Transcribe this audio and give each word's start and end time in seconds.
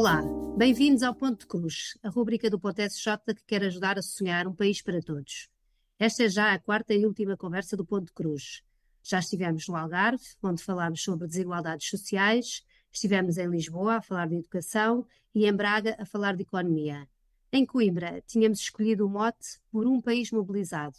Olá, 0.00 0.22
bem-vindos 0.56 1.02
ao 1.02 1.14
Ponto 1.14 1.40
de 1.40 1.46
Cruz, 1.46 1.92
a 2.02 2.08
rubrica 2.08 2.48
do 2.48 2.58
Ponto 2.58 2.80
SJ 2.80 3.18
que 3.36 3.44
quer 3.46 3.62
ajudar 3.64 3.98
a 3.98 4.02
sonhar 4.02 4.48
um 4.48 4.54
país 4.54 4.80
para 4.80 5.02
todos. 5.02 5.50
Esta 5.98 6.24
é 6.24 6.28
já 6.30 6.54
a 6.54 6.58
quarta 6.58 6.94
e 6.94 7.04
última 7.04 7.36
conversa 7.36 7.76
do 7.76 7.84
Ponto 7.84 8.06
de 8.06 8.12
Cruz. 8.14 8.62
Já 9.02 9.18
estivemos 9.18 9.68
no 9.68 9.76
Algarve, 9.76 10.24
onde 10.42 10.64
falámos 10.64 11.02
sobre 11.02 11.28
desigualdades 11.28 11.86
sociais, 11.90 12.64
estivemos 12.90 13.36
em 13.36 13.46
Lisboa 13.50 13.96
a 13.96 14.00
falar 14.00 14.26
de 14.28 14.36
educação 14.36 15.06
e 15.34 15.44
em 15.44 15.52
Braga 15.52 15.94
a 15.98 16.06
falar 16.06 16.34
de 16.34 16.44
economia. 16.44 17.06
Em 17.52 17.66
Coimbra, 17.66 18.22
tínhamos 18.26 18.60
escolhido 18.60 19.04
o 19.04 19.10
mote 19.10 19.60
por 19.70 19.86
um 19.86 20.00
país 20.00 20.30
mobilizado 20.30 20.96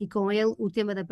e 0.00 0.08
com 0.08 0.28
ele 0.32 0.56
o 0.58 0.68
tema 0.68 0.92
da 0.92 1.06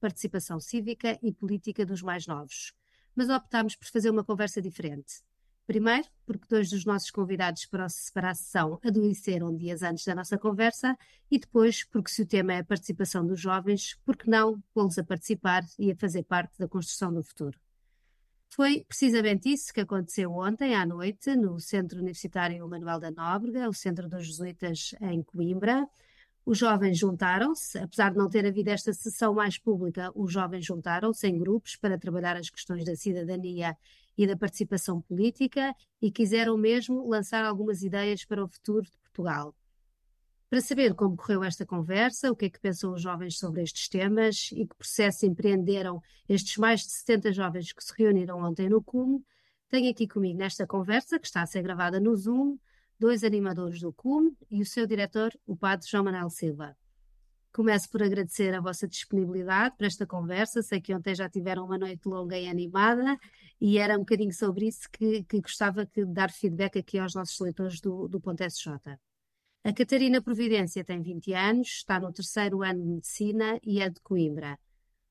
participação 0.00 0.58
cívica 0.58 1.16
e 1.22 1.32
política 1.32 1.86
dos 1.86 2.02
mais 2.02 2.26
novos. 2.26 2.74
Mas 3.14 3.28
optámos 3.28 3.76
por 3.76 3.86
fazer 3.86 4.10
uma 4.10 4.24
conversa 4.24 4.60
diferente. 4.60 5.22
Primeiro, 5.70 6.08
porque 6.26 6.48
dois 6.48 6.68
dos 6.68 6.84
nossos 6.84 7.12
convidados 7.12 7.64
para 7.64 7.84
a 7.84 8.34
sessão 8.34 8.80
adoeceram 8.84 9.54
dias 9.54 9.84
antes 9.84 10.04
da 10.04 10.16
nossa 10.16 10.36
conversa, 10.36 10.98
e 11.30 11.38
depois, 11.38 11.84
porque 11.84 12.10
se 12.10 12.22
o 12.22 12.26
tema 12.26 12.54
é 12.54 12.58
a 12.58 12.64
participação 12.64 13.24
dos 13.24 13.38
jovens, 13.38 13.96
por 14.04 14.16
que 14.16 14.28
não 14.28 14.60
pô-los 14.74 14.98
a 14.98 15.04
participar 15.04 15.62
e 15.78 15.92
a 15.92 15.94
fazer 15.94 16.24
parte 16.24 16.58
da 16.58 16.66
construção 16.66 17.14
do 17.14 17.22
futuro? 17.22 17.56
Foi 18.48 18.84
precisamente 18.84 19.48
isso 19.48 19.72
que 19.72 19.80
aconteceu 19.80 20.32
ontem 20.32 20.74
à 20.74 20.84
noite 20.84 21.36
no 21.36 21.60
Centro 21.60 22.00
Universitário 22.00 22.68
Manuel 22.68 22.98
da 22.98 23.12
Nóbrega, 23.12 23.68
o 23.68 23.72
Centro 23.72 24.08
dos 24.08 24.26
Jesuítas 24.26 24.92
em 25.00 25.22
Coimbra. 25.22 25.86
Os 26.44 26.58
jovens 26.58 26.98
juntaram-se, 26.98 27.78
apesar 27.78 28.10
de 28.10 28.16
não 28.16 28.28
ter 28.28 28.44
havido 28.44 28.70
esta 28.70 28.92
sessão 28.92 29.32
mais 29.32 29.56
pública, 29.56 30.10
os 30.16 30.32
jovens 30.32 30.64
juntaram-se 30.64 31.28
em 31.28 31.38
grupos 31.38 31.76
para 31.76 31.96
trabalhar 31.96 32.36
as 32.36 32.50
questões 32.50 32.84
da 32.84 32.96
cidadania 32.96 33.76
e 34.16 34.26
da 34.26 34.36
participação 34.36 35.00
política 35.00 35.74
e 36.00 36.10
quiseram 36.10 36.56
mesmo 36.56 37.08
lançar 37.08 37.44
algumas 37.44 37.82
ideias 37.82 38.24
para 38.24 38.44
o 38.44 38.48
futuro 38.48 38.84
de 38.84 38.98
Portugal. 38.98 39.54
Para 40.48 40.60
saber 40.60 40.94
como 40.94 41.16
correu 41.16 41.44
esta 41.44 41.64
conversa, 41.64 42.30
o 42.30 42.34
que 42.34 42.46
é 42.46 42.50
que 42.50 42.58
pensam 42.58 42.92
os 42.92 43.00
jovens 43.00 43.38
sobre 43.38 43.62
estes 43.62 43.88
temas 43.88 44.50
e 44.52 44.66
que 44.66 44.74
processo 44.74 45.24
empreenderam 45.24 46.02
estes 46.28 46.56
mais 46.56 46.80
de 46.80 46.90
70 46.90 47.32
jovens 47.32 47.72
que 47.72 47.84
se 47.84 47.92
reuniram 47.96 48.42
ontem 48.42 48.68
no 48.68 48.82
CUM, 48.82 49.22
tenho 49.68 49.88
aqui 49.88 50.08
comigo 50.08 50.36
nesta 50.36 50.66
conversa, 50.66 51.20
que 51.20 51.26
está 51.26 51.42
a 51.42 51.46
ser 51.46 51.62
gravada 51.62 52.00
no 52.00 52.16
Zoom, 52.16 52.58
dois 52.98 53.22
animadores 53.22 53.80
do 53.80 53.92
CUM 53.92 54.34
e 54.50 54.60
o 54.60 54.66
seu 54.66 54.84
diretor, 54.84 55.32
o 55.46 55.56
Padre 55.56 55.86
João 55.88 56.02
Manuel 56.02 56.28
Silva. 56.28 56.76
Começo 57.52 57.90
por 57.90 58.00
agradecer 58.00 58.54
a 58.54 58.60
vossa 58.60 58.86
disponibilidade 58.86 59.76
para 59.76 59.88
esta 59.88 60.06
conversa. 60.06 60.62
Sei 60.62 60.80
que 60.80 60.94
ontem 60.94 61.14
já 61.16 61.28
tiveram 61.28 61.64
uma 61.64 61.76
noite 61.76 62.06
longa 62.06 62.38
e 62.38 62.48
animada 62.48 63.18
e 63.60 63.76
era 63.76 63.96
um 63.96 64.00
bocadinho 64.00 64.32
sobre 64.32 64.68
isso 64.68 64.88
que, 64.90 65.24
que 65.24 65.40
gostava 65.40 65.84
de 65.84 66.04
dar 66.06 66.30
feedback 66.30 66.78
aqui 66.78 66.96
aos 66.98 67.14
nossos 67.14 67.38
leitores 67.40 67.80
do, 67.80 68.06
do 68.06 68.20
Ponto 68.20 68.40
SJ. 68.44 68.72
A 69.64 69.72
Catarina 69.72 70.22
Providência 70.22 70.84
tem 70.84 71.02
20 71.02 71.32
anos, 71.34 71.68
está 71.68 71.98
no 71.98 72.12
terceiro 72.12 72.62
ano 72.62 72.80
de 72.82 72.88
Medicina 72.88 73.58
e 73.64 73.82
é 73.82 73.90
de 73.90 74.00
Coimbra. 74.00 74.56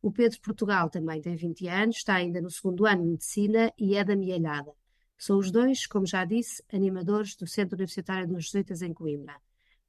O 0.01 0.09
Pedro 0.09 0.39
Portugal 0.39 0.89
também 0.89 1.21
tem 1.21 1.35
20 1.35 1.67
anos, 1.67 1.97
está 1.97 2.15
ainda 2.15 2.39
no 2.39 2.49
segundo 2.49 2.85
ano 2.85 3.03
de 3.03 3.09
Medicina 3.09 3.71
e 3.77 3.95
é 3.95 4.03
da 4.03 4.15
Mialhada. 4.15 4.73
São 5.17 5.37
os 5.37 5.51
dois, 5.51 5.85
como 5.85 6.05
já 6.05 6.23
disse, 6.23 6.63
animadores 6.71 7.35
do 7.35 7.45
Centro 7.45 7.75
Universitário 7.75 8.29
dos 8.29 8.45
Jesuítas 8.45 8.81
em 8.81 8.93
Coimbra. 8.93 9.35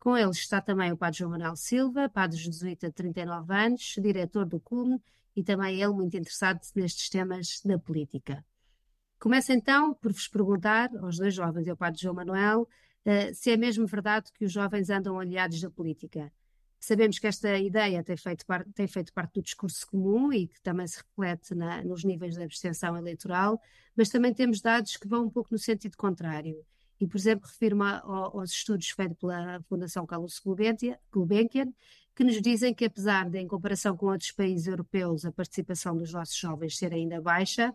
Com 0.00 0.16
eles 0.16 0.38
está 0.38 0.62
também 0.62 0.90
o 0.90 0.96
Padre 0.96 1.18
João 1.18 1.32
Manuel 1.32 1.54
Silva, 1.54 2.08
Padre 2.08 2.38
Jesuíta 2.38 2.88
de 2.88 2.94
39 2.94 3.54
anos, 3.54 3.94
diretor 4.00 4.46
do 4.46 4.58
CUM 4.58 4.98
e 5.36 5.44
também 5.44 5.78
ele 5.78 5.92
muito 5.92 6.16
interessado 6.16 6.58
nestes 6.74 7.10
temas 7.10 7.60
da 7.62 7.78
política. 7.78 8.42
Começo 9.18 9.52
então 9.52 9.92
por 9.92 10.10
vos 10.10 10.26
perguntar, 10.26 10.88
aos 10.96 11.18
dois 11.18 11.34
jovens 11.34 11.66
e 11.66 11.70
ao 11.70 11.76
Padre 11.76 12.00
João 12.00 12.14
Manuel, 12.14 12.62
uh, 12.62 13.34
se 13.34 13.50
é 13.50 13.58
mesmo 13.58 13.86
verdade 13.86 14.32
que 14.32 14.46
os 14.46 14.52
jovens 14.52 14.88
andam 14.88 15.20
aliados 15.20 15.60
da 15.60 15.68
política. 15.68 16.32
Sabemos 16.78 17.18
que 17.18 17.26
esta 17.26 17.58
ideia 17.58 18.02
tem 18.02 18.16
feito, 18.16 18.46
parte, 18.46 18.72
tem 18.72 18.86
feito 18.86 19.12
parte 19.12 19.34
do 19.34 19.42
discurso 19.42 19.86
comum 19.86 20.32
e 20.32 20.48
que 20.48 20.62
também 20.62 20.86
se 20.86 20.96
reflete 20.96 21.54
na, 21.54 21.84
nos 21.84 22.04
níveis 22.04 22.36
de 22.36 22.42
abstenção 22.42 22.96
eleitoral, 22.96 23.60
mas 23.94 24.08
também 24.08 24.32
temos 24.32 24.62
dados 24.62 24.96
que 24.96 25.06
vão 25.06 25.26
um 25.26 25.30
pouco 25.30 25.50
no 25.52 25.58
sentido 25.58 25.94
contrário. 25.98 26.56
E, 27.00 27.06
por 27.06 27.16
exemplo, 27.16 27.48
refiro-me 27.48 27.84
aos 28.02 28.50
estudos 28.50 28.90
feitos 28.90 29.16
pela 29.18 29.60
Fundação 29.62 30.04
Carlos 30.04 30.38
Gulbenkian, 31.10 31.72
que 32.14 32.24
nos 32.24 32.40
dizem 32.42 32.74
que, 32.74 32.84
apesar 32.84 33.30
de, 33.30 33.38
em 33.38 33.48
comparação 33.48 33.96
com 33.96 34.06
outros 34.06 34.30
países 34.32 34.66
europeus, 34.66 35.24
a 35.24 35.32
participação 35.32 35.96
dos 35.96 36.12
nossos 36.12 36.36
jovens 36.36 36.76
ser 36.76 36.92
ainda 36.92 37.18
baixa, 37.18 37.72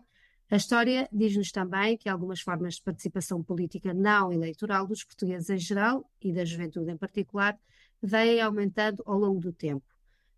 a 0.48 0.54
história 0.54 1.08
diz-nos 1.12 1.50
também 1.50 1.98
que 1.98 2.08
algumas 2.08 2.40
formas 2.40 2.76
de 2.76 2.82
participação 2.82 3.42
política 3.42 3.92
não 3.92 4.32
eleitoral 4.32 4.86
dos 4.86 5.02
portugueses 5.02 5.50
em 5.50 5.58
geral 5.58 6.08
e 6.22 6.32
da 6.32 6.44
juventude 6.44 6.92
em 6.92 6.96
particular 6.96 7.58
vêm 8.00 8.40
aumentando 8.40 9.02
ao 9.04 9.18
longo 9.18 9.40
do 9.40 9.52
tempo. 9.52 9.84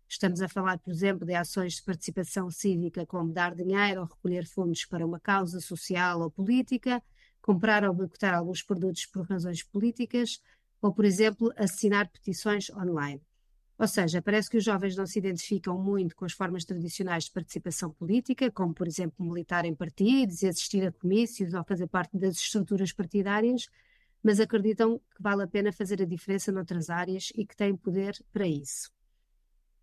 Estamos 0.07 0.41
a 0.41 0.47
falar, 0.47 0.79
por 0.79 0.91
exemplo, 0.91 1.27
de 1.27 1.35
ações 1.35 1.75
de 1.75 1.83
participação 1.83 2.49
cívica, 2.49 3.05
como 3.05 3.31
dar 3.31 3.53
dinheiro 3.53 4.01
ou 4.01 4.07
recolher 4.07 4.47
fundos 4.47 4.83
para 4.83 5.05
uma 5.05 5.19
causa 5.19 5.61
social 5.61 6.21
ou 6.21 6.31
política, 6.31 7.03
comprar 7.41 7.83
ou 7.83 7.93
boicotar 7.93 8.33
alguns 8.33 8.61
produtos 8.61 9.05
por 9.05 9.27
razões 9.27 9.63
políticas 9.63 10.41
ou, 10.81 10.93
por 10.93 11.05
exemplo, 11.05 11.51
assinar 11.57 12.09
petições 12.09 12.69
online. 12.71 13.21
Ou 13.77 13.87
seja, 13.87 14.21
parece 14.21 14.49
que 14.49 14.57
os 14.57 14.63
jovens 14.63 14.95
não 14.97 15.05
se 15.05 15.19
identificam 15.19 15.81
muito 15.81 16.13
com 16.13 16.25
as 16.25 16.33
formas 16.33 16.65
tradicionais 16.65 17.25
de 17.25 17.31
participação 17.31 17.91
política, 17.91 18.51
como, 18.51 18.73
por 18.73 18.85
exemplo, 18.85 19.25
militar 19.25 19.63
em 19.63 19.73
partidos, 19.73 20.43
assistir 20.43 20.85
a 20.85 20.91
comícios 20.91 21.53
ou 21.53 21.63
fazer 21.63 21.87
parte 21.87 22.17
das 22.17 22.35
estruturas 22.35 22.91
partidárias, 22.91 23.69
mas 24.21 24.41
acreditam 24.41 24.99
que 24.99 25.23
vale 25.23 25.43
a 25.43 25.47
pena 25.47 25.71
fazer 25.71 26.01
a 26.01 26.05
diferença 26.05 26.51
noutras 26.51 26.89
áreas 26.89 27.31
e 27.35 27.45
que 27.45 27.55
têm 27.55 27.75
poder 27.75 28.21
para 28.33 28.45
isso. 28.45 28.91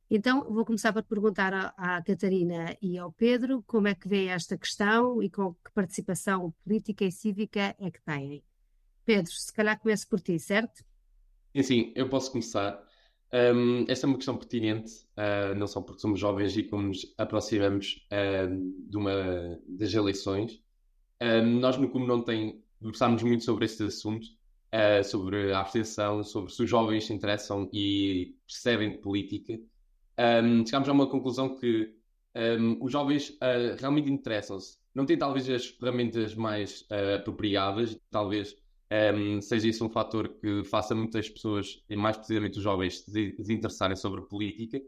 Então, 0.08 0.44
vou 0.44 0.64
começar 0.64 0.92
por 0.92 1.02
perguntar 1.02 1.52
à, 1.52 1.74
à, 1.76 2.02
Catarina 2.02 2.76
e 2.80 2.96
ao 2.96 3.10
Pedro 3.10 3.64
como 3.66 3.88
é 3.88 3.94
que 3.94 4.08
vê 4.08 4.26
esta 4.26 4.56
questão 4.56 5.20
e 5.20 5.28
com 5.28 5.54
que 5.54 5.72
participação 5.74 6.54
política 6.62 7.04
e 7.04 7.10
cívica 7.10 7.74
é 7.76 7.90
que 7.90 8.00
têm. 8.02 8.42
Pedro, 9.04 9.32
se 9.32 9.52
calhar 9.52 9.78
começo 9.80 10.08
por 10.08 10.20
ti, 10.20 10.38
certo? 10.38 10.84
Sim, 11.54 11.62
sim, 11.62 11.92
eu 11.96 12.08
posso 12.08 12.30
começar. 12.30 12.80
Um, 13.32 13.84
esta 13.88 14.06
é 14.06 14.08
uma 14.08 14.16
questão 14.16 14.36
pertinente, 14.36 14.92
uh, 15.16 15.56
não 15.56 15.66
só 15.66 15.80
porque 15.80 16.00
somos 16.00 16.20
jovens 16.20 16.56
e 16.56 16.62
como 16.62 16.84
nos 16.88 17.12
aproximamos 17.18 18.06
uh, 18.12 18.88
de 18.88 18.96
uma, 18.96 19.60
das 19.66 19.92
eleições. 19.92 20.62
Um, 21.20 21.58
nós 21.58 21.76
no 21.78 21.90
CUM 21.90 22.06
não 22.06 22.22
tem, 22.22 22.62
conversámos 22.78 23.24
muito 23.24 23.42
sobre 23.42 23.64
este 23.64 23.82
assunto, 23.82 24.24
uh, 24.72 25.02
sobre 25.02 25.52
a 25.52 25.60
abstenção, 25.60 26.22
sobre 26.22 26.52
se 26.52 26.62
os 26.62 26.70
jovens 26.70 27.06
se 27.06 27.12
interessam 27.12 27.68
e 27.72 28.36
percebem 28.46 28.92
de 28.92 28.98
política 28.98 29.58
um, 30.18 30.64
chegámos 30.64 30.88
a 30.88 30.92
uma 30.92 31.08
conclusão 31.08 31.56
que 31.56 31.94
um, 32.34 32.84
os 32.84 32.92
jovens 32.92 33.30
uh, 33.30 33.76
realmente 33.78 34.10
interessam-se. 34.10 34.78
Não 34.94 35.06
têm 35.06 35.18
talvez 35.18 35.48
as 35.48 35.66
ferramentas 35.66 36.34
mais 36.34 36.82
uh, 36.82 37.16
apropriadas, 37.16 37.98
talvez 38.10 38.56
um, 39.14 39.40
seja 39.40 39.68
isso 39.68 39.84
um 39.84 39.90
fator 39.90 40.28
que 40.28 40.64
faça 40.64 40.94
muitas 40.94 41.28
pessoas, 41.28 41.82
e 41.88 41.96
mais 41.96 42.16
precisamente 42.16 42.58
os 42.58 42.62
jovens, 42.62 43.00
se 43.00 43.32
desinteressarem 43.36 43.96
sobre 43.96 44.22
política, 44.22 44.80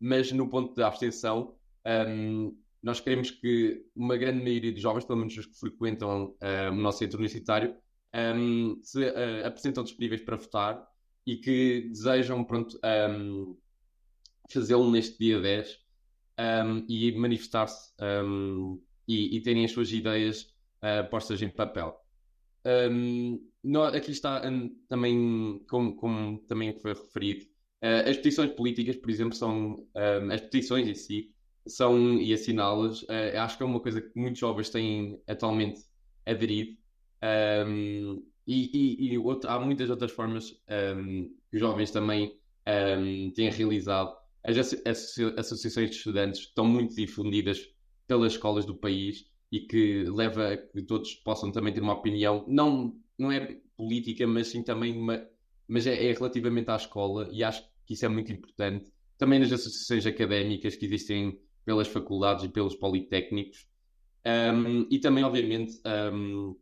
mas 0.00 0.32
no 0.32 0.48
ponto 0.48 0.74
da 0.74 0.88
abstenção, 0.88 1.54
nós 2.82 3.00
queremos 3.00 3.30
que 3.30 3.82
uma 3.94 4.16
grande 4.16 4.42
maioria 4.42 4.72
dos 4.72 4.82
jovens, 4.82 5.04
pelo 5.04 5.18
menos 5.20 5.36
os 5.36 5.46
que 5.46 5.58
frequentam 5.58 6.26
uh, 6.26 6.70
o 6.70 6.74
nosso 6.74 6.98
centro 6.98 7.16
universitário, 7.16 7.74
se 8.82 9.00
uh, 9.00 9.46
apresentam 9.46 9.82
disponíveis 9.82 10.20
para 10.20 10.36
votar 10.36 10.86
e 11.26 11.36
que 11.36 11.88
desejam, 11.88 12.44
pronto, 12.44 12.78
um, 13.10 13.56
fazê-lo 14.50 14.90
neste 14.90 15.18
dia 15.18 15.40
10 15.40 15.84
um, 16.38 16.84
e 16.88 17.12
manifestar-se 17.12 17.92
um, 18.00 18.80
e, 19.06 19.36
e, 19.36 19.40
terem 19.42 19.64
as 19.64 19.72
suas 19.72 19.92
ideias 19.92 20.54
uh, 20.82 21.08
postas 21.10 21.40
em 21.42 21.48
papel. 21.48 21.94
Um, 22.66 23.46
no, 23.62 23.82
aqui 23.82 24.10
está 24.10 24.42
também, 24.88 25.62
como, 25.68 25.94
como, 25.96 26.38
também 26.46 26.78
foi 26.78 26.94
referido, 26.94 27.44
uh, 27.82 28.08
as 28.08 28.16
petições 28.16 28.52
políticas, 28.52 28.96
por 28.96 29.10
exemplo, 29.10 29.34
são 29.34 29.86
as 30.32 30.40
petições 30.40 30.88
em 30.88 30.94
si, 30.94 31.30
são 31.66 32.18
e 32.18 32.32
assiná-las, 32.32 33.02
uh, 33.02 33.38
acho 33.38 33.56
que 33.56 33.62
é 33.62 33.66
uma 33.66 33.80
coisa 33.80 34.00
que 34.00 34.18
muitos 34.18 34.38
jovens 34.38 34.70
têm 34.70 35.20
atualmente 35.26 35.82
aderido. 36.26 36.76
E, 38.46 38.70
e, 38.74 39.12
e 39.12 39.18
outro, 39.18 39.48
há 39.48 39.58
muitas 39.58 39.88
outras 39.88 40.12
formas 40.12 40.50
que 40.50 41.56
os 41.56 41.60
jovens 41.60 41.90
também 41.90 42.38
têm 43.34 43.48
realizado 43.48 44.14
as 44.44 44.58
associações 44.58 45.90
de 45.90 45.96
estudantes 45.96 46.40
estão 46.40 46.66
muito 46.66 46.94
difundidas 46.94 47.68
pelas 48.06 48.32
escolas 48.32 48.64
do 48.64 48.74
país 48.74 49.24
e 49.50 49.60
que 49.60 50.04
leva 50.04 50.52
a 50.52 50.56
que 50.56 50.82
todos 50.82 51.14
possam 51.14 51.50
também 51.50 51.72
ter 51.72 51.80
uma 51.80 51.94
opinião, 51.94 52.44
não, 52.46 52.94
não 53.18 53.32
é 53.32 53.58
política, 53.76 54.26
mas 54.26 54.48
sim 54.48 54.62
também 54.62 54.96
uma, 54.96 55.26
mas 55.66 55.86
é, 55.86 56.10
é 56.10 56.12
relativamente 56.12 56.70
à 56.70 56.76
escola 56.76 57.28
e 57.32 57.42
acho 57.42 57.64
que 57.86 57.94
isso 57.94 58.04
é 58.04 58.08
muito 58.08 58.32
importante. 58.32 58.92
Também 59.16 59.38
nas 59.38 59.52
associações 59.52 60.06
académicas 60.06 60.76
que 60.76 60.84
existem 60.84 61.38
pelas 61.64 61.88
faculdades 61.88 62.44
e 62.44 62.48
pelos 62.48 62.74
politécnicos. 62.74 63.66
Um, 64.26 64.86
e 64.90 64.98
também, 64.98 65.24
obviamente, 65.24 65.80
um, 66.14 66.56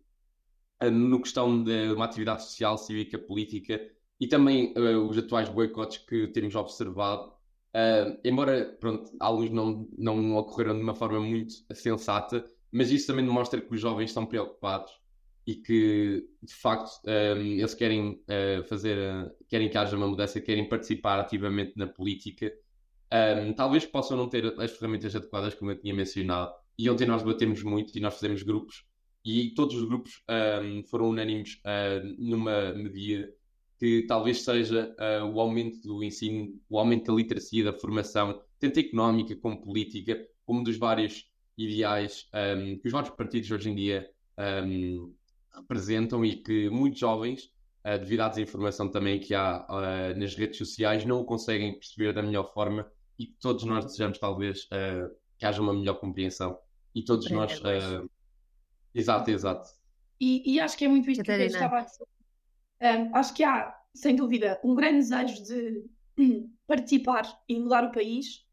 no 0.90 1.20
questão 1.20 1.62
de 1.62 1.93
uma 1.93 2.05
atividade 2.05 2.44
social, 2.44 2.76
cívica, 2.76 3.19
política 3.19 3.81
e 4.20 4.26
também 4.26 4.73
uh, 4.76 5.08
os 5.08 5.17
atuais 5.19 5.49
boicotes 5.49 5.99
que 5.99 6.29
temos 6.29 6.55
observado. 6.55 7.31
Uh, 7.75 8.21
embora 8.23 8.77
pronto, 8.79 9.11
alguns 9.19 9.51
não, 9.51 9.89
não 9.97 10.37
ocorreram 10.37 10.77
de 10.77 10.83
uma 10.83 10.95
forma 10.95 11.21
muito 11.21 11.55
sensata, 11.73 12.45
mas 12.71 12.91
isso 12.91 13.07
também 13.07 13.25
demonstra 13.25 13.61
que 13.61 13.75
os 13.75 13.81
jovens 13.81 14.11
estão 14.11 14.27
preocupados 14.27 14.93
e 15.47 15.57
que 15.57 16.29
de 16.43 16.55
facto 16.55 17.01
um, 17.07 17.41
eles 17.41 17.75
querem 17.75 18.23
uh, 18.29 18.63
fazer, 18.65 18.99
uh, 18.99 19.31
querem 19.49 19.71
que 19.71 19.79
haja 19.79 19.97
uma 19.97 20.07
mudança, 20.07 20.41
querem 20.41 20.69
participar 20.69 21.19
ativamente 21.19 21.73
na 21.77 21.87
política. 21.87 22.53
Um, 23.13 23.53
talvez 23.53 23.85
possam 23.85 24.17
não 24.17 24.29
ter 24.29 24.47
as 24.61 24.73
ferramentas 24.73 25.17
adequadas, 25.17 25.55
como 25.55 25.71
eu 25.71 25.79
tinha 25.79 25.95
mencionado. 25.95 26.53
E 26.79 26.89
ontem 26.89 27.07
nós 27.07 27.23
debatemos 27.23 27.63
muito 27.63 27.97
e 27.97 28.01
nós 28.01 28.15
fizemos 28.15 28.43
grupos, 28.43 28.85
e 29.25 29.51
todos 29.55 29.77
os 29.77 29.85
grupos 29.85 30.23
um, 30.63 30.83
foram 30.85 31.11
unânimes 31.11 31.61
numa 32.19 32.73
medida 32.73 33.33
que 33.82 34.02
talvez 34.06 34.44
seja 34.44 34.94
o 35.34 35.40
aumento 35.40 35.82
do 35.82 36.05
ensino, 36.05 36.55
o 36.70 36.79
aumento 36.79 37.06
da 37.06 37.17
literacia, 37.17 37.64
da 37.64 37.73
formação, 37.73 38.40
tanto 38.61 38.79
económica 38.79 39.34
como 39.34 39.61
política, 39.61 40.25
como 40.46 40.62
dos 40.62 40.76
vários 40.76 41.29
ideais 41.58 42.31
que 42.81 42.87
os 42.87 42.93
vários 42.93 43.11
partidos 43.11 43.50
hoje 43.50 43.70
em 43.70 43.75
dia 43.75 44.08
um, 44.38 45.12
representam 45.55 46.25
e 46.25 46.37
que 46.37 46.70
muitos 46.70 47.00
jovens, 47.00 47.46
uh, 47.84 47.99
devido 47.99 48.20
à 48.20 48.29
desinformação 48.29 48.88
também 48.88 49.19
que 49.19 49.34
há 49.34 49.67
uh, 49.69 50.19
nas 50.19 50.34
redes 50.34 50.58
sociais, 50.58 51.05
não 51.05 51.20
o 51.20 51.25
conseguem 51.25 51.75
perceber 51.75 52.12
da 52.12 52.23
melhor 52.23 52.52
forma 52.52 52.90
e 53.19 53.26
que 53.26 53.37
todos 53.40 53.64
nós 53.64 53.84
desejamos 53.84 54.19
talvez 54.19 54.64
uh, 54.64 55.12
que 55.38 55.44
haja 55.44 55.61
uma 55.61 55.75
melhor 55.75 55.94
compreensão 55.94 56.56
e 56.94 57.02
todos 57.02 57.31
é, 57.31 57.34
nós. 57.34 57.58
Uh... 57.58 58.08
Exato, 58.94 59.31
exato. 59.31 59.70
E, 60.20 60.55
e, 60.55 60.61
acho 60.61 60.76
que 60.76 60.84
é 60.84 60.88
muito 60.88 61.11
isto 61.11 61.25
Catarina. 61.25 61.49
que 61.49 61.56
eu 61.56 61.58
estava 61.58 61.79
a 61.79 61.84
dizer. 61.84 62.06
Um, 62.82 63.14
acho 63.14 63.32
que 63.34 63.44
há, 63.44 63.75
sem 63.94 64.17
dúvida, 64.17 64.61
um 64.64 64.75
grande 64.75 64.99
desejo 64.99 65.43
de 65.44 65.84
participar 66.67 67.40
e 67.49 67.58
mudar 67.58 67.84
o 67.84 67.93
país. 67.93 68.44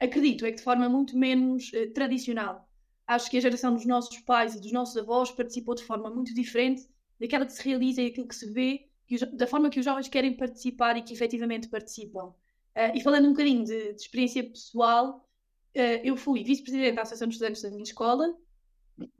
Acredito, 0.00 0.46
é 0.46 0.50
que 0.50 0.56
de 0.56 0.62
forma 0.62 0.88
muito 0.88 1.16
menos 1.16 1.70
uh, 1.72 1.92
tradicional 1.92 2.68
acho 3.06 3.30
que 3.30 3.36
a 3.36 3.40
geração 3.40 3.74
dos 3.74 3.84
nossos 3.84 4.18
pais 4.20 4.54
e 4.54 4.60
dos 4.60 4.72
nossos 4.72 4.96
avós 4.96 5.30
participou 5.30 5.74
de 5.74 5.84
forma 5.84 6.10
muito 6.10 6.34
diferente 6.34 6.88
daquela 7.20 7.46
que 7.46 7.52
se 7.52 7.66
realiza 7.66 8.02
e 8.02 8.06
aquilo 8.06 8.26
que 8.26 8.34
se 8.34 8.50
vê, 8.50 8.88
que 9.06 9.24
da 9.26 9.46
forma 9.46 9.70
que 9.70 9.78
os 9.78 9.84
jovens 9.84 10.08
querem 10.08 10.36
participar 10.36 10.96
e 10.96 11.02
que 11.02 11.12
efetivamente 11.12 11.68
participam. 11.68 12.28
Uh, 12.76 12.90
e 12.94 13.00
falando 13.02 13.26
um 13.26 13.30
bocadinho 13.30 13.64
de, 13.64 13.92
de 13.92 14.00
experiência 14.00 14.42
pessoal, 14.42 15.28
uh, 15.76 16.00
eu 16.02 16.16
fui 16.16 16.42
vice-presidente 16.42 16.96
da 16.96 17.02
Associação 17.02 17.28
de 17.28 17.34
Estudantes 17.34 17.62
da 17.62 17.70
minha 17.70 17.82
escola 17.82 18.34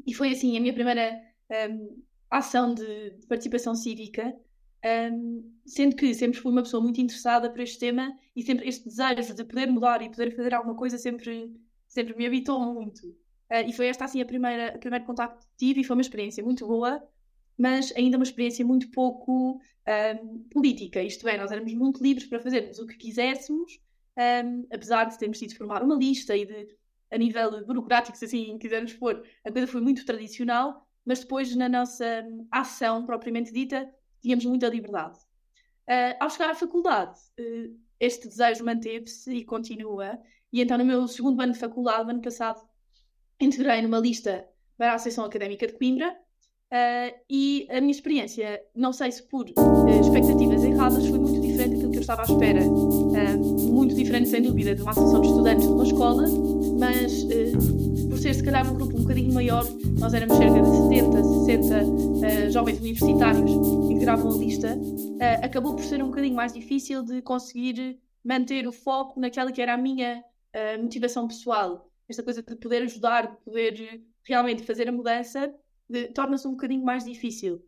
e 0.06 0.14
foi 0.14 0.32
assim 0.32 0.56
a 0.56 0.61
minha 0.61 0.72
primeira 0.72 1.20
um, 1.70 2.02
ação 2.31 2.75
de, 2.75 3.11
de, 3.11 3.26
participação 3.26 3.75
cívica, 3.75 4.34
um, 4.85 5.53
sendo 5.65 5.97
que 5.97 6.13
sempre 6.15 6.39
fui 6.39 6.53
uma 6.53 6.63
pessoa 6.63 6.83
muito 6.83 7.01
interessada 7.01 7.51
por 7.51 7.61
este 7.61 7.79
tema 7.79 8.17
e 8.37 8.43
sempre 8.43 8.69
este 8.69 8.85
desejo 8.85 9.35
de 9.35 9.45
poder 9.45 9.67
mudar 9.67 10.03
e 10.03 10.11
poder 10.11 10.37
fazer 10.37 10.55
alguma 10.55 10.77
coisa 10.77 10.99
sempre, 10.99 11.53
sempre 11.89 12.15
me 12.17 12.27
habitou 12.27 12.61
muito. 12.75 13.07
Uh, 13.51 13.67
e 13.67 13.73
foi 13.73 13.87
esta 13.87 14.05
assim 14.05 14.21
a 14.21 14.27
primeira, 14.27 14.75
o 14.77 14.79
primeiro 14.79 15.05
contacto 15.05 15.47
que 15.47 15.57
tive 15.57 15.81
e 15.81 15.85
foi 15.85 15.97
uma 15.97 16.03
experiência 16.03 16.45
muito 16.45 16.67
boa, 16.67 17.03
mas 17.57 17.93
ainda 17.97 18.19
uma 18.19 18.25
experiência 18.25 18.65
muito 18.65 18.91
pouco 18.91 19.61
um, 19.87 20.39
política. 20.51 21.03
Isto 21.03 21.29
é, 21.29 21.39
nós 21.39 21.51
éramos 21.51 21.73
muito 21.75 22.03
livres 22.03 22.27
para 22.27 22.41
fazermos 22.41 22.79
o 22.79 22.87
que 22.87 22.97
quiséssemos, 22.97 23.81
um, 24.19 24.67
apesar 24.73 25.05
de 25.05 25.19
termos 25.19 25.39
sido 25.39 25.57
formar 25.57 25.83
uma 25.83 25.95
lista 25.95 26.37
e 26.37 26.45
de, 26.45 26.69
a 27.11 27.17
nível 27.17 27.65
burocrático, 27.65 28.19
se 28.19 28.25
assim 28.25 28.59
quisermos 28.59 28.93
pôr, 28.95 29.25
a 29.45 29.53
coisa 29.53 29.67
foi 29.67 29.81
muito 29.81 30.05
tradicional, 30.05 30.87
mas 31.05 31.21
depois 31.21 31.55
na 31.55 31.69
nossa 31.69 32.27
ação 32.51 33.07
propriamente 33.07 33.53
dita 33.53 33.89
tínhamos 34.25 34.44
muita 34.47 34.69
liberdade. 34.69 35.19
Uh, 35.87 36.17
ao 36.19 36.31
chegar 36.31 36.50
à 36.50 36.55
faculdade, 36.55 37.19
uh, 37.38 37.76
este 38.00 38.26
desejo 38.26 38.65
manteve-se 38.65 39.31
e 39.31 39.44
continua, 39.44 40.19
e 40.50 40.62
então 40.62 40.79
no 40.79 40.85
meu 40.85 41.06
segundo 41.06 41.41
ano 41.43 41.53
de 41.53 41.59
faculdade, 41.59 42.11
ano 42.11 42.23
passado, 42.23 42.61
integrei 43.38 43.82
numa 43.82 43.99
lista 43.99 44.49
para 44.79 44.93
a 44.93 44.94
Associação 44.94 45.26
Académica 45.26 45.67
de 45.67 45.75
Coimbra 45.75 46.11
uh, 46.11 47.19
e 47.29 47.69
a 47.71 47.81
minha 47.82 47.91
experiência, 47.91 48.62
não 48.75 48.94
sei 48.94 49.12
se 49.12 49.23
por 49.25 49.47
expectativas 49.47 50.65
erradas, 50.65 51.06
foi 51.06 51.19
muito 51.19 51.41
diferente 51.43 51.75
daquilo 51.75 51.91
que 51.91 51.99
eu 51.99 52.00
estava 52.00 52.23
à 52.23 52.25
espera. 52.25 52.61
Muito 52.65 53.94
diferente, 53.94 54.31
sem 54.31 54.41
dúvida, 54.41 54.75
de 54.75 54.81
uma 54.81 54.93
associação 54.93 55.21
de 55.21 55.29
estudantes 55.29 55.67
de 55.67 55.73
uma 55.73 55.85
escola, 55.85 56.25
mas 56.79 57.25
ser 58.25 58.35
se 58.37 58.43
calhar 58.43 58.67
um 58.67 58.75
grupo 58.75 58.97
um 58.97 59.03
bocadinho 59.03 59.35
maior, 59.35 59.67
nós 59.99 60.15
éramos 60.15 60.38
cerca 60.38 60.62
de 60.62 60.71
70, 60.88 61.25
60 62.23 62.50
jovens 62.50 62.79
universitários 62.79 63.50
que 63.50 63.93
integravam 63.93 64.32
a 64.32 64.38
lista, 64.38 64.79
acabou 65.43 65.76
por 65.76 65.85
ser 65.85 66.03
um 66.03 66.06
bocadinho 66.06 66.35
mais 66.35 66.55
difícil 66.55 67.03
de 67.03 67.21
conseguir 67.21 68.00
manter 68.25 68.67
o 68.67 68.73
foco 68.73 69.21
naquela 69.21 69.53
que 69.53 69.61
era 69.61 69.75
a 69.75 69.76
minha 69.76 70.25
motivação 70.81 71.29
pessoal 71.29 71.87
esta 72.09 72.23
coisa 72.23 72.43
de 72.43 72.56
poder 72.56 72.85
ajudar, 72.85 73.31
de 73.31 73.37
poder 73.44 74.03
realmente 74.23 74.62
fazer 74.62 74.88
a 74.88 74.93
mudança, 74.93 75.55
torna-se 76.15 76.49
um 76.49 76.53
bocadinho 76.53 76.82
mais 76.82 77.05
difícil. 77.05 77.62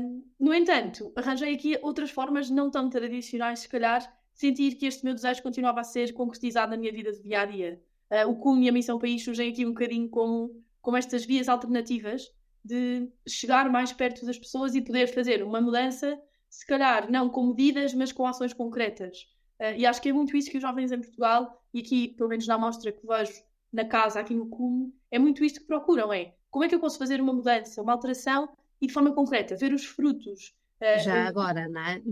Um, 0.00 0.24
no 0.40 0.54
entanto, 0.54 1.12
arranjei 1.14 1.54
aqui 1.54 1.78
outras 1.82 2.10
formas 2.10 2.48
não 2.48 2.70
tão 2.70 2.88
tradicionais, 2.88 3.58
se 3.58 3.68
calhar, 3.68 4.10
sentir 4.32 4.76
que 4.76 4.86
este 4.86 5.04
meu 5.04 5.12
desejo 5.12 5.42
continuava 5.42 5.82
a 5.82 5.84
ser 5.84 6.14
concretizado 6.14 6.70
na 6.70 6.78
minha 6.78 6.92
vida 6.92 7.12
de 7.12 7.22
dia 7.22 7.40
a 7.40 7.44
dia. 7.44 7.82
Uh, 8.10 8.30
o 8.30 8.36
CUM 8.36 8.62
e 8.62 8.68
a 8.68 8.72
Missão 8.72 8.98
País 8.98 9.24
surgem 9.24 9.50
aqui 9.50 9.66
um 9.66 9.70
bocadinho 9.70 10.08
como, 10.08 10.62
como 10.80 10.96
estas 10.96 11.24
vias 11.24 11.48
alternativas 11.48 12.30
de 12.64 13.08
chegar 13.26 13.70
mais 13.70 13.92
perto 13.92 14.24
das 14.26 14.38
pessoas 14.38 14.74
e 14.74 14.82
poder 14.82 15.06
fazer 15.08 15.42
uma 15.42 15.60
mudança, 15.60 16.20
se 16.48 16.66
calhar 16.66 17.10
não 17.10 17.28
com 17.28 17.48
medidas, 17.48 17.94
mas 17.94 18.12
com 18.12 18.26
ações 18.26 18.52
concretas. 18.52 19.28
Uh, 19.60 19.76
e 19.76 19.86
acho 19.86 20.00
que 20.00 20.08
é 20.08 20.12
muito 20.12 20.36
isso 20.36 20.50
que 20.50 20.56
os 20.56 20.62
jovens 20.62 20.92
em 20.92 21.00
Portugal, 21.00 21.62
e 21.72 21.80
aqui, 21.80 22.08
pelo 22.08 22.28
menos 22.28 22.46
na 22.46 22.54
amostra 22.54 22.92
que 22.92 23.06
vejo 23.06 23.32
na 23.72 23.84
casa, 23.84 24.20
aqui 24.20 24.34
no 24.34 24.48
cume, 24.48 24.92
é 25.10 25.18
muito 25.18 25.44
isto 25.44 25.60
que 25.60 25.66
procuram: 25.66 26.12
é 26.12 26.34
como 26.50 26.64
é 26.64 26.68
que 26.68 26.74
eu 26.74 26.80
posso 26.80 26.98
fazer 26.98 27.20
uma 27.20 27.32
mudança, 27.32 27.82
uma 27.82 27.92
alteração 27.92 28.48
e 28.80 28.86
de 28.86 28.92
forma 28.92 29.12
concreta, 29.12 29.56
ver 29.56 29.72
os 29.72 29.84
frutos. 29.84 30.54
Uh, 30.80 31.02
Já 31.02 31.26
agora, 31.26 31.68
não 31.68 31.80
é? 31.80 32.02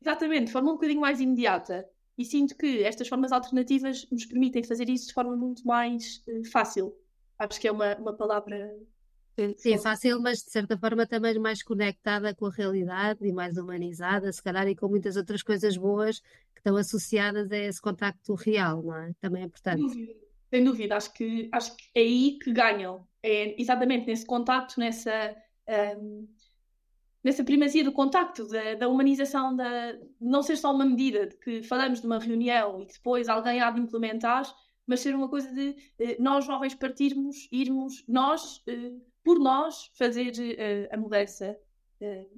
Exatamente, 0.00 0.46
de 0.46 0.52
forma 0.52 0.70
um 0.70 0.74
bocadinho 0.74 1.00
mais 1.00 1.20
imediata. 1.20 1.86
E 2.20 2.24
sinto 2.26 2.54
que 2.54 2.82
estas 2.82 3.08
formas 3.08 3.32
alternativas 3.32 4.06
nos 4.10 4.26
permitem 4.26 4.62
fazer 4.62 4.90
isso 4.90 5.06
de 5.06 5.14
forma 5.14 5.34
muito 5.34 5.66
mais 5.66 6.22
uh, 6.28 6.44
fácil. 6.50 6.94
Acho 7.38 7.58
que 7.58 7.66
é 7.66 7.72
uma, 7.72 7.96
uma 7.96 8.12
palavra 8.12 8.76
Sim, 9.56 9.78
fácil, 9.78 10.20
mas 10.20 10.40
de 10.40 10.50
certa 10.50 10.76
forma 10.76 11.06
também 11.06 11.38
mais 11.38 11.62
conectada 11.62 12.34
com 12.34 12.44
a 12.44 12.50
realidade 12.50 13.26
e 13.26 13.32
mais 13.32 13.56
humanizada, 13.56 14.30
se 14.30 14.42
calhar, 14.42 14.68
e 14.68 14.76
com 14.76 14.86
muitas 14.86 15.16
outras 15.16 15.42
coisas 15.42 15.78
boas 15.78 16.20
que 16.20 16.58
estão 16.58 16.76
associadas 16.76 17.50
a 17.50 17.56
esse 17.56 17.80
contacto 17.80 18.34
real, 18.34 18.82
não 18.82 18.94
é? 18.94 19.14
Também 19.18 19.44
é 19.44 19.46
importante. 19.46 19.80
Sem 19.80 19.88
dúvida, 19.88 20.20
sem 20.50 20.64
dúvida. 20.64 20.96
Acho 20.98 21.14
que, 21.14 21.48
acho 21.50 21.74
que 21.74 21.84
é 21.94 22.00
aí 22.00 22.38
que 22.38 22.52
ganham. 22.52 23.08
É 23.22 23.58
exatamente 23.58 24.06
nesse 24.06 24.26
contacto, 24.26 24.78
nessa, 24.78 25.34
um, 25.98 26.28
nessa 27.22 27.44
primazia 27.44 27.84
do 27.84 27.92
contacto, 27.92 28.46
da, 28.48 28.74
da 28.74 28.88
humanização, 28.88 29.54
da, 29.54 29.98
não 30.20 30.42
ser 30.42 30.56
só 30.56 30.72
uma 30.74 30.84
medida 30.84 31.26
de 31.26 31.36
que 31.36 31.62
falamos 31.62 32.00
de 32.00 32.06
uma 32.06 32.18
reunião 32.18 32.80
e 32.80 32.86
que 32.86 32.94
depois 32.94 33.28
alguém 33.28 33.60
há 33.60 33.70
de 33.70 33.80
implementar, 33.80 34.44
mas 34.86 35.00
ser 35.00 35.14
uma 35.14 35.28
coisa 35.28 35.52
de 35.52 35.76
eh, 35.98 36.16
nós 36.18 36.44
jovens 36.44 36.74
partirmos, 36.74 37.48
irmos, 37.52 38.04
nós, 38.08 38.62
eh, 38.66 38.92
por 39.22 39.38
nós, 39.38 39.90
fazer 39.94 40.32
eh, 40.38 40.88
a 40.92 40.96
mudança 40.96 41.56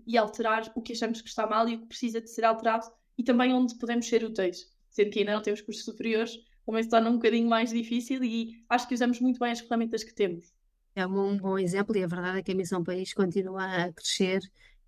e 0.05 0.19
alterar 0.19 0.73
o 0.75 0.83
que 0.83 0.93
achamos 0.93 1.23
que 1.23 1.29
está 1.29 1.47
mal 1.47 1.69
e 1.69 1.77
o 1.77 1.79
que 1.79 1.87
precisa 1.87 2.21
de 2.21 2.29
ser 2.29 2.45
alterado 2.45 2.85
e 3.17 3.23
também 3.23 3.55
onde 3.55 3.77
podemos 3.77 4.09
ser 4.09 4.25
úteis, 4.25 4.67
sendo 4.91 5.11
que 5.11 5.21
ainda 5.21 5.35
não 5.35 5.41
temos 5.41 5.61
cursos 5.61 5.85
superiores, 5.85 6.37
como 6.67 6.83
se 6.83 6.89
torna 6.89 7.09
um 7.09 7.15
bocadinho 7.15 7.49
mais 7.49 7.71
difícil 7.71 8.25
e 8.25 8.65
acho 8.69 8.89
que 8.89 8.95
usamos 8.95 9.21
muito 9.21 9.39
bem 9.39 9.53
as 9.53 9.61
ferramentas 9.61 10.03
que 10.03 10.13
temos. 10.13 10.53
É 10.97 11.07
um 11.07 11.39
bom 11.39 11.59
exemplo 11.59 11.97
e 11.97 12.03
a 12.03 12.07
verdade 12.09 12.41
é 12.41 12.43
que 12.43 12.51
a 12.53 12.55
Missão 12.57 12.83
País 12.83 13.15
continua 13.15 13.65
a 13.65 13.93
crescer 13.93 14.41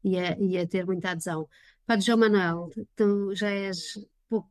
e 0.05 0.19
a, 0.19 0.39
e 0.39 0.59
a 0.59 0.67
ter 0.67 0.87
muita 0.87 1.11
adesão. 1.11 1.49
Padre 1.87 2.05
João 2.05 2.19
Manuel, 2.19 2.71
tu 2.95 3.35
já 3.35 3.51
és 3.51 3.99
pouco, 4.29 4.49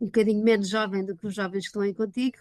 um 0.00 0.06
bocadinho 0.06 0.42
menos 0.42 0.68
jovem 0.68 1.04
do 1.04 1.16
que 1.16 1.26
os 1.26 1.34
jovens 1.34 1.62
que 1.62 1.68
estão 1.68 1.82
aí 1.82 1.94
contigo, 1.94 2.38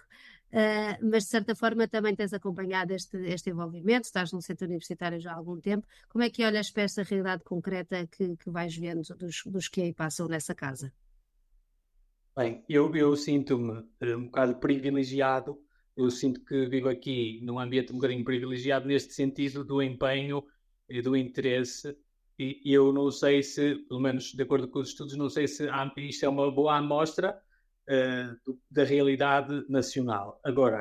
Uh, 0.54 0.94
mas 1.02 1.24
de 1.24 1.32
certa 1.32 1.56
forma 1.56 1.88
também 1.88 2.16
tens 2.16 2.32
acompanhado 2.32 2.94
este, 2.94 3.18
este 3.26 3.50
envolvimento, 3.50 4.06
estás 4.06 4.32
no 4.32 4.40
centro 4.40 4.68
universitário 4.68 5.20
já 5.20 5.32
há 5.32 5.36
algum 5.36 5.60
tempo. 5.60 5.88
Como 6.08 6.24
é 6.24 6.30
que 6.30 6.46
olhas 6.46 6.70
para 6.70 6.84
esta 6.84 7.02
realidade 7.02 7.44
concreta 7.44 8.06
que, 8.06 8.38
que 8.38 8.52
vais 8.52 8.78
vendo 8.78 9.02
dos, 9.18 9.42
dos 9.48 9.68
que 9.68 9.82
aí 9.82 9.92
passam 9.92 10.28
nessa 10.28 10.54
casa? 10.54 10.94
Bem, 12.38 12.64
eu, 12.70 12.96
eu 12.96 13.16
sinto-me 13.16 13.84
eh, 14.00 14.16
um 14.16 14.26
bocado 14.26 14.56
privilegiado, 14.58 15.60
eu 15.98 16.12
sinto 16.12 16.46
que 16.46 16.68
vivo 16.68 16.88
aqui 16.88 17.40
num 17.42 17.58
ambiente 17.58 17.92
um 17.92 17.96
bocadinho 17.96 18.24
privilegiado 18.24 18.86
neste 18.86 19.14
sentido 19.14 19.64
do 19.64 19.82
empenho 19.82 20.46
e 20.88 21.02
do 21.02 21.18
interesse 21.18 21.98
e 22.64 22.74
eu 22.74 22.92
não 22.94 23.10
sei 23.12 23.42
se, 23.44 23.76
pelo 23.88 24.00
menos 24.00 24.34
de 24.34 24.44
acordo 24.44 24.68
com 24.68 24.80
os 24.80 24.90
estudos, 24.90 25.16
não 25.16 25.30
sei 25.30 25.48
se 25.48 25.68
isto 25.98 26.26
é 26.26 26.30
uma 26.30 26.52
boa 26.52 26.78
amostra 26.78 27.30
uh, 27.90 28.58
da 28.70 28.84
realidade 28.84 29.66
nacional. 29.70 30.40
Agora, 30.44 30.80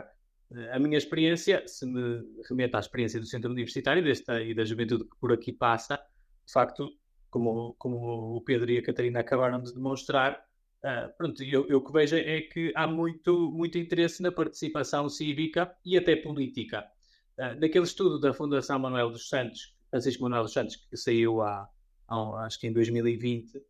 A 0.71 0.79
minha 0.79 0.99
experiência, 0.99 1.67
se 1.67 1.87
me 1.87 2.23
remete 2.49 2.77
à 2.77 2.81
experiência 2.81 3.19
do 3.19 3.27
centro 3.27 3.51
universitário 3.51 4.03
desta, 4.05 4.43
e 4.43 4.55
da 4.55 4.65
juventude 4.65 5.05
que 5.05 5.17
por 5.19 5.33
aqui 5.33 5.53
passa, 5.53 5.97
de 6.47 6.53
facto, 6.53 6.91
como, 7.31 7.75
como 7.79 8.37
o 8.37 8.41
Pedro 8.43 8.71
e 8.71 8.79
a 8.79 8.83
Catarina 8.83 9.21
acabaram 9.21 9.63
de 9.63 9.73
demonstrar, 9.73 10.45
uh, 10.85 11.17
pronto, 11.17 11.43
eu, 11.43 11.67
eu 11.69 11.83
que 11.83 11.93
vejo 11.93 12.17
é 12.17 12.43
que 12.43 12.71
há 12.77 12.87
muito, 12.87 13.51
muito 13.51 13.79
interesse 13.79 14.23
na 14.23 14.31
participação 14.31 15.09
cívica 15.09 15.75
e 15.85 15.97
até 15.97 16.17
política. 16.17 16.85
Uh, 17.39 17.59
naquele 17.59 17.85
estudo 17.85 18.21
da 18.21 18.35
Fundação 18.35 18.79
Manuel 18.79 19.11
dos 19.11 19.29
Santos, 19.29 19.75
Francisco 19.93 20.23
Manuel 20.23 20.49
Santos, 20.49 20.77
que 20.77 20.97
saiu 20.97 21.43
há, 21.43 21.69
há 22.09 22.47
acho 22.47 22.59
que 22.59 22.67
em 22.67 22.73
2020, 22.73 23.59
uh, 23.59 23.63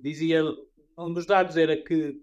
dizia, 0.00 0.44
um 0.96 1.12
dos 1.12 1.26
dados 1.26 1.56
era 1.56 1.76
que 1.76 2.22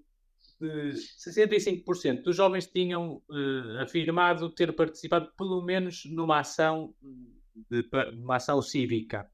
65% 0.61 2.23
dos 2.23 2.37
jovens 2.37 2.67
tinham 2.67 3.21
uh, 3.29 3.81
afirmado 3.81 4.49
ter 4.49 4.73
participado 4.73 5.29
pelo 5.37 5.61
menos 5.61 6.05
numa 6.05 6.39
ação, 6.39 6.95
de, 7.69 7.85
uma 8.13 8.37
ação 8.37 8.61
cívica. 8.61 9.29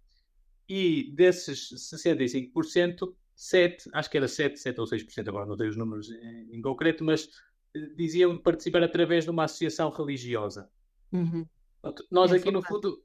E 0.68 1.12
desses 1.13 1.70
65%, 1.94 3.13
7, 3.36 3.89
acho 3.94 4.10
que 4.10 4.18
era 4.18 4.27
7, 4.27 4.60
7 4.60 4.80
ou 4.80 4.88
6%, 4.88 5.27
agora 5.27 5.46
não 5.46 5.56
tenho 5.56 5.70
os 5.70 5.77
números 5.77 6.10
em, 6.10 6.56
em 6.56 6.62
concreto, 6.63 7.03
mas 7.03 7.25
uh, 7.25 7.96
diziam 7.96 8.36
participar 8.39 8.82
através 8.82 9.25
de 9.25 9.30
uma 9.30 9.44
associação 9.44 9.91
religiosa. 9.91 10.68
Uhum. 11.12 11.46
Nós 12.10 12.32
é 12.32 12.38
aqui 12.38 12.50
no 12.50 12.63
fundo, 12.63 13.03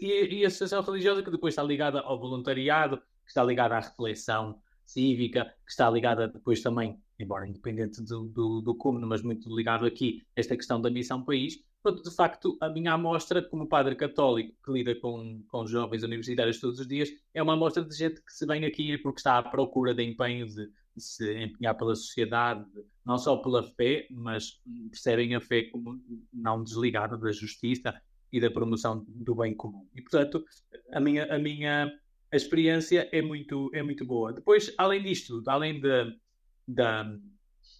e, 0.00 0.38
e 0.40 0.44
a 0.44 0.48
associação 0.48 0.82
religiosa 0.82 1.22
que 1.22 1.30
depois 1.30 1.52
está 1.52 1.62
ligada 1.62 2.00
ao 2.00 2.18
voluntariado, 2.18 2.98
que 2.98 3.28
está 3.28 3.42
ligada 3.42 3.76
à 3.76 3.80
reflexão 3.80 4.60
cívica, 4.84 5.44
que 5.64 5.70
está 5.70 5.90
ligada 5.90 6.28
depois 6.28 6.62
também 6.62 7.00
embora 7.18 7.46
independente 7.46 8.02
do, 8.02 8.24
do, 8.28 8.60
do 8.60 8.74
cúmulo, 8.74 9.06
mas 9.06 9.22
muito 9.22 9.54
ligado 9.54 9.86
aqui 9.86 10.26
esta 10.34 10.56
questão 10.56 10.80
da 10.80 10.90
missão 10.90 11.24
país. 11.24 11.58
Pronto, 11.82 12.02
de 12.02 12.14
facto, 12.14 12.56
a 12.60 12.68
minha 12.68 12.92
amostra, 12.92 13.42
como 13.42 13.68
padre 13.68 13.94
católico 13.94 14.54
que 14.64 14.72
lida 14.72 14.94
com, 14.94 15.42
com 15.48 15.66
jovens 15.66 16.02
universitários 16.02 16.58
todos 16.58 16.80
os 16.80 16.88
dias, 16.88 17.10
é 17.32 17.42
uma 17.42 17.52
amostra 17.52 17.84
de 17.84 17.94
gente 17.94 18.22
que 18.22 18.32
se 18.32 18.46
vem 18.46 18.64
aqui 18.64 18.96
porque 18.98 19.20
está 19.20 19.38
à 19.38 19.42
procura 19.42 19.94
de 19.94 20.02
empenho 20.02 20.46
de, 20.46 20.66
de 20.66 21.02
se 21.02 21.44
empenhar 21.44 21.76
pela 21.76 21.94
sociedade, 21.94 22.64
não 23.04 23.18
só 23.18 23.36
pela 23.36 23.62
fé, 23.62 24.06
mas 24.10 24.60
percebem 24.90 25.34
a 25.34 25.40
fé 25.40 25.64
como 25.64 26.02
não 26.32 26.64
desligada 26.64 27.18
da 27.18 27.30
justiça 27.30 27.94
e 28.34 28.40
da 28.40 28.50
promoção 28.50 29.04
do 29.06 29.32
bem 29.36 29.54
comum. 29.54 29.86
E, 29.94 30.02
portanto, 30.02 30.44
a 30.92 30.98
minha, 30.98 31.24
a 31.32 31.38
minha 31.38 31.88
experiência 32.32 33.08
é 33.12 33.22
muito, 33.22 33.70
é 33.72 33.80
muito 33.80 34.04
boa. 34.04 34.32
Depois, 34.32 34.74
além 34.76 35.00
disto, 35.04 35.40
além 35.46 35.80
de 35.80 36.18
da, 36.66 37.16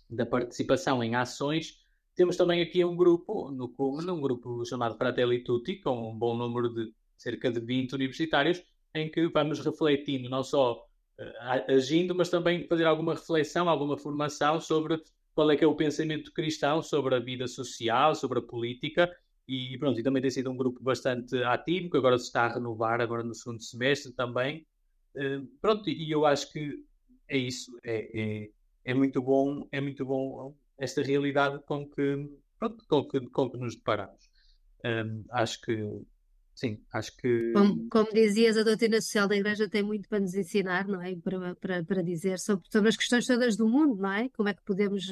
da 0.09 0.25
participação 0.25 1.03
em 1.03 1.17
ações, 1.17 1.81
temos 2.15 2.37
também 2.37 2.63
aqui 2.63 2.85
um 2.85 2.95
grupo 2.95 3.51
no 3.51 3.69
CUMN, 3.69 4.13
um 4.13 4.21
grupo 4.21 4.65
chamado 4.65 4.97
Fratelli 4.97 5.43
Tutti, 5.43 5.81
com 5.81 6.13
um 6.13 6.17
bom 6.17 6.37
número 6.37 6.73
de 6.73 6.95
cerca 7.17 7.51
de 7.51 7.59
20 7.59 7.95
universitários, 7.95 8.63
em 8.95 9.11
que 9.11 9.27
vamos 9.27 9.59
refletindo, 9.59 10.29
não 10.31 10.45
só 10.45 10.87
uh, 11.19 11.73
agindo, 11.73 12.15
mas 12.15 12.29
também 12.29 12.65
fazer 12.69 12.85
alguma 12.85 13.15
reflexão, 13.15 13.69
alguma 13.69 13.99
formação 13.99 14.61
sobre 14.61 15.03
qual 15.35 15.51
é 15.51 15.57
que 15.57 15.65
é 15.65 15.67
o 15.67 15.75
pensamento 15.75 16.33
cristão 16.33 16.81
sobre 16.81 17.17
a 17.17 17.19
vida 17.19 17.49
social, 17.49 18.15
sobre 18.15 18.39
a 18.39 18.43
política, 18.43 19.11
e 19.47 19.77
pronto, 19.79 19.99
e 19.99 20.03
também 20.03 20.23
tem 20.23 20.31
sido 20.31 20.51
um 20.51 20.57
grupo 20.57 20.83
bastante 20.83 21.37
ativo, 21.45 21.91
que 21.91 21.97
agora 21.97 22.19
se 22.19 22.27
está 22.27 22.45
a 22.45 22.55
renovar, 22.55 23.01
agora 23.01 23.23
no 23.23 23.35
segundo 23.35 23.63
semestre 23.63 24.13
também. 24.13 24.67
Uh, 25.15 25.47
pronto, 25.61 25.89
e 25.89 26.11
eu 26.11 26.27
acho 26.27 26.51
que 26.53 26.83
é 27.29 27.39
isso, 27.39 27.71
é, 27.85 28.45
é 28.45 28.49
é 28.85 28.93
muito 28.93 29.23
bom, 29.23 29.67
é 29.73 29.81
muito 29.81 30.05
bom 30.05 30.55
esta 30.79 31.03
realidade 31.03 31.59
com 31.65 31.89
que, 31.89 32.29
pronto, 32.59 32.85
com 32.87 33.09
que, 33.09 33.21
com 33.31 33.51
que 33.51 33.57
nos 33.57 33.75
deparamos. 33.75 34.29
Um, 34.85 35.25
acho 35.31 35.61
que 35.63 36.05
Sim, 36.55 36.81
acho 36.93 37.17
que. 37.17 37.53
Como, 37.53 37.89
como, 37.89 38.13
dizias, 38.13 38.57
a 38.57 38.63
doutrina 38.63 39.01
social 39.01 39.27
da 39.27 39.35
Igreja 39.35 39.69
tem 39.69 39.83
muito 39.83 40.09
para 40.09 40.21
nos 40.21 40.35
ensinar, 40.35 40.87
não 40.87 41.03
é? 41.03 41.17
Para, 41.17 41.57
para, 41.57 41.85
para 41.85 42.01
dizer 42.01 42.39
sobre, 42.39 42.65
sobre 42.71 42.91
as 42.91 42.97
questões 42.97 43.27
todas 43.27 43.57
do 43.57 43.69
mundo, 43.69 43.97
não 43.97 44.13
é? 44.13 44.29
Como 44.29 44.49
é 44.49 44.55
que 44.55 44.63
podemos 44.63 45.05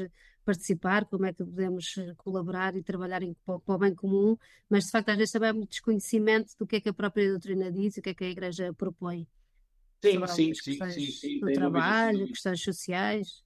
participar, 0.44 1.04
como 1.06 1.26
é 1.26 1.32
que 1.32 1.44
podemos 1.44 1.94
colaborar 2.16 2.76
e 2.76 2.82
trabalhar 2.82 3.22
em, 3.22 3.34
para, 3.44 3.58
para 3.58 3.74
o 3.74 3.78
bem 3.78 3.94
comum, 3.94 4.36
mas 4.68 4.84
de 4.84 4.90
facto 4.90 5.10
às 5.10 5.16
vezes 5.16 5.32
também 5.32 5.50
há 5.50 5.52
muito 5.52 5.70
desconhecimento 5.70 6.52
do 6.58 6.66
que 6.66 6.76
é 6.76 6.80
que 6.80 6.88
a 6.88 6.92
própria 6.92 7.30
doutrina 7.30 7.70
diz 7.70 7.96
e 7.96 8.00
o 8.00 8.02
que 8.02 8.10
é 8.10 8.14
que 8.14 8.24
a 8.24 8.30
Igreja 8.30 8.72
propõe. 8.72 9.26
Sim, 10.04 10.26
sim, 10.26 10.54
sim, 10.54 10.90
sim, 10.90 11.06
sim, 11.06 11.40
Do 11.40 11.52
trabalho, 11.52 12.26
questões 12.26 12.60
sociais. 12.60 13.44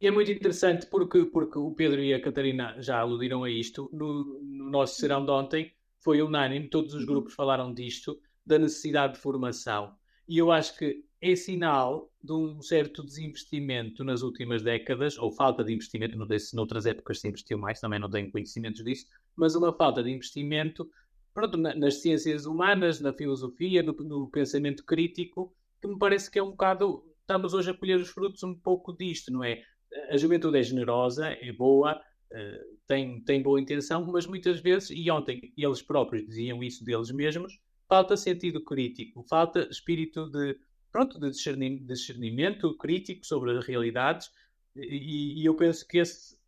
E 0.00 0.06
é 0.06 0.10
muito 0.10 0.30
interessante 0.30 0.86
porque, 0.86 1.24
porque 1.26 1.58
o 1.58 1.72
Pedro 1.72 2.00
e 2.00 2.14
a 2.14 2.20
Catarina 2.20 2.80
já 2.80 2.98
aludiram 2.98 3.44
a 3.44 3.50
isto. 3.50 3.90
No, 3.92 4.40
no 4.40 4.70
nosso 4.70 4.96
serão 5.00 5.24
de 5.24 5.30
ontem 5.30 5.72
foi 5.98 6.22
unânime, 6.22 6.68
todos 6.68 6.94
os 6.94 7.00
uhum. 7.00 7.06
grupos 7.06 7.34
falaram 7.34 7.74
disto, 7.74 8.18
da 8.46 8.58
necessidade 8.58 9.14
de 9.14 9.20
formação. 9.20 9.94
E 10.26 10.38
eu 10.38 10.50
acho 10.50 10.78
que 10.78 11.04
é 11.20 11.34
sinal 11.34 12.10
de 12.22 12.32
um 12.32 12.62
certo 12.62 13.04
desinvestimento 13.04 14.04
nas 14.04 14.22
últimas 14.22 14.62
décadas, 14.62 15.18
ou 15.18 15.32
falta 15.32 15.64
de 15.64 15.72
investimento, 15.72 16.16
não 16.16 16.26
sei 16.26 16.38
se 16.38 16.54
noutras 16.54 16.86
épocas 16.86 17.20
se 17.20 17.28
investiu 17.28 17.58
mais, 17.58 17.80
também 17.80 17.98
não 17.98 18.10
tenho 18.10 18.30
conhecimentos 18.30 18.84
disso, 18.84 19.06
mas 19.36 19.54
uma 19.54 19.72
falta 19.72 20.02
de 20.02 20.10
investimento 20.10 20.88
pronto, 21.34 21.56
nas 21.56 22.02
ciências 22.02 22.46
humanas, 22.46 23.00
na 23.00 23.12
filosofia, 23.12 23.82
no, 23.82 23.92
no 23.92 24.28
pensamento 24.28 24.84
crítico, 24.84 25.54
que 25.80 25.86
me 25.86 25.98
parece 25.98 26.30
que 26.30 26.38
é 26.38 26.42
um 26.42 26.50
bocado. 26.50 27.04
Estamos 27.20 27.54
hoje 27.54 27.70
a 27.70 27.74
colher 27.74 27.98
os 27.98 28.08
frutos 28.08 28.42
um 28.42 28.54
pouco 28.54 28.92
disto, 28.96 29.32
não 29.32 29.44
é? 29.44 29.62
a 30.10 30.16
juventude 30.16 30.58
é 30.58 30.62
generosa, 30.62 31.28
é 31.28 31.52
boa, 31.52 31.96
uh, 31.96 32.78
tem, 32.86 33.20
tem 33.22 33.42
boa 33.42 33.60
intenção, 33.60 34.04
mas 34.06 34.26
muitas 34.26 34.60
vezes, 34.60 34.90
e 34.90 35.10
ontem 35.10 35.52
eles 35.56 35.82
próprios 35.82 36.26
diziam 36.26 36.62
isso 36.62 36.84
deles 36.84 37.10
mesmos, 37.10 37.58
falta 37.88 38.16
sentido 38.16 38.62
crítico, 38.62 39.24
falta 39.28 39.66
espírito 39.70 40.28
de, 40.30 40.56
pronto, 40.90 41.18
de 41.18 41.30
discernimento, 41.30 42.76
crítico 42.76 43.24
sobre 43.24 43.56
as 43.56 43.64
realidades, 43.64 44.30
e, 44.76 45.42
e, 45.42 45.44
eu 45.44 45.54
penso 45.54 45.86
que 45.86 45.98
esse 45.98 46.38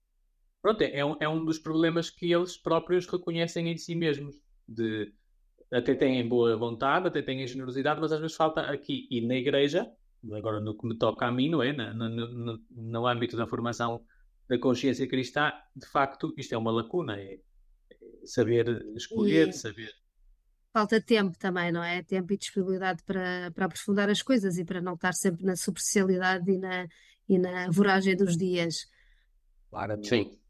pronto, 0.62 0.82
é, 0.82 1.04
um, 1.04 1.16
é 1.20 1.28
um 1.28 1.44
dos 1.44 1.58
problemas 1.58 2.10
que 2.10 2.32
eles 2.32 2.56
próprios 2.56 3.06
reconhecem 3.06 3.68
em 3.68 3.76
si 3.76 3.94
mesmos, 3.94 4.36
de 4.68 5.12
até 5.72 5.94
têm 5.94 6.26
boa 6.28 6.56
vontade, 6.56 7.08
até 7.08 7.22
têm 7.22 7.46
generosidade, 7.46 8.00
mas 8.00 8.12
às 8.12 8.20
vezes 8.20 8.36
falta 8.36 8.60
aqui 8.62 9.06
e 9.10 9.20
na 9.20 9.36
igreja 9.36 9.90
agora 10.32 10.60
no 10.60 10.76
que 10.76 10.86
me 10.86 10.96
toca 10.96 11.26
a 11.26 11.32
mim, 11.32 11.48
não 11.48 11.62
é? 11.62 11.72
No, 11.72 12.08
no, 12.08 12.28
no, 12.28 12.60
no 12.70 13.06
âmbito 13.06 13.36
da 13.36 13.46
formação 13.46 14.04
da 14.48 14.58
consciência 14.58 15.08
cristã, 15.08 15.52
de 15.74 15.86
facto, 15.86 16.34
isto 16.36 16.54
é 16.54 16.58
uma 16.58 16.72
lacuna, 16.72 17.16
é, 17.16 17.34
é 17.90 18.26
saber 18.26 18.84
escolher, 18.96 19.48
e... 19.48 19.52
saber. 19.52 19.92
Falta 20.72 21.00
tempo 21.00 21.36
também, 21.36 21.72
não 21.72 21.82
é? 21.82 22.02
Tempo 22.02 22.32
e 22.32 22.36
disponibilidade 22.36 23.02
para, 23.02 23.50
para 23.52 23.66
aprofundar 23.66 24.08
as 24.08 24.22
coisas 24.22 24.56
e 24.56 24.64
para 24.64 24.80
não 24.80 24.94
estar 24.94 25.12
sempre 25.12 25.44
na 25.44 25.56
superficialidade 25.56 26.48
e 26.50 26.58
na, 26.58 26.86
e 27.28 27.38
na 27.38 27.70
voragem 27.70 28.16
dos 28.16 28.36
dias. 28.36 28.86
Claramente. 29.68 30.08
Sim. 30.08 30.40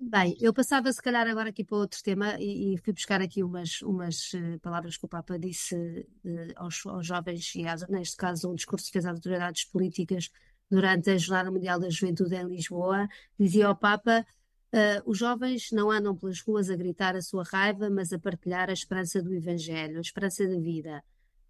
Bem, 0.00 0.36
eu 0.40 0.52
passava 0.52 0.92
se 0.92 1.00
calhar 1.00 1.26
agora 1.26 1.50
aqui 1.50 1.64
para 1.64 1.78
outro 1.78 2.02
tema 2.02 2.36
e, 2.38 2.74
e 2.74 2.78
fui 2.78 2.92
buscar 2.92 3.22
aqui 3.22 3.42
umas, 3.42 3.80
umas 3.82 4.32
uh, 4.32 4.58
palavras 4.60 4.96
que 4.96 5.04
o 5.04 5.08
Papa 5.08 5.38
disse 5.38 5.74
uh, 5.76 6.52
aos, 6.56 6.84
aos, 6.86 7.06
jovens 7.06 7.54
e 7.54 7.66
às, 7.66 7.86
neste 7.88 8.16
caso 8.16 8.50
um 8.50 8.54
discurso 8.54 8.86
que 8.86 8.92
fez 8.92 9.06
às 9.06 9.14
autoridades 9.14 9.64
políticas 9.64 10.30
durante 10.70 11.10
a 11.10 11.16
Jornada 11.16 11.50
Mundial 11.50 11.78
da 11.78 11.88
Juventude 11.88 12.34
em 12.34 12.46
Lisboa. 12.46 13.08
Dizia 13.38 13.68
ao 13.68 13.76
Papa, 13.76 14.26
uh, 14.74 15.02
os 15.06 15.18
jovens 15.18 15.70
não 15.70 15.90
andam 15.90 16.16
pelas 16.16 16.40
ruas 16.40 16.68
a 16.68 16.76
gritar 16.76 17.14
a 17.14 17.22
sua 17.22 17.44
raiva, 17.44 17.88
mas 17.88 18.12
a 18.12 18.18
partilhar 18.18 18.68
a 18.68 18.72
esperança 18.72 19.22
do 19.22 19.32
Evangelho, 19.32 19.98
a 19.98 20.00
esperança 20.00 20.46
da 20.46 20.58
vida. 20.58 21.02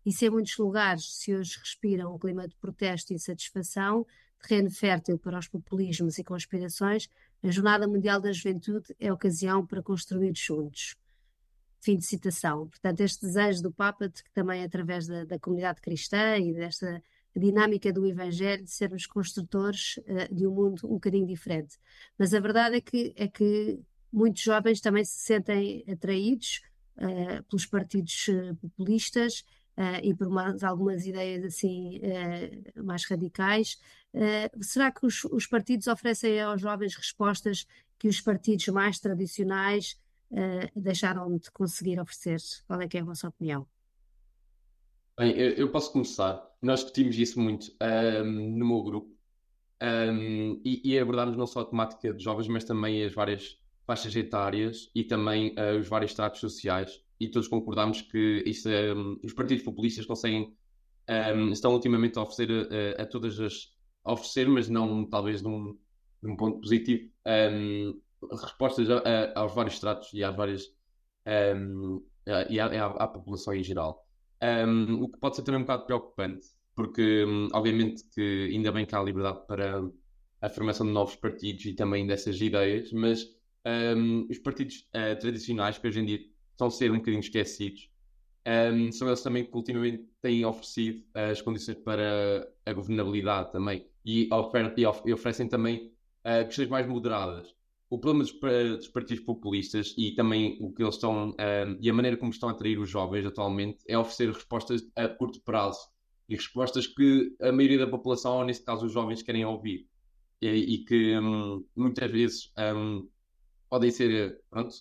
E 0.05 0.13
se 0.13 0.27
em 0.27 0.31
muitos 0.31 0.57
lugares 0.59 1.17
se 1.17 1.35
hoje 1.35 1.59
respiram 1.59 2.15
um 2.15 2.19
clima 2.19 2.47
de 2.47 2.55
protesto 2.57 3.13
e 3.13 3.17
insatisfação, 3.17 4.07
terreno 4.47 4.71
fértil 4.71 5.19
para 5.19 5.39
os 5.39 5.49
populismos 5.49 6.19
e 6.19 6.25
conspirações, 6.25 7.09
a 7.43 7.51
Jornada 7.51 7.89
Mundial 7.89 8.21
da 8.21 8.31
Juventude 8.31 8.95
é 9.01 9.11
ocasião 9.11 9.67
para 9.67 9.83
construir 9.83 10.35
juntos. 10.37 10.95
Fim 11.81 11.97
de 11.97 12.05
citação. 12.05 12.69
Portanto, 12.69 13.01
este 13.01 13.27
desejo 13.27 13.63
do 13.63 13.73
Papa 13.73 14.09
de 14.09 14.23
que 14.23 14.31
também 14.33 14.63
através 14.63 15.07
da, 15.07 15.25
da 15.25 15.39
comunidade 15.39 15.81
cristã 15.81 16.37
e 16.37 16.53
desta 16.53 17.03
dinâmica 17.37 17.93
do 17.93 18.07
Evangelho 18.07 18.65
de 18.65 18.71
sermos 18.71 19.07
construtores 19.07 19.97
uh, 19.99 20.35
de 20.35 20.47
um 20.47 20.55
mundo 20.55 20.87
um 20.87 20.95
bocadinho 20.95 21.27
diferente. 21.27 21.79
Mas 22.19 22.33
a 22.33 22.41
verdade 22.41 22.77
é 22.77 22.81
que, 22.81 23.13
é 23.17 23.29
que 23.29 23.81
muitos 24.15 24.43
jovens 24.43 24.81
também 24.81 25.05
se 25.05 25.19
sentem 25.19 25.85
atraídos 25.91 26.63
uh, 26.97 27.43
pelos 27.45 27.67
partidos 27.67 28.29
uh, 28.29 28.55
populistas 28.57 29.45
uh, 29.77 29.99
e 30.03 30.15
por 30.15 30.29
algumas 30.63 31.05
ideias 31.05 31.45
assim 31.45 32.01
mais 32.77 33.05
radicais. 33.05 33.79
Será 34.61 34.93
que 34.93 35.05
os, 35.05 35.25
os, 35.25 35.45
partidos 35.45 35.89
oferecem 35.89 36.41
aos 36.41 36.61
jovens 36.61 36.95
respostas 36.95 37.67
que 37.99 38.07
os 38.07 38.21
partidos 38.21 38.69
mais 38.69 39.01
tradicionais 39.01 39.99
deixaram 40.77 41.37
de 41.37 41.51
conseguir 41.51 41.99
oferecer? 41.99 42.39
Qual 42.65 42.81
é 42.81 42.87
que 42.87 42.97
é 42.97 43.01
a 43.01 43.05
vossa 43.05 43.27
opinião? 43.27 43.67
Bem, 45.19 45.33
eu 45.37 45.69
posso 45.69 45.91
começar. 45.91 46.49
Nós 46.65 46.81
discutimos 46.81 47.19
isso 47.19 47.39
muito 47.39 47.71
um, 47.81 48.59
no 48.59 48.67
meu 48.67 48.83
grupo 48.83 49.15
um, 49.83 50.61
e, 50.65 50.81
e, 50.83 50.99
abordámos 50.99 51.37
não 51.37 51.47
só 51.47 51.61
a 51.61 51.65
temática 51.65 52.15
de 52.15 52.25
jovens, 52.25 52.49
mas 52.49 52.65
também 52.65 53.05
as 53.05 53.13
várias 53.13 53.59
faixas 53.87 54.17
etárias 54.17 54.91
e 54.95 55.05
também 55.05 55.55
uh, 55.59 55.79
os 55.79 55.89
vários 55.89 56.13
estratos 56.13 56.41
sociais. 56.41 57.03
E 57.21 57.29
todos 57.29 57.49
concordamos 57.49 58.01
que 58.01 58.43
isso, 58.47 58.69
um, 58.69 59.21
os 59.23 59.35
partidos 59.35 59.63
populistas 59.63 60.07
conseguem, 60.07 60.57
estão 61.53 61.73
ultimamente 61.73 62.19
a 62.19 62.23
oferecer 62.23 62.51
uh, 62.51 63.03
a 63.03 63.07
todas 63.07 63.39
as. 63.39 63.75
A 64.03 64.13
oferecer, 64.13 64.49
mas 64.49 64.69
não 64.69 65.09
talvez 65.09 65.41
num, 65.41 65.79
num 66.23 66.37
ponto 66.37 66.61
positivo, 66.61 67.11
respostas 68.43 68.91
a, 68.91 68.99
a, 68.99 69.41
aos 69.41 69.55
vários 69.55 69.75
estratos 69.75 70.13
e 70.13 70.23
às 70.23 70.35
várias. 70.37 70.65
e 72.51 72.61
à, 72.61 72.67
à, 72.67 72.87
à, 72.87 73.09
população 73.09 73.55
em 73.55 73.63
geral. 73.63 74.04
O 75.01 75.09
que 75.09 75.19
pode 75.19 75.37
ser 75.37 75.43
também 75.43 75.61
um 75.61 75.65
bocado 75.65 75.87
preocupante, 75.87 76.47
porque 76.75 77.25
obviamente 77.53 78.05
que 78.15 78.51
ainda 78.53 78.73
bem 78.73 78.85
que 78.85 78.95
há 78.95 79.03
liberdade 79.03 79.47
para 79.47 79.89
a 80.41 80.49
formação 80.51 80.87
de 80.87 80.93
novos 80.93 81.17
partidos 81.17 81.65
e 81.65 81.73
também 81.73 82.07
dessas 82.07 82.41
ideias, 82.41 82.93
mas 82.93 83.27
um, 83.97 84.27
os 84.31 84.39
partidos 84.39 84.87
uh, 84.95 85.19
tradicionais, 85.19 85.79
que 85.79 85.89
hoje 85.89 86.01
em 86.01 86.05
dia 86.05 86.21
estão 86.51 86.67
a 86.67 86.71
ser 86.71 86.91
um 86.91 86.97
bocadinho 86.97 87.21
esquecidos, 87.21 87.91
um, 88.47 88.93
são 88.93 89.09
eles 89.09 89.23
também 89.23 89.45
que 89.45 89.57
ultimamente 89.57 90.07
têm 90.21 90.45
oferecido 90.45 90.99
uh, 91.15 91.31
as 91.33 91.41
condições 91.41 91.79
para 91.79 92.47
a 92.67 92.73
governabilidade 92.75 93.53
também 93.53 93.87
e, 94.05 94.29
ofer 94.31 94.75
e, 94.77 94.85
of 94.85 95.01
e 95.07 95.15
oferecem 95.15 95.49
também 95.49 95.91
uh, 96.25 96.45
questões 96.45 96.69
mais 96.69 96.87
moderadas. 96.87 97.55
O 97.91 97.99
problema 97.99 98.25
dos, 98.25 98.33
dos, 98.79 98.89
partidos 98.89 99.25
populistas 99.25 99.95
e 99.97 100.13
também 100.13 100.57
o 100.61 100.73
que 100.73 100.83
eles 100.83 100.95
estão 100.95 101.31
um, 101.31 101.79
e 101.81 101.89
a 101.89 101.93
maneira 101.93 102.17
como 102.17 102.31
estão 102.31 102.49
a 102.49 102.53
atrair 102.53 102.79
os 102.79 102.89
jovens 102.89 103.27
atualmente 103.27 103.79
é 103.87 103.97
oferecer 103.97 104.33
respostas 104.33 104.83
a 104.97 105.07
curto 105.09 105.41
prazo 105.43 105.81
e 106.29 106.35
respostas 106.35 106.87
que 106.87 107.37
a 107.41 107.53
maioria 107.53 107.79
da 107.79 107.87
população, 107.87 108.39
ou 108.39 108.45
nesse 108.45 108.65
caso 108.65 108.87
os 108.87 108.93
jovens, 108.93 109.23
querem 109.23 109.45
ouvir. 109.45 109.87
E, 110.41 110.49
e 110.49 110.85
que 110.85 111.19
um, 111.19 111.65
muitas 111.77 112.11
vezes 112.11 112.53
um, 112.59 113.09
podem 113.69 113.91
ser, 113.91 114.41
pronto, 114.51 114.75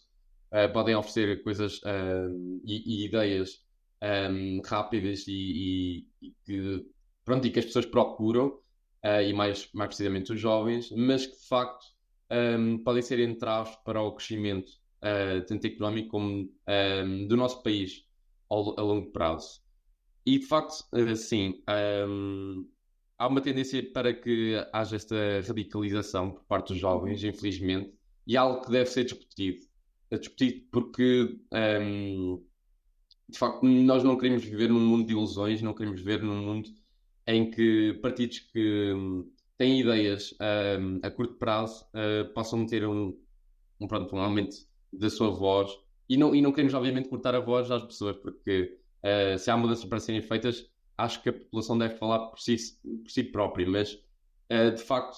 uh, 0.52 0.72
podem 0.74 0.96
oferecer 0.96 1.44
coisas 1.44 1.80
uh, 1.80 2.62
e, 2.66 3.04
e, 3.04 3.06
ideias 3.06 3.62
um, 4.32 4.62
rápidas 4.66 5.28
e, 5.28 6.06
e, 6.22 6.28
e, 6.28 6.34
que, 6.46 6.86
pronto, 7.24 7.48
e 7.48 7.52
que 7.52 7.60
as 7.60 7.66
pessoas 7.66 7.86
procuram, 7.86 8.48
uh, 9.04 9.22
e 9.26 9.34
mais, 9.34 9.70
mais 9.74 9.90
precisamente 9.90 10.34
os 10.34 10.40
jovens, 10.40 10.92
mas 10.92 11.26
que 11.26 11.38
de 11.38 11.48
facto 11.48 11.86
um, 12.34 12.78
podem 12.80 13.02
ser 13.02 13.20
entraves 13.20 13.76
para 13.86 14.02
o 14.02 14.12
crescimento 14.14 14.72
tanto 15.48 15.68
económico 15.68 16.10
como 16.10 16.50
um, 16.68 17.28
do 17.28 17.36
nosso 17.36 17.62
país 17.62 18.06
ao, 18.50 18.80
a 18.80 18.84
longo 18.84 19.12
prazo. 19.12 19.62
E 20.26 20.40
de 20.40 20.46
facto, 20.46 20.86
sim, 21.18 21.62
um, 22.08 22.66
há 23.18 23.28
uma 23.28 23.42
tendência 23.42 23.84
para 23.92 24.14
que 24.14 24.56
haja 24.72 24.96
esta 24.96 25.16
radicalização 25.46 26.32
por 26.32 26.44
parte 26.46 26.70
dos 26.70 26.78
jovens, 26.78 27.24
infelizmente, 27.24 27.94
e 28.26 28.38
algo 28.38 28.62
que 28.62 28.72
deve 28.72 28.90
ser 28.90 29.04
discutido. 29.04 29.60
É 30.10 30.18
discutido 30.18 30.66
porque, 30.72 31.38
um, 31.52 32.42
de 33.28 33.38
facto, 33.38 33.66
nós 33.66 34.04
não 34.04 34.18
queremos 34.18 34.46
viver 34.46 34.70
num 34.70 34.80
mundo 34.80 35.06
de 35.06 35.12
ilusões, 35.12 35.62
não 35.62 35.74
queremos 35.74 36.00
viver 36.00 36.24
num 36.24 36.42
mundo 36.42 36.70
em 37.28 37.50
que 37.50 37.94
partidos 38.02 38.40
que 38.40 38.94
têm 39.64 39.80
ideias 39.80 40.36
um, 40.80 41.00
a 41.02 41.10
curto 41.10 41.36
prazo 41.36 41.86
uh, 41.94 42.34
possam 42.34 42.66
ter 42.66 42.86
um, 42.86 43.18
um, 43.80 43.88
pronto, 43.88 44.16
um 44.16 44.20
aumento 44.20 44.56
da 44.92 45.10
sua 45.10 45.30
voz 45.30 45.72
e 46.10 46.18
não, 46.18 46.36
e 46.36 46.42
não 46.42 46.52
queremos, 46.52 46.74
obviamente, 46.74 47.08
cortar 47.08 47.34
a 47.34 47.40
voz 47.40 47.72
às 47.72 47.84
pessoas, 47.84 48.18
porque 48.18 48.78
uh, 49.04 49.38
se 49.38 49.50
há 49.50 49.56
mudanças 49.56 49.86
para 49.86 50.00
serem 50.00 50.22
feitas, 50.22 50.70
acho 50.98 51.22
que 51.24 51.30
a 51.30 51.34
população 51.34 51.78
deve 51.78 51.96
falar 51.96 52.28
por 52.28 52.40
si, 52.40 52.58
por 53.04 53.10
si 53.10 53.24
própria, 53.24 53.68
mas 53.68 53.94
uh, 53.94 54.76
de 54.76 54.82
facto, 54.82 55.18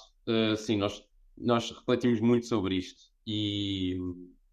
sim, 0.57 0.77
nós 0.77 1.03
nós 1.37 1.69
refletimos 1.69 2.19
muito 2.19 2.45
sobre 2.45 2.75
isto 2.75 3.11
e, 3.27 3.97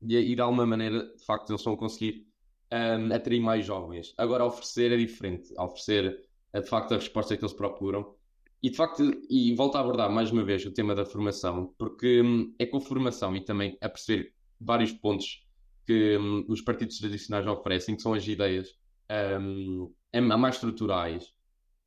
e, 0.03 0.17
e 0.17 0.35
de 0.35 0.41
alguma 0.41 0.67
maneira, 0.67 1.15
de 1.15 1.25
facto, 1.25 1.51
eles 1.51 1.63
vão 1.63 1.77
conseguir 1.77 2.27
um, 2.73 3.15
atrair 3.15 3.41
mais 3.41 3.65
jovens. 3.65 4.15
Agora, 4.19 4.45
oferecer 4.45 4.93
é 4.93 4.97
diferente, 4.97 5.55
oferecer 5.59 6.29
é, 6.53 6.61
de 6.61 6.69
facto 6.69 6.93
a 6.93 6.97
resposta 6.97 7.37
que 7.37 7.45
eles 7.45 7.55
procuram. 7.55 8.15
E 8.63 8.71
de 8.71 8.77
facto, 8.77 9.03
e 9.29 9.55
volto 9.57 9.77
a 9.77 9.81
abordar 9.81 10.11
mais 10.11 10.31
uma 10.31 10.45
vez 10.45 10.65
o 10.65 10.71
tema 10.71 10.95
da 10.95 11.05
formação, 11.05 11.75
porque 11.77 12.23
hum, 12.23 12.55
é 12.59 12.65
com 12.65 12.77
a 12.77 12.81
formação 12.81 13.35
e 13.35 13.45
também 13.45 13.77
a 13.81 13.89
perceber 13.89 14.33
vários 14.61 14.93
pontos 14.93 15.45
que 15.85 16.17
hum, 16.17 16.45
os 16.49 16.61
partidos 16.61 16.99
tradicionais 16.99 17.47
oferecem, 17.47 17.97
que 17.97 18.03
são 18.03 18.15
as 18.15 18.27
ideias 18.27 18.79
um, 19.37 19.93
mais 20.39 20.55
estruturais, 20.55 21.35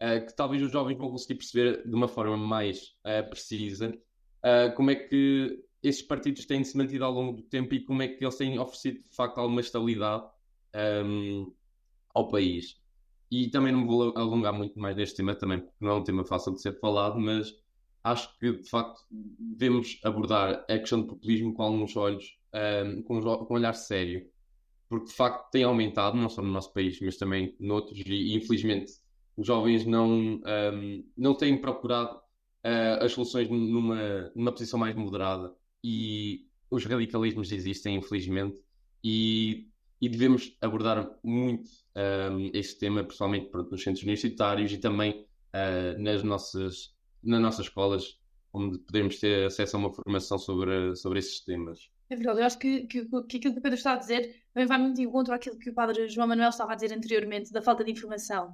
uh, 0.01 0.25
que 0.25 0.35
talvez 0.35 0.61
os 0.61 0.71
jovens 0.71 0.97
vão 0.97 1.09
conseguir 1.09 1.35
perceber 1.35 1.87
de 1.87 1.95
uma 1.95 2.09
forma 2.09 2.35
mais 2.35 2.95
uh, 3.05 3.27
precisa 3.29 3.89
uh, 4.43 4.75
como 4.75 4.91
é 4.91 4.95
que 4.95 5.63
esses 5.81 6.01
partidos 6.01 6.45
têm 6.45 6.63
se 6.63 6.75
mantido 6.75 7.05
ao 7.05 7.11
longo 7.13 7.37
do 7.37 7.43
tempo 7.43 7.73
e 7.73 7.85
como 7.85 8.01
é 8.01 8.07
que 8.07 8.23
eles 8.23 8.35
têm 8.35 8.59
oferecido 8.59 9.01
de 9.01 9.15
facto 9.15 9.37
alguma 9.37 9.61
estabilidade 9.61 10.25
um, 11.05 11.53
ao 12.13 12.27
país. 12.27 12.81
E 13.37 13.49
também 13.49 13.73
não 13.73 13.81
me 13.81 13.87
vou 13.87 14.17
alongar 14.17 14.53
muito 14.53 14.79
mais 14.79 14.95
neste 14.95 15.17
tema 15.17 15.35
também, 15.35 15.59
porque 15.59 15.75
não 15.81 15.91
é 15.91 15.93
um 15.95 16.03
tema 16.03 16.23
fácil 16.23 16.53
de 16.53 16.61
ser 16.61 16.79
falado, 16.79 17.19
mas 17.19 17.53
acho 18.01 18.37
que 18.39 18.53
de 18.53 18.69
facto 18.69 19.01
devemos 19.09 19.99
abordar 20.05 20.63
a 20.69 20.79
questão 20.79 21.01
do 21.01 21.07
populismo 21.07 21.53
com 21.53 21.63
alguns 21.63 21.97
olhos, 21.97 22.37
um, 22.53 23.01
com, 23.03 23.19
com 23.21 23.53
um 23.53 23.57
olhar 23.57 23.73
sério, 23.73 24.25
porque 24.87 25.07
de 25.07 25.13
facto 25.13 25.51
tem 25.51 25.63
aumentado, 25.63 26.15
não 26.15 26.29
só 26.29 26.41
no 26.41 26.49
nosso 26.49 26.71
país, 26.71 26.97
mas 27.01 27.17
também 27.17 27.53
noutros, 27.59 27.99
e, 28.05 28.33
infelizmente 28.35 28.93
os 29.35 29.45
jovens 29.45 29.85
não, 29.85 30.09
um, 30.09 31.03
não 31.17 31.35
têm 31.35 31.59
procurado 31.59 32.15
uh, 32.15 33.03
as 33.03 33.11
soluções 33.11 33.49
numa, 33.49 34.31
numa 34.33 34.51
posição 34.53 34.79
mais 34.79 34.95
moderada. 34.95 35.53
E 35.83 36.47
os 36.71 36.85
radicalismos 36.85 37.51
existem, 37.51 37.97
infelizmente, 37.97 38.63
e, 39.03 39.67
e 40.01 40.09
devemos 40.09 40.55
abordar 40.61 41.09
muito 41.23 41.69
um, 42.31 42.51
este 42.53 42.79
tema, 42.79 43.03
principalmente 43.03 43.49
pronto, 43.49 43.71
nos 43.71 43.83
centros 43.83 44.03
universitários 44.03 44.71
e 44.71 44.77
também 44.77 45.25
uh, 45.53 46.01
nas, 46.01 46.23
nossas, 46.23 46.93
nas 47.23 47.41
nossas 47.41 47.67
escolas, 47.67 48.19
onde 48.53 48.79
podemos 48.79 49.19
ter 49.19 49.45
acesso 49.45 49.75
a 49.75 49.79
uma 49.79 49.93
formação 49.93 50.37
sobre, 50.37 50.95
sobre 50.95 51.19
esses 51.19 51.39
temas. 51.41 51.89
É 52.09 52.15
verdade, 52.15 52.39
eu 52.39 52.45
acho 52.45 52.59
que, 52.59 52.81
que, 52.87 53.05
que 53.05 53.37
aquilo 53.37 53.53
que 53.53 53.59
o 53.59 53.61
Pedro 53.61 53.77
está 53.77 53.93
a 53.93 53.97
dizer 53.97 54.43
também 54.53 54.67
vai 54.67 54.77
muito 54.77 55.01
em 55.01 55.05
encontro 55.05 55.33
àquilo 55.33 55.57
que 55.57 55.69
o 55.69 55.73
Padre 55.73 56.07
João 56.07 56.27
Manuel 56.27 56.49
estava 56.49 56.73
a 56.73 56.75
dizer 56.75 56.93
anteriormente, 56.93 57.51
da 57.51 57.61
falta 57.61 57.83
de 57.83 57.91
informação. 57.91 58.49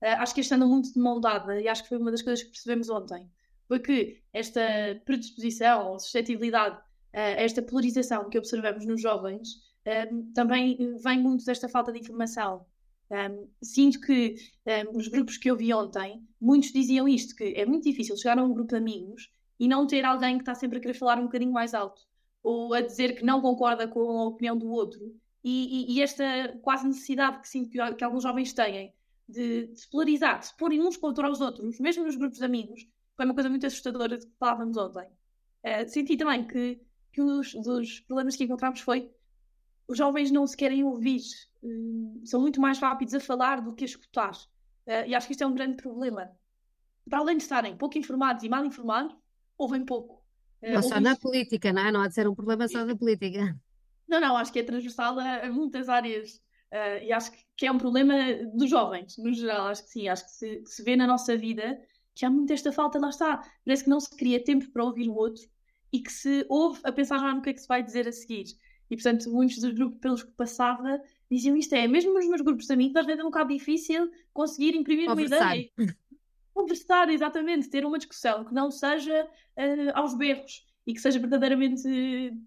Uh, 0.00 0.18
acho 0.18 0.34
que 0.34 0.40
este 0.40 0.54
anda 0.54 0.66
muito 0.66 0.92
de 0.92 0.98
mão 0.98 1.20
dada 1.20 1.60
e 1.60 1.68
acho 1.68 1.82
que 1.82 1.88
foi 1.88 1.98
uma 1.98 2.10
das 2.10 2.22
coisas 2.22 2.42
que 2.42 2.50
percebemos 2.50 2.88
ontem 2.88 3.28
foi 3.66 3.80
que 3.80 4.22
esta 4.32 4.60
predisposição 5.04 5.90
ou 5.90 5.98
suscetibilidade 5.98 6.78
esta 7.12 7.62
polarização 7.62 8.28
que 8.28 8.38
observamos 8.38 8.84
nos 8.84 9.00
jovens 9.00 9.60
um, 10.12 10.32
também 10.32 10.96
vem 10.98 11.20
muito 11.20 11.44
desta 11.44 11.68
falta 11.68 11.92
de 11.92 12.00
informação. 12.00 12.66
Um, 13.10 13.48
sinto 13.62 14.00
que 14.00 14.34
um, 14.66 14.98
os 14.98 15.08
grupos 15.08 15.36
que 15.36 15.50
eu 15.50 15.56
vi 15.56 15.72
ontem, 15.72 16.22
muitos 16.40 16.72
diziam 16.72 17.08
isto, 17.08 17.36
que 17.36 17.54
é 17.56 17.64
muito 17.64 17.84
difícil 17.84 18.16
chegar 18.16 18.38
a 18.38 18.44
um 18.44 18.52
grupo 18.52 18.70
de 18.70 18.76
amigos 18.76 19.30
e 19.58 19.68
não 19.68 19.86
ter 19.86 20.04
alguém 20.04 20.36
que 20.36 20.42
está 20.42 20.54
sempre 20.54 20.78
a 20.78 20.80
querer 20.80 20.94
falar 20.94 21.18
um 21.18 21.24
bocadinho 21.24 21.52
mais 21.52 21.72
alto 21.72 22.02
ou 22.42 22.74
a 22.74 22.80
dizer 22.80 23.16
que 23.16 23.24
não 23.24 23.40
concorda 23.40 23.88
com 23.88 24.00
a 24.20 24.26
opinião 24.26 24.56
do 24.56 24.68
outro. 24.68 25.00
E, 25.42 25.92
e, 25.92 25.96
e 25.96 26.02
esta 26.02 26.24
quase 26.62 26.86
necessidade 26.86 27.40
que 27.40 27.48
sinto 27.48 27.70
que, 27.70 27.94
que 27.94 28.04
alguns 28.04 28.22
jovens 28.22 28.52
têm 28.52 28.92
de, 29.28 29.66
de 29.66 29.80
se 29.80 29.88
polarizar, 29.90 30.38
de 30.38 30.46
se 30.46 30.56
porem 30.56 30.80
uns 30.80 30.96
contra 30.96 31.30
os 31.30 31.40
outros, 31.40 31.80
mesmo 31.80 32.04
nos 32.04 32.16
grupos 32.16 32.38
de 32.38 32.44
amigos, 32.44 32.86
foi 33.16 33.24
uma 33.24 33.34
coisa 33.34 33.48
muito 33.48 33.66
assustadora 33.66 34.18
de 34.18 34.26
que 34.26 34.32
falávamos 34.38 34.76
ontem. 34.76 35.08
Uh, 35.64 35.88
senti 35.88 36.16
também 36.16 36.46
que, 36.46 36.80
que 37.16 37.22
um 37.22 37.26
dos, 37.26 37.54
dos, 37.54 38.00
problemas 38.00 38.36
que 38.36 38.44
encontramos 38.44 38.80
foi 38.80 39.10
os 39.88 39.96
jovens 39.96 40.30
não 40.30 40.46
se 40.46 40.54
querem 40.54 40.84
ouvir, 40.84 41.22
uh, 41.62 42.20
são 42.26 42.42
muito 42.42 42.60
mais 42.60 42.78
rápidos 42.78 43.14
a 43.14 43.20
falar 43.20 43.62
do 43.62 43.74
que 43.74 43.84
a 43.84 43.86
escutar. 43.86 44.32
Uh, 44.86 45.06
e 45.06 45.14
acho 45.14 45.26
que 45.26 45.32
isto 45.32 45.42
é 45.42 45.46
um 45.46 45.54
grande 45.54 45.78
problema. 45.78 46.30
Para 47.08 47.20
além 47.20 47.38
de 47.38 47.44
estarem 47.44 47.74
pouco 47.74 47.96
informados 47.96 48.44
e 48.44 48.50
mal 48.50 48.66
informados, 48.66 49.16
ouvem 49.56 49.82
pouco. 49.82 50.22
não 50.60 50.82
só 50.82 51.00
na 51.00 51.16
política, 51.16 51.72
não 51.72 51.86
é? 51.86 51.90
Não 51.90 52.02
há 52.02 52.08
de 52.08 52.14
ser 52.14 52.28
um 52.28 52.34
problema 52.34 52.68
só 52.68 52.84
da 52.84 52.94
política. 52.94 53.58
Não, 54.06 54.20
não, 54.20 54.36
acho 54.36 54.52
que 54.52 54.58
é 54.58 54.62
transversal 54.62 55.18
a, 55.18 55.46
a 55.46 55.50
muitas 55.50 55.88
áreas 55.88 56.44
Uh, 56.66 56.98
e 57.00 57.12
acho 57.12 57.30
que 57.56 57.64
é 57.64 57.70
um 57.70 57.78
problema 57.78 58.12
dos 58.52 58.68
jovens, 58.68 59.16
no 59.18 59.32
geral, 59.32 59.68
acho 59.68 59.84
que 59.84 59.90
sim, 59.90 60.08
acho 60.08 60.24
que 60.24 60.32
se, 60.32 60.56
que 60.56 60.68
se 60.68 60.82
vê 60.82 60.96
na 60.96 61.06
nossa 61.06 61.36
vida 61.36 61.80
que 62.12 62.26
há 62.26 62.30
muito 62.30 62.52
esta 62.52 62.72
falta, 62.72 62.98
lá 62.98 63.10
está. 63.10 63.40
Parece 63.64 63.84
que 63.84 63.90
não 63.90 64.00
se 64.00 64.10
cria 64.10 64.42
tempo 64.42 64.68
para 64.72 64.82
ouvir 64.82 65.08
o 65.08 65.14
outro 65.14 65.46
e 65.96 66.00
que 66.00 66.12
se 66.12 66.44
ouve 66.50 66.78
a 66.84 66.92
pensar 66.92 67.18
já 67.18 67.34
no 67.34 67.40
que 67.40 67.48
é 67.48 67.54
que 67.54 67.60
se 67.60 67.66
vai 67.66 67.82
dizer 67.82 68.06
a 68.06 68.12
seguir. 68.12 68.44
E 68.90 68.96
portanto, 68.96 69.30
muitos 69.32 69.58
dos 69.58 69.72
grupos 69.72 69.98
pelos 69.98 70.22
que 70.22 70.30
passava 70.32 71.00
diziam 71.30 71.56
isto 71.56 71.74
é, 71.74 71.88
mesmo 71.88 72.12
nos 72.12 72.28
meus 72.28 72.42
grupos 72.42 72.66
de 72.66 72.72
amigos, 72.74 72.96
às 72.96 73.06
vezes 73.06 73.18
é 73.18 73.24
um 73.24 73.28
bocado 73.30 73.48
difícil 73.48 74.10
conseguir 74.34 74.76
imprimir 74.76 75.06
Conversar. 75.06 75.38
uma 75.38 75.56
ideia. 75.56 75.96
Conversar, 76.52 77.08
exatamente, 77.08 77.70
ter 77.70 77.86
uma 77.86 77.96
discussão 77.96 78.44
que 78.44 78.52
não 78.52 78.70
seja 78.70 79.24
uh, 79.24 79.90
aos 79.94 80.14
berros 80.14 80.66
e 80.86 80.92
que 80.92 81.00
seja 81.00 81.18
verdadeiramente 81.18 81.82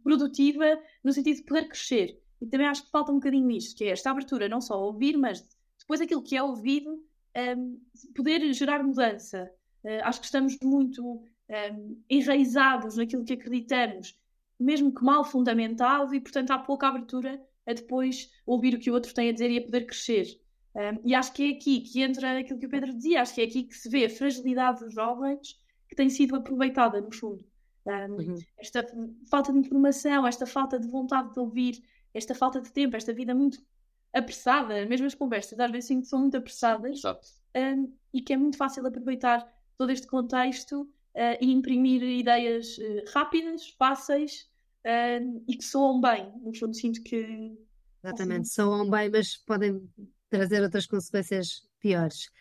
produtiva 0.04 0.80
no 1.04 1.12
sentido 1.12 1.38
de 1.38 1.44
poder 1.44 1.68
crescer. 1.68 2.22
E 2.40 2.46
também 2.46 2.68
acho 2.68 2.86
que 2.86 2.92
falta 2.92 3.12
um 3.12 3.16
bocadinho 3.16 3.50
isto, 3.50 3.76
que 3.76 3.86
é 3.86 3.90
esta 3.90 4.12
abertura, 4.12 4.48
não 4.48 4.62
só 4.62 4.80
ouvir, 4.80 5.18
mas 5.18 5.44
depois 5.80 6.00
aquilo 6.00 6.22
que 6.22 6.38
é 6.38 6.44
ouvido, 6.44 6.92
um, 6.92 7.02
ehm, 7.34 7.78
poder 8.16 8.54
gerar 8.54 8.84
mudança. 8.84 9.52
Uh, 9.84 10.04
acho 10.04 10.20
que 10.20 10.26
estamos 10.28 10.56
muito 10.64 11.24
um, 11.50 12.02
enraizados 12.10 12.98
naquilo 12.98 13.26
que 13.26 13.34
acreditamos 13.34 14.18
mesmo 14.60 14.94
que 14.94 15.04
mal 15.04 15.24
fundamentado, 15.24 16.14
e 16.14 16.20
portanto 16.20 16.52
há 16.52 16.60
pouca 16.60 16.88
abertura 16.88 17.42
a 17.66 17.74
depois 17.74 18.30
ouvir 18.46 18.76
o 18.76 18.80
que 18.80 18.92
o 18.92 18.94
outro 18.94 19.14
tem 19.14 19.30
a 19.30 19.32
dizer 19.32 19.50
e 19.50 19.58
a 19.58 19.62
poder 19.62 19.86
crescer. 19.86 20.26
Um, 20.76 21.00
e 21.06 21.16
acho 21.16 21.32
que 21.34 21.44
é 21.44 21.56
aqui 21.56 21.80
que 21.82 22.02
entra 22.02 22.40
aquilo 22.40 22.60
que 22.60 22.66
o 22.66 22.70
Pedro 22.70 22.94
dizia, 22.94 23.22
acho 23.22 23.34
que 23.34 23.42
é 23.42 23.46
aqui 23.46 23.64
que 23.64 23.76
se 23.76 23.90
vê 23.90 24.06
a 24.06 24.10
fragilidade 24.10 24.82
dos 24.82 24.94
jovens 24.94 25.60
que 25.88 25.96
tem 25.96 26.10
sido 26.10 26.36
aproveitada, 26.36 27.00
no 27.00 27.14
fundo. 27.14 27.44
Um, 27.86 27.92
uhum. 27.92 28.36
Esta 28.58 28.86
falta 29.30 29.52
de 29.52 29.60
informação, 29.60 30.28
esta 30.28 30.46
falta 30.46 30.78
de 30.78 30.88
vontade 30.88 31.34
de 31.34 31.40
ouvir, 31.40 31.82
esta 32.14 32.36
falta 32.36 32.62
de 32.62 32.72
tempo, 32.72 32.96
esta 32.96 33.14
vida 33.14 33.34
muito 33.34 33.60
apressada, 34.14 34.86
mesmo 34.86 35.08
as 35.08 35.16
conversas 35.16 35.60
às 35.60 35.72
vezes 35.72 36.08
são 36.08 36.20
muito 36.20 36.38
apressadas 36.38 37.02
um, 37.06 37.94
e 38.14 38.22
que 38.22 38.34
é 38.34 38.38
muito 38.38 38.58
fácil 38.58 38.86
aproveitar 38.86 39.48
todo 39.78 39.92
este 39.92 40.08
contexto 40.08 40.88
uh, 41.20 41.38
e 41.42 41.52
imprimir 41.52 42.02
ideias 42.02 42.78
uh, 42.78 43.04
rápidas, 43.14 43.70
fáceis 43.78 44.50
uh, 44.86 45.44
e 45.48 45.58
que 45.58 45.64
soam 45.64 46.00
bem. 46.00 46.32
No 46.42 46.56
fundo, 46.56 46.74
sinto 46.74 47.04
que. 47.04 47.58
Exatamente, 48.04 48.42
assim... 48.42 48.52
soam 48.52 48.90
bem, 48.90 49.10
mas 49.10 49.36
podem 49.36 49.82
trazer 50.30 50.64
outras 50.64 50.88
consequências 50.88 51.68
piores. 51.80 52.32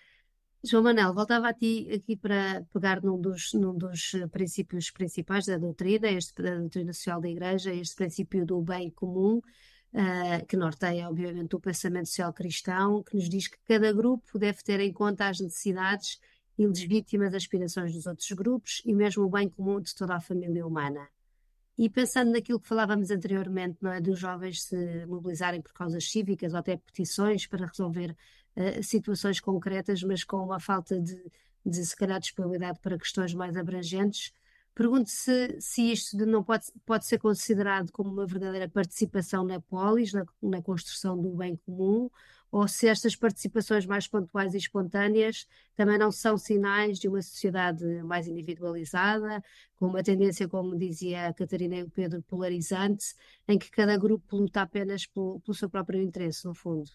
João 0.64 0.82
Manel, 0.82 1.14
voltava 1.14 1.48
a 1.48 1.54
ti 1.54 1.88
aqui 1.92 2.16
para 2.16 2.64
pegar 2.72 3.00
num 3.02 3.20
dos, 3.20 3.52
num 3.54 3.76
dos 3.76 4.12
princípios 4.32 4.90
principais 4.90 5.46
da 5.46 5.56
doutrina, 5.56 6.10
este, 6.10 6.42
da 6.42 6.56
doutrina 6.56 6.92
social 6.92 7.20
da 7.20 7.28
Igreja, 7.28 7.72
este 7.72 7.94
princípio 7.94 8.44
do 8.44 8.60
bem 8.60 8.90
comum, 8.90 9.36
uh, 9.38 10.46
que 10.48 10.56
norteia, 10.56 11.08
obviamente, 11.08 11.54
o 11.54 11.60
pensamento 11.60 12.08
social 12.08 12.32
cristão, 12.32 13.04
que 13.04 13.16
nos 13.16 13.28
diz 13.28 13.46
que 13.46 13.58
cada 13.68 13.92
grupo 13.92 14.36
deve 14.36 14.60
ter 14.64 14.80
em 14.80 14.92
conta 14.92 15.28
as 15.28 15.38
necessidades 15.38 16.18
e 16.58 16.66
legítimas 16.66 17.32
aspirações 17.32 17.92
dos 17.92 18.06
outros 18.06 18.30
grupos 18.32 18.82
e 18.84 18.92
mesmo 18.92 19.24
o 19.24 19.30
bem 19.30 19.48
comum 19.48 19.80
de 19.80 19.94
toda 19.94 20.16
a 20.16 20.20
família 20.20 20.66
humana. 20.66 21.08
E 21.78 21.88
pensando 21.88 22.32
naquilo 22.32 22.58
que 22.58 22.66
falávamos 22.66 23.08
anteriormente, 23.12 23.78
não 23.80 23.92
é, 23.92 24.00
dos 24.00 24.18
jovens 24.18 24.64
se 24.64 25.06
mobilizarem 25.06 25.62
por 25.62 25.72
causas 25.72 26.10
cívicas 26.10 26.52
ou 26.52 26.58
até 26.58 26.76
petições 26.76 27.46
para 27.46 27.66
resolver 27.66 28.16
uh, 28.56 28.82
situações 28.82 29.38
concretas, 29.38 30.02
mas 30.02 30.24
com 30.24 30.38
uma 30.38 30.58
falta 30.58 31.00
de, 31.00 31.16
de, 31.64 31.86
se 31.86 31.94
calhar, 31.94 32.18
disponibilidade 32.18 32.80
para 32.80 32.98
questões 32.98 33.32
mais 33.32 33.56
abrangentes, 33.56 34.32
pergunto 34.74 35.08
se, 35.08 35.60
se 35.60 35.92
isto 35.92 36.16
não 36.26 36.42
pode, 36.42 36.66
pode 36.84 37.06
ser 37.06 37.18
considerado 37.18 37.92
como 37.92 38.10
uma 38.10 38.26
verdadeira 38.26 38.68
participação 38.68 39.44
na 39.44 39.60
polis, 39.60 40.12
na, 40.12 40.26
na 40.42 40.60
construção 40.60 41.16
do 41.16 41.30
bem 41.30 41.54
comum, 41.64 42.10
ou 42.50 42.66
se 42.66 42.88
estas 42.88 43.14
participações 43.14 43.86
mais 43.86 44.08
pontuais 44.08 44.54
e 44.54 44.58
espontâneas 44.58 45.46
também 45.76 45.98
não 45.98 46.10
são 46.10 46.38
sinais 46.38 46.98
de 46.98 47.08
uma 47.08 47.20
sociedade 47.20 47.84
mais 48.02 48.26
individualizada, 48.26 49.42
com 49.76 49.86
uma 49.86 50.02
tendência, 50.02 50.48
como 50.48 50.76
dizia 50.76 51.28
a 51.28 51.34
Catarina 51.34 51.76
e 51.76 51.82
o 51.82 51.90
Pedro, 51.90 52.22
polarizante, 52.22 53.14
em 53.46 53.58
que 53.58 53.70
cada 53.70 53.96
grupo 53.96 54.36
luta 54.36 54.62
apenas 54.62 55.06
pelo, 55.06 55.40
pelo 55.40 55.54
seu 55.54 55.68
próprio 55.68 56.02
interesse, 56.02 56.46
no 56.46 56.54
fundo. 56.54 56.90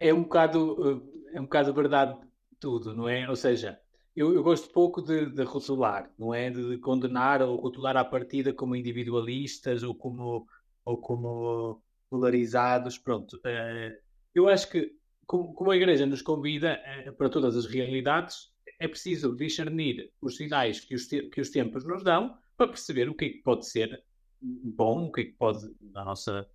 É 0.00 0.12
um 0.12 0.22
bocado, 0.22 1.02
é 1.32 1.40
um 1.40 1.44
bocado 1.44 1.74
verdade 1.74 2.18
tudo, 2.58 2.94
não 2.94 3.08
é? 3.08 3.28
Ou 3.28 3.36
seja, 3.36 3.78
eu, 4.14 4.32
eu 4.32 4.42
gosto 4.42 4.72
pouco 4.72 5.02
de, 5.02 5.26
de, 5.26 5.42
rotular, 5.42 6.10
não 6.18 6.32
é? 6.32 6.50
De 6.50 6.78
condenar 6.78 7.42
ou 7.42 7.56
rotular 7.56 7.96
à 7.96 8.04
partida 8.04 8.54
como 8.54 8.74
individualistas 8.74 9.82
ou 9.82 9.94
como, 9.94 10.46
ou 10.84 10.96
como 10.96 11.82
polarizados, 12.10 12.98
pronto. 12.98 13.36
Uh, 13.38 13.96
eu 14.34 14.48
acho 14.48 14.70
que, 14.70 14.92
como, 15.26 15.70
a 15.70 15.76
Igreja 15.76 16.06
nos 16.06 16.22
convida 16.22 16.80
uh, 17.06 17.12
para 17.12 17.28
todas 17.28 17.56
as 17.56 17.66
realidades, 17.66 18.52
é 18.78 18.86
preciso 18.86 19.34
discernir 19.34 20.12
os 20.20 20.36
sinais 20.36 20.80
que 20.80 20.94
os, 20.94 21.06
que 21.06 21.40
os 21.40 21.50
tempos 21.50 21.84
nos 21.84 22.02
dão 22.04 22.36
para 22.56 22.68
perceber 22.68 23.08
o 23.08 23.14
que 23.14 23.24
é 23.24 23.28
que 23.30 23.42
pode 23.42 23.66
ser 23.66 24.02
bom, 24.40 25.06
o 25.06 25.12
que 25.12 25.22
é 25.22 25.24
que 25.24 25.32
pode, 25.32 25.66
na 25.92 26.04
nossa 26.04 26.46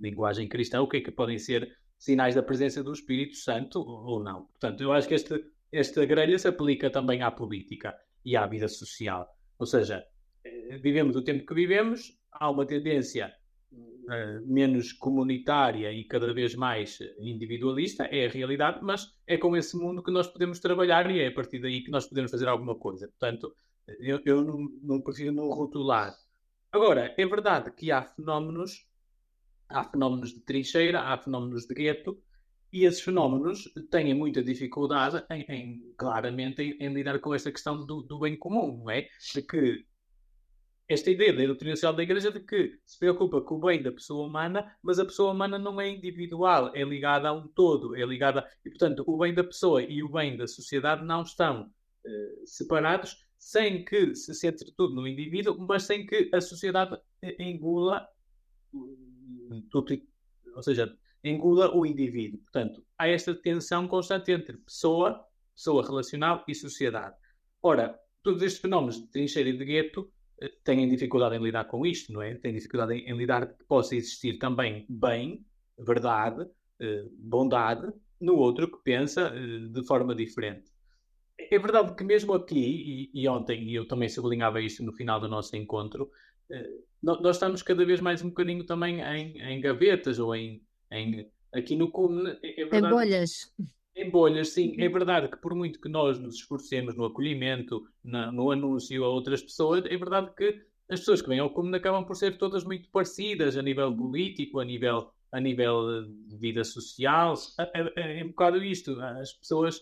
linguagem 0.00 0.48
cristã, 0.48 0.80
o 0.82 0.88
que 0.88 0.98
é 0.98 1.00
que 1.00 1.10
podem 1.10 1.38
ser 1.38 1.76
sinais 1.98 2.34
da 2.34 2.42
presença 2.42 2.82
do 2.82 2.92
Espírito 2.92 3.36
Santo 3.36 3.80
ou 3.80 4.22
não. 4.22 4.44
Portanto, 4.46 4.82
eu 4.82 4.92
acho 4.92 5.08
que 5.08 5.14
este, 5.14 5.42
esta 5.72 6.04
grelha 6.04 6.38
se 6.38 6.48
aplica 6.48 6.90
também 6.90 7.22
à 7.22 7.30
política 7.30 7.96
e 8.24 8.36
à 8.36 8.46
vida 8.46 8.68
social. 8.68 9.26
Ou 9.58 9.66
seja, 9.66 10.04
eh, 10.44 10.78
vivemos 10.78 11.16
o 11.16 11.22
tempo 11.22 11.46
que 11.46 11.54
vivemos, 11.54 12.18
há 12.32 12.50
uma 12.50 12.66
tendência 12.66 13.32
menos 14.44 14.92
comunitária 14.92 15.92
e 15.92 16.04
cada 16.04 16.32
vez 16.32 16.54
mais 16.54 16.98
individualista, 17.18 18.04
é 18.04 18.26
a 18.26 18.30
realidade, 18.30 18.80
mas 18.82 19.14
é 19.26 19.36
com 19.36 19.56
esse 19.56 19.76
mundo 19.76 20.02
que 20.02 20.10
nós 20.10 20.26
podemos 20.26 20.58
trabalhar 20.58 21.10
e 21.10 21.20
é 21.20 21.28
a 21.28 21.32
partir 21.32 21.60
daí 21.60 21.82
que 21.82 21.90
nós 21.90 22.06
podemos 22.06 22.30
fazer 22.30 22.48
alguma 22.48 22.74
coisa. 22.74 23.08
Portanto, 23.08 23.54
eu, 23.98 24.20
eu 24.24 24.42
não, 24.42 24.68
não 24.82 25.00
prefiro 25.00 25.32
não 25.32 25.48
rotular. 25.50 26.14
Agora, 26.72 27.14
é 27.16 27.26
verdade 27.26 27.70
que 27.70 27.92
há 27.92 28.02
fenómenos, 28.02 28.86
há 29.68 29.84
fenómenos 29.84 30.30
de 30.30 30.40
trincheira, 30.40 31.00
há 31.00 31.16
fenómenos 31.16 31.66
de 31.66 31.74
gueto, 31.74 32.20
e 32.72 32.84
esses 32.84 33.00
fenómenos 33.00 33.72
têm 33.88 34.12
muita 34.12 34.42
dificuldade 34.42 35.24
em, 35.30 35.42
em 35.48 35.94
claramente 35.96 36.60
em, 36.60 36.76
em, 36.80 36.92
lidar 36.92 37.20
com 37.20 37.32
esta 37.32 37.52
questão 37.52 37.86
do, 37.86 38.02
do, 38.02 38.18
bem 38.18 38.36
comum, 38.36 38.78
não 38.78 38.90
é? 38.90 39.06
De 39.32 39.42
que 39.42 39.84
esta 40.88 41.10
ideia 41.10 41.32
da 41.32 41.46
doutrina 41.46 41.74
social 41.76 41.94
da 41.94 42.02
Igreja 42.02 42.30
de 42.30 42.40
que 42.40 42.78
se 42.84 42.98
preocupa 42.98 43.40
com 43.40 43.56
o 43.56 43.60
bem 43.60 43.82
da 43.82 43.90
pessoa 43.90 44.26
humana, 44.26 44.76
mas 44.82 44.98
a 44.98 45.04
pessoa 45.04 45.32
humana 45.32 45.58
não 45.58 45.80
é 45.80 45.88
individual, 45.88 46.70
é 46.74 46.82
ligada 46.82 47.28
a 47.28 47.32
um 47.32 47.48
todo, 47.48 47.96
é 47.96 48.04
ligada. 48.04 48.46
E, 48.64 48.68
portanto, 48.68 49.02
o 49.06 49.18
bem 49.18 49.34
da 49.34 49.42
pessoa 49.42 49.82
e 49.82 50.02
o 50.02 50.08
bem 50.08 50.36
da 50.36 50.46
sociedade 50.46 51.04
não 51.04 51.22
estão 51.22 51.62
uh, 51.62 52.46
separados, 52.46 53.24
sem 53.38 53.84
que 53.84 54.14
se 54.14 54.34
centre 54.34 54.72
tudo 54.72 54.94
no 54.94 55.06
indivíduo, 55.06 55.56
mas 55.58 55.84
sem 55.84 56.06
que 56.06 56.30
a 56.32 56.40
sociedade 56.40 56.98
engula 57.38 58.06
tudo, 59.70 60.00
ou 60.54 60.62
seja, 60.62 60.94
engula 61.22 61.74
o 61.74 61.86
indivíduo. 61.86 62.40
Portanto, 62.40 62.84
há 62.98 63.08
esta 63.08 63.34
tensão 63.34 63.88
constante 63.88 64.32
entre 64.32 64.56
pessoa, 64.58 65.24
pessoa 65.54 65.84
relacional 65.84 66.44
e 66.46 66.54
sociedade. 66.54 67.16
Ora, 67.62 67.98
todos 68.22 68.42
estes 68.42 68.60
fenómenos 68.60 69.00
de 69.00 69.08
trincheira 69.08 69.48
e 69.48 69.56
de 69.56 69.64
gueto 69.64 70.12
têm 70.64 70.88
dificuldade 70.88 71.36
em 71.36 71.42
lidar 71.42 71.64
com 71.64 71.86
isto, 71.86 72.12
não 72.12 72.22
é? 72.22 72.34
Têm 72.34 72.52
dificuldade 72.52 72.94
em, 72.94 73.10
em 73.10 73.16
lidar 73.16 73.46
que 73.46 73.64
possa 73.64 73.94
existir 73.96 74.38
também 74.38 74.86
bem, 74.88 75.44
verdade, 75.78 76.46
eh, 76.80 77.04
bondade, 77.18 77.92
no 78.20 78.36
outro 78.36 78.70
que 78.70 78.82
pensa 78.82 79.32
eh, 79.34 79.68
de 79.68 79.86
forma 79.86 80.14
diferente. 80.14 80.72
É 81.38 81.58
verdade 81.58 81.94
que 81.94 82.04
mesmo 82.04 82.32
aqui, 82.32 83.10
e, 83.14 83.22
e, 83.22 83.28
ontem, 83.28 83.64
e 83.64 83.74
eu 83.74 83.86
também 83.86 84.08
sublinhava 84.08 84.60
isto 84.60 84.82
no 84.82 84.92
final 84.92 85.20
do 85.20 85.28
nosso 85.28 85.56
encontro, 85.56 86.10
eh, 86.50 86.70
nós 87.02 87.36
estamos 87.36 87.62
cada 87.62 87.84
vez 87.84 88.00
mais 88.00 88.22
um 88.22 88.28
bocadinho 88.28 88.64
também 88.64 89.00
em, 89.00 89.40
em 89.40 89.60
gavetas 89.60 90.18
ou 90.18 90.34
em, 90.34 90.62
em 90.90 91.30
aqui 91.52 91.76
no 91.76 91.92
é, 92.42 92.62
é 92.62 92.64
verdade, 92.64 92.86
em 92.86 92.90
bolhas. 92.90 93.54
Em 93.96 94.10
bolhas, 94.10 94.48
sim. 94.48 94.74
É 94.78 94.88
verdade 94.88 95.28
que 95.28 95.36
por 95.36 95.54
muito 95.54 95.80
que 95.80 95.88
nós 95.88 96.18
nos 96.18 96.34
esforcemos 96.34 96.96
no 96.96 97.04
acolhimento, 97.04 97.86
na, 98.02 98.32
no 98.32 98.50
anúncio 98.50 99.04
a 99.04 99.08
outras 99.08 99.40
pessoas, 99.40 99.84
é 99.84 99.96
verdade 99.96 100.34
que 100.36 100.60
as 100.88 101.00
pessoas 101.00 101.22
que 101.22 101.28
vêm 101.28 101.38
ao 101.38 101.50
comum 101.50 101.72
acabam 101.74 102.04
por 102.04 102.16
ser 102.16 102.36
todas 102.36 102.64
muito 102.64 102.90
parecidas 102.90 103.56
a 103.56 103.62
nível 103.62 103.94
político, 103.96 104.58
a 104.58 104.64
nível, 104.64 105.12
a 105.30 105.40
nível 105.40 106.02
de 106.26 106.36
vida 106.36 106.64
social. 106.64 107.34
É, 107.58 108.20
é, 108.20 108.24
um 108.24 108.28
bocado 108.28 108.62
isto. 108.64 109.00
As 109.00 109.32
pessoas 109.32 109.80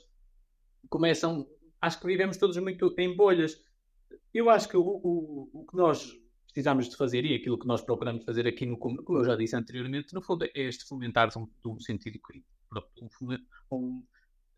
começam. 0.91 1.49
Acho 1.81 1.99
que 1.99 2.07
vivemos 2.07 2.37
todos 2.37 2.57
muito 2.59 2.95
em 2.99 3.17
bolhas. 3.17 3.59
Eu 4.33 4.51
acho 4.51 4.69
que 4.69 4.77
o, 4.77 4.83
o, 4.83 5.51
o 5.55 5.67
que 5.67 5.77
nós 5.77 6.13
precisamos 6.47 6.89
de 6.89 6.97
fazer 6.97 7.25
e 7.25 7.35
aquilo 7.35 7.59
que 7.59 7.67
nós 7.67 7.81
procuramos 7.81 8.25
fazer 8.25 8.47
aqui 8.47 8.67
no 8.67 8.77
comum, 8.77 9.03
como 9.03 9.21
eu 9.21 9.25
já 9.25 9.35
disse 9.35 9.57
anteriormente, 9.57 10.13
no 10.13 10.21
fundo 10.21 10.45
é 10.45 10.51
este 10.55 10.85
fomentar 10.85 11.31
um, 11.37 11.49
um 11.65 11.81
sentido 11.81 12.19
crítico 12.21 12.62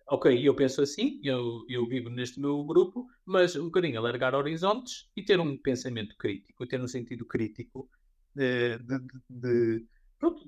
ok, 0.06 0.46
eu 0.46 0.54
penso 0.54 0.82
assim, 0.82 1.20
eu, 1.22 1.64
eu 1.68 1.86
vivo 1.86 2.10
neste 2.10 2.40
meu 2.40 2.62
grupo, 2.64 3.06
mas 3.24 3.56
um 3.56 3.64
bocadinho 3.64 3.98
alargar 3.98 4.34
horizontes 4.34 5.08
e 5.16 5.22
ter 5.22 5.40
um 5.40 5.56
pensamento 5.56 6.16
crítico, 6.16 6.66
ter 6.66 6.80
um 6.80 6.88
sentido 6.88 7.24
crítico 7.24 7.88
de, 8.34 8.78
de, 8.78 8.98
de, 9.30 9.86
pronto, 10.18 10.42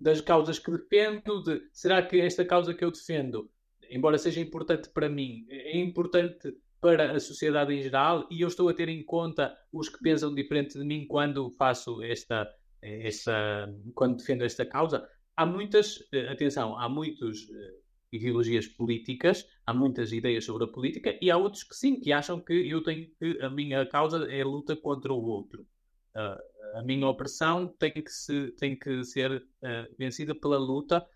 das 0.00 0.20
causas 0.20 0.58
que 0.58 0.70
defendo, 0.70 1.42
de 1.42 1.62
será 1.72 2.02
que 2.02 2.20
esta 2.20 2.44
causa 2.44 2.74
que 2.74 2.84
eu 2.84 2.90
defendo, 2.90 3.50
embora 3.90 4.18
seja 4.18 4.40
importante 4.40 4.88
para 4.88 5.08
mim, 5.08 5.46
é 5.48 5.78
importante 5.78 6.56
para 6.80 7.12
a 7.12 7.20
sociedade 7.20 7.72
em 7.72 7.82
geral 7.82 8.26
e 8.30 8.40
eu 8.40 8.48
estou 8.48 8.68
a 8.68 8.74
ter 8.74 8.88
em 8.88 9.04
conta 9.04 9.56
os 9.72 9.88
que 9.88 10.02
pensam 10.02 10.34
diferente 10.34 10.76
de 10.76 10.84
mim 10.84 11.06
quando 11.06 11.50
faço 11.52 12.02
esta, 12.02 12.52
esta 12.80 13.72
quando 13.94 14.16
defendo 14.16 14.42
esta 14.42 14.66
causa 14.66 15.08
há 15.36 15.46
muitas, 15.46 16.02
eh, 16.12 16.28
atenção, 16.28 16.78
há 16.78 16.88
muitas 16.88 17.48
eh, 17.50 17.74
ideologias 18.12 18.66
políticas, 18.66 19.46
há 19.66 19.72
muitas 19.72 20.12
ideias 20.12 20.44
sobre 20.44 20.64
a 20.64 20.68
política 20.68 21.18
e 21.20 21.30
há 21.30 21.36
outros 21.36 21.64
que 21.64 21.74
sim, 21.74 21.98
que 21.98 22.12
acham 22.12 22.40
que 22.40 22.52
eu 22.52 22.82
tenho 22.82 23.08
que, 23.18 23.40
a 23.40 23.48
minha 23.48 23.86
causa 23.86 24.30
é 24.30 24.42
a 24.42 24.46
luta 24.46 24.76
contra 24.76 25.12
o 25.12 25.24
outro. 25.24 25.66
Uh, 26.14 26.78
a 26.78 26.82
minha 26.82 27.06
opressão 27.08 27.68
tem 27.78 27.90
que, 27.90 28.10
se, 28.10 28.52
tem 28.52 28.78
que 28.78 29.02
ser 29.02 29.32
uh, 29.32 29.94
vencida 29.98 30.34
pela 30.34 30.58
luta 30.58 31.06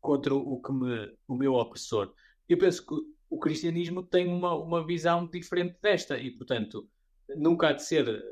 contra 0.00 0.32
o, 0.32 0.62
que 0.62 0.72
me, 0.72 1.12
o 1.26 1.34
meu 1.34 1.54
opressor. 1.54 2.14
Eu 2.48 2.56
penso 2.56 2.86
que 2.86 2.94
o 3.28 3.38
cristianismo 3.38 4.02
tem 4.04 4.28
uma, 4.28 4.54
uma 4.54 4.86
visão 4.86 5.26
diferente 5.26 5.76
desta 5.82 6.16
e, 6.18 6.30
portanto, 6.30 6.88
nunca 7.36 7.68
há 7.68 7.72
de 7.72 7.82
ser 7.82 8.22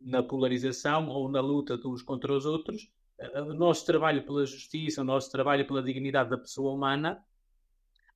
na 0.00 0.22
polarização 0.22 1.08
ou 1.08 1.28
na 1.28 1.40
luta 1.40 1.76
de 1.76 1.88
uns 1.88 2.02
contra 2.02 2.32
os 2.32 2.44
outros. 2.44 2.88
O 3.18 3.54
nosso 3.54 3.86
trabalho 3.86 4.24
pela 4.24 4.44
justiça, 4.44 5.00
o 5.00 5.04
nosso 5.04 5.30
trabalho 5.30 5.66
pela 5.66 5.82
dignidade 5.82 6.30
da 6.30 6.38
pessoa 6.38 6.74
humana 6.74 7.24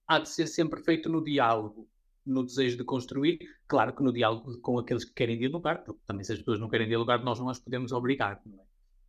há 0.07 0.19
de 0.19 0.29
ser 0.29 0.47
sempre 0.47 0.83
feito 0.83 1.09
no 1.09 1.23
diálogo, 1.23 1.89
no 2.25 2.45
desejo 2.45 2.77
de 2.77 2.85
construir. 2.85 3.39
Claro 3.67 3.95
que 3.95 4.03
no 4.03 4.13
diálogo 4.13 4.59
com 4.61 4.79
aqueles 4.79 5.05
que 5.05 5.13
querem 5.13 5.39
dialogar, 5.39 5.85
porque 5.85 6.01
também 6.07 6.25
se 6.25 6.33
as 6.33 6.39
pessoas 6.39 6.59
não 6.59 6.69
querem 6.69 6.89
dialogar, 6.89 7.23
nós 7.23 7.39
não 7.39 7.49
as 7.49 7.59
podemos 7.59 7.93
obrigar. 7.93 8.43
É? 8.47 8.65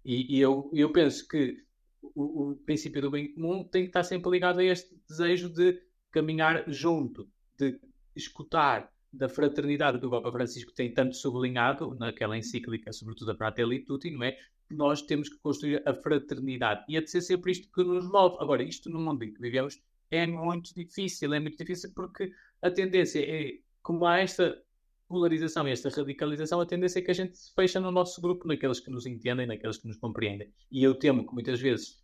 E, 0.06 0.38
e 0.38 0.40
eu, 0.40 0.70
eu 0.74 0.92
penso 0.92 1.28
que 1.28 1.64
o, 2.02 2.52
o, 2.52 2.56
princípio 2.58 3.02
do 3.02 3.12
bem 3.12 3.34
comum 3.34 3.64
tem 3.64 3.84
que 3.84 3.90
estar 3.90 4.04
sempre 4.04 4.30
ligado 4.30 4.60
a 4.60 4.64
este 4.64 4.96
desejo 5.08 5.50
de 5.50 5.82
caminhar 6.12 6.64
junto, 6.68 7.30
de 7.58 7.80
escutar 8.16 8.92
da 9.12 9.28
fraternidade 9.28 10.00
que 10.00 10.06
o 10.06 10.10
Papa 10.10 10.32
Francisco 10.32 10.72
tem 10.74 10.94
tanto 10.94 11.16
sublinhado 11.16 11.96
naquela 11.96 12.38
encíclica, 12.38 12.94
sobretudo 12.94 13.32
a 13.32 13.36
Fratelli 13.36 13.84
Tutti, 13.84 14.12
não 14.12 14.24
é? 14.24 14.38
Nós 14.72 15.02
temos 15.02 15.30
que 15.30 15.38
construir 15.40 15.82
a 15.88 15.94
fraternidade 15.94 16.86
e 16.88 16.98
é 16.98 17.02
de 17.02 17.10
ser 17.10 17.22
sempre 17.22 17.52
isto 17.52 17.72
que 17.72 17.84
nos 17.84 18.08
move. 18.08 18.38
Agora, 18.40 18.64
isto 18.64 18.90
no 18.90 19.00
mundo 19.00 19.24
em 19.24 19.34
que 19.34 19.42
vivemos 19.42 19.82
é 20.12 20.26
muito 20.26 20.74
difícil, 20.74 21.34
é 21.34 21.40
muito 21.40 21.58
difícil 21.58 21.92
porque 21.96 22.32
a 22.62 22.70
tendência 22.70 23.20
é, 23.20 23.60
como 23.82 24.06
há 24.06 24.20
esta 24.20 24.62
polarização 25.08 25.68
e 25.68 25.72
esta 25.72 25.90
radicalização, 25.90 26.62
a 26.62 26.66
tendência 26.66 27.00
é 27.00 27.02
que 27.02 27.12
a 27.12 27.16
gente 27.16 27.36
se 27.38 27.54
fecha 27.54 27.80
no 27.80 27.92
nosso 27.92 28.22
grupo, 28.22 28.48
naqueles 28.48 28.80
que 28.80 28.92
nos 28.92 29.08
entendem, 29.08 29.48
naqueles 29.48 29.78
que 29.78 29.88
nos 29.88 29.98
compreendem. 29.98 30.54
E 30.72 30.84
eu 30.84 30.94
temo 30.94 31.26
que 31.28 31.34
muitas 31.34 31.60
vezes 31.60 32.04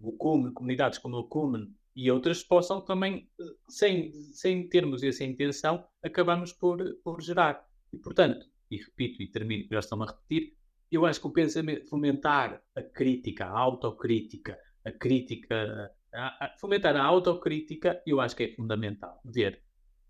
o 0.00 0.12
CUME, 0.12 0.52
comunidades 0.52 0.98
como 0.98 1.16
o 1.16 1.24
CUME 1.24 1.74
e 1.96 2.10
outras 2.10 2.42
possam 2.42 2.80
também, 2.80 3.28
sem, 3.68 4.12
sem 4.32 4.68
termos 4.68 5.02
essa 5.02 5.24
intenção, 5.24 5.84
acabamos 6.02 6.52
por, 6.52 6.78
por 7.02 7.20
gerar. 7.20 7.68
E, 7.92 7.98
portanto, 7.98 8.46
e 8.70 8.76
repito 8.76 9.22
e 9.22 9.28
termino, 9.28 9.66
já 9.70 9.78
estão 9.80 10.02
a 10.02 10.06
repetir, 10.06 10.54
eu 10.90 11.04
acho 11.06 11.20
que 11.20 11.26
o 11.26 11.32
pensamento, 11.32 11.88
fomentar 11.88 12.62
a 12.74 12.82
crítica, 12.82 13.46
a 13.46 13.58
autocrítica, 13.58 14.58
a 14.84 14.92
crítica, 14.92 15.92
a, 16.12 16.46
a, 16.46 16.56
fomentar 16.58 16.96
a 16.96 17.04
autocrítica, 17.04 18.02
eu 18.06 18.20
acho 18.20 18.36
que 18.36 18.44
é 18.44 18.54
fundamental. 18.54 19.20
Ver 19.24 19.64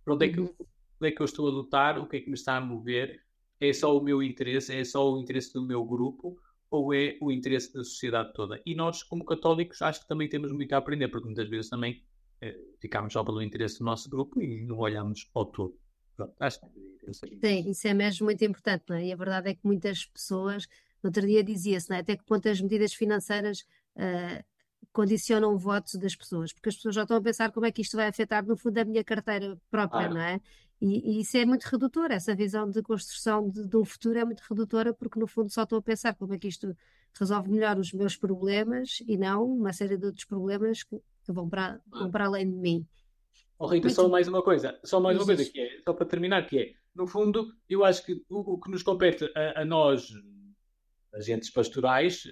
para 0.04 0.14
onde 0.14 0.26
é, 0.26 0.28
que, 0.28 0.40
uhum. 0.40 0.54
onde 1.00 1.08
é 1.08 1.10
que 1.10 1.20
eu 1.20 1.24
estou 1.24 1.48
a 1.48 1.50
lutar, 1.50 1.98
o 1.98 2.06
que 2.06 2.18
é 2.18 2.20
que 2.20 2.28
me 2.28 2.34
está 2.34 2.56
a 2.56 2.60
mover, 2.60 3.22
é 3.58 3.72
só 3.72 3.96
o 3.96 4.02
meu 4.02 4.22
interesse, 4.22 4.74
é 4.76 4.84
só 4.84 5.10
o 5.10 5.18
interesse 5.18 5.52
do 5.54 5.66
meu 5.66 5.84
grupo, 5.84 6.38
ou 6.70 6.92
é 6.92 7.16
o 7.20 7.32
interesse 7.32 7.72
da 7.72 7.82
sociedade 7.82 8.32
toda? 8.34 8.60
E 8.66 8.74
nós, 8.74 9.02
como 9.02 9.24
católicos, 9.24 9.80
acho 9.80 10.02
que 10.02 10.08
também 10.08 10.28
temos 10.28 10.52
muito 10.52 10.72
a 10.74 10.78
aprender, 10.78 11.08
porque 11.08 11.26
muitas 11.26 11.48
vezes 11.48 11.70
também 11.70 12.04
eh, 12.40 12.58
ficamos 12.80 13.12
só 13.12 13.24
pelo 13.24 13.40
interesse 13.40 13.78
do 13.78 13.84
nosso 13.84 14.10
grupo 14.10 14.40
e 14.42 14.62
não 14.66 14.78
olhamos 14.78 15.30
ao 15.34 15.46
todo. 15.46 15.78
Pronto, 16.16 16.34
acho 16.40 16.60
que 16.60 16.66
Sim, 17.12 17.70
isso 17.70 17.86
é 17.86 17.94
mesmo 17.94 18.24
muito 18.24 18.44
importante, 18.44 18.84
não 18.88 18.96
é? 18.96 19.06
E 19.06 19.12
a 19.12 19.16
verdade 19.16 19.50
é 19.50 19.54
que 19.54 19.60
muitas 19.64 20.06
pessoas, 20.06 20.66
no 21.02 21.08
outro 21.08 21.26
dia 21.26 21.42
dizia-se, 21.42 21.92
é? 21.92 21.98
até 21.98 22.16
que 22.16 22.24
ponto 22.24 22.48
as 22.48 22.60
medidas 22.60 22.94
financeiras 22.94 23.60
uh, 23.96 24.44
condicionam 24.92 25.52
o 25.54 25.58
voto 25.58 25.98
das 25.98 26.14
pessoas, 26.14 26.52
porque 26.52 26.68
as 26.68 26.76
pessoas 26.76 26.94
já 26.94 27.02
estão 27.02 27.16
a 27.16 27.20
pensar 27.20 27.50
como 27.52 27.66
é 27.66 27.72
que 27.72 27.82
isto 27.82 27.96
vai 27.96 28.06
afetar, 28.06 28.46
no 28.46 28.56
fundo, 28.56 28.78
a 28.78 28.84
minha 28.84 29.02
carteira 29.02 29.58
própria, 29.70 30.06
ah. 30.06 30.08
não 30.08 30.20
é? 30.20 30.40
E, 30.80 31.16
e, 31.16 31.20
isso 31.20 31.36
é 31.36 31.44
muito 31.44 31.64
redutor, 31.64 32.10
essa 32.10 32.34
visão 32.34 32.68
de 32.68 32.82
construção 32.82 33.48
de, 33.48 33.66
de, 33.66 33.76
um 33.76 33.84
futuro 33.84 34.18
é 34.18 34.24
muito 34.24 34.42
redutora, 34.48 34.92
porque 34.92 35.18
no 35.18 35.26
fundo 35.26 35.50
só 35.50 35.62
estou 35.62 35.78
a 35.78 35.82
pensar 35.82 36.14
como 36.14 36.34
é 36.34 36.38
que 36.38 36.48
isto 36.48 36.76
resolve 37.18 37.50
melhor 37.50 37.78
os 37.78 37.92
meus 37.92 38.16
problemas 38.16 39.02
e 39.06 39.16
não 39.16 39.44
uma 39.44 39.72
série 39.72 39.96
de 39.96 40.06
outros 40.06 40.24
problemas 40.24 40.82
que, 40.82 41.00
que 41.24 41.32
vão, 41.32 41.48
para, 41.48 41.80
vão 41.90 42.10
para 42.10 42.26
além 42.26 42.50
de 42.50 42.56
mim. 42.56 42.86
Oh, 43.58 43.66
Rita, 43.66 43.86
muito... 43.86 43.94
só 43.94 44.08
mais 44.08 44.28
uma 44.28 44.42
coisa, 44.42 44.78
só 44.84 45.00
mais 45.00 45.16
uma 45.16 45.24
coisa 45.24 45.44
que 45.44 45.60
é, 45.60 45.80
só 45.84 45.92
para 45.92 46.06
terminar, 46.06 46.46
que 46.46 46.58
é, 46.58 46.72
no 46.94 47.06
fundo, 47.06 47.52
eu 47.68 47.84
acho 47.84 48.04
que 48.04 48.24
o, 48.28 48.54
o 48.54 48.60
que 48.60 48.70
nos 48.70 48.82
compete 48.82 49.30
a, 49.34 49.62
a 49.62 49.64
nós, 49.64 50.08
agentes 51.12 51.50
pastorais, 51.50 52.24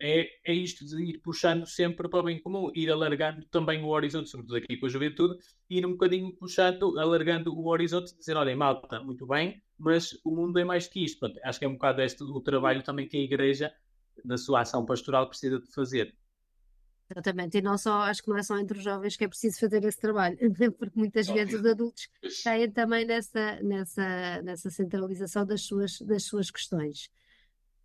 é, 0.00 0.28
é 0.44 0.52
isto 0.52 0.84
de 0.84 1.02
ir 1.02 1.18
puxando 1.18 1.66
sempre 1.66 2.08
para 2.08 2.20
o 2.20 2.22
bem 2.22 2.40
comum, 2.40 2.70
ir 2.74 2.90
alargando 2.90 3.44
também 3.46 3.82
o 3.82 3.88
horizonte, 3.88 4.28
sobretudo 4.28 4.56
aqui 4.56 4.76
com 4.76 4.86
a 4.86 4.88
juventude, 4.88 5.38
ir 5.70 5.86
um 5.86 5.92
bocadinho 5.92 6.32
puxando, 6.36 6.98
alargando 6.98 7.54
o 7.54 7.68
horizonte, 7.68 8.16
dizer, 8.16 8.36
olha, 8.36 8.54
malta, 8.56 9.00
muito 9.00 9.26
bem, 9.26 9.62
mas 9.78 10.18
o 10.24 10.34
mundo 10.34 10.58
é 10.58 10.64
mais 10.64 10.86
que 10.86 11.04
isto. 11.04 11.26
Acho 11.44 11.58
que 11.58 11.64
é 11.64 11.68
um 11.68 11.74
bocado 11.74 12.02
este 12.02 12.22
o 12.22 12.40
trabalho 12.40 12.82
também 12.82 13.08
que 13.08 13.16
a 13.16 13.20
Igreja, 13.20 13.72
na 14.24 14.36
sua 14.36 14.60
ação 14.60 14.84
pastoral, 14.84 15.28
precisa 15.28 15.58
de 15.58 15.66
fazer. 15.72 16.14
Exatamente, 17.08 17.58
e 17.58 17.62
não 17.62 17.78
só, 17.78 18.00
acho 18.00 18.22
que 18.22 18.28
não 18.28 18.36
é 18.36 18.42
só 18.42 18.58
entre 18.58 18.78
os 18.78 18.82
jovens 18.82 19.16
que 19.16 19.24
é 19.24 19.28
preciso 19.28 19.60
fazer 19.60 19.84
esse 19.84 19.98
trabalho, 19.98 20.36
porque 20.76 20.98
muitas 20.98 21.28
vezes 21.28 21.54
os 21.54 21.64
adultos 21.64 22.08
caem 22.42 22.70
também 22.70 23.06
nessa, 23.06 23.62
nessa, 23.62 24.42
nessa 24.42 24.70
centralização 24.70 25.46
das 25.46 25.62
suas, 25.62 26.00
das 26.00 26.24
suas 26.24 26.50
questões. 26.50 27.08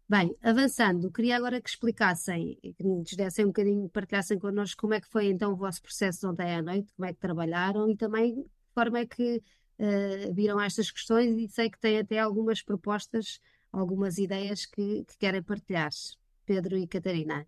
Bem, 0.10 0.36
avançando, 0.42 1.10
queria 1.12 1.38
agora 1.38 1.62
que 1.62 1.70
explicassem, 1.70 2.58
que 2.62 2.84
nos 2.84 3.14
dessem 3.14 3.46
um 3.46 3.50
bocadinho, 3.50 3.88
partilhassem 3.90 4.38
connosco 4.40 4.82
como 4.82 4.94
é 4.94 5.00
que 5.00 5.08
foi 5.08 5.28
então 5.28 5.54
o 5.54 5.56
vosso 5.56 5.82
processo 5.82 6.22
de 6.22 6.28
ontem 6.28 6.54
à 6.54 6.62
noite, 6.62 6.92
como 6.98 7.06
é 7.06 7.14
que 7.14 7.20
trabalharam 7.20 7.90
e 7.90 7.96
também 7.96 8.36
de 8.36 8.74
forma 8.74 9.00
é 9.00 9.06
que 9.06 9.38
uh, 9.80 10.34
viram 10.34 10.60
estas 10.60 10.92
questões 10.92 11.38
e 11.38 11.48
sei 11.48 11.70
que 11.70 11.80
têm 11.80 12.00
até 12.00 12.20
algumas 12.20 12.62
propostas, 12.62 13.40
algumas 13.72 14.18
ideias 14.18 14.66
que, 14.66 15.06
que 15.06 15.18
querem 15.18 15.44
partilhar. 15.44 15.92
Pedro 16.46 16.78
e 16.78 16.88
Catarina. 16.88 17.48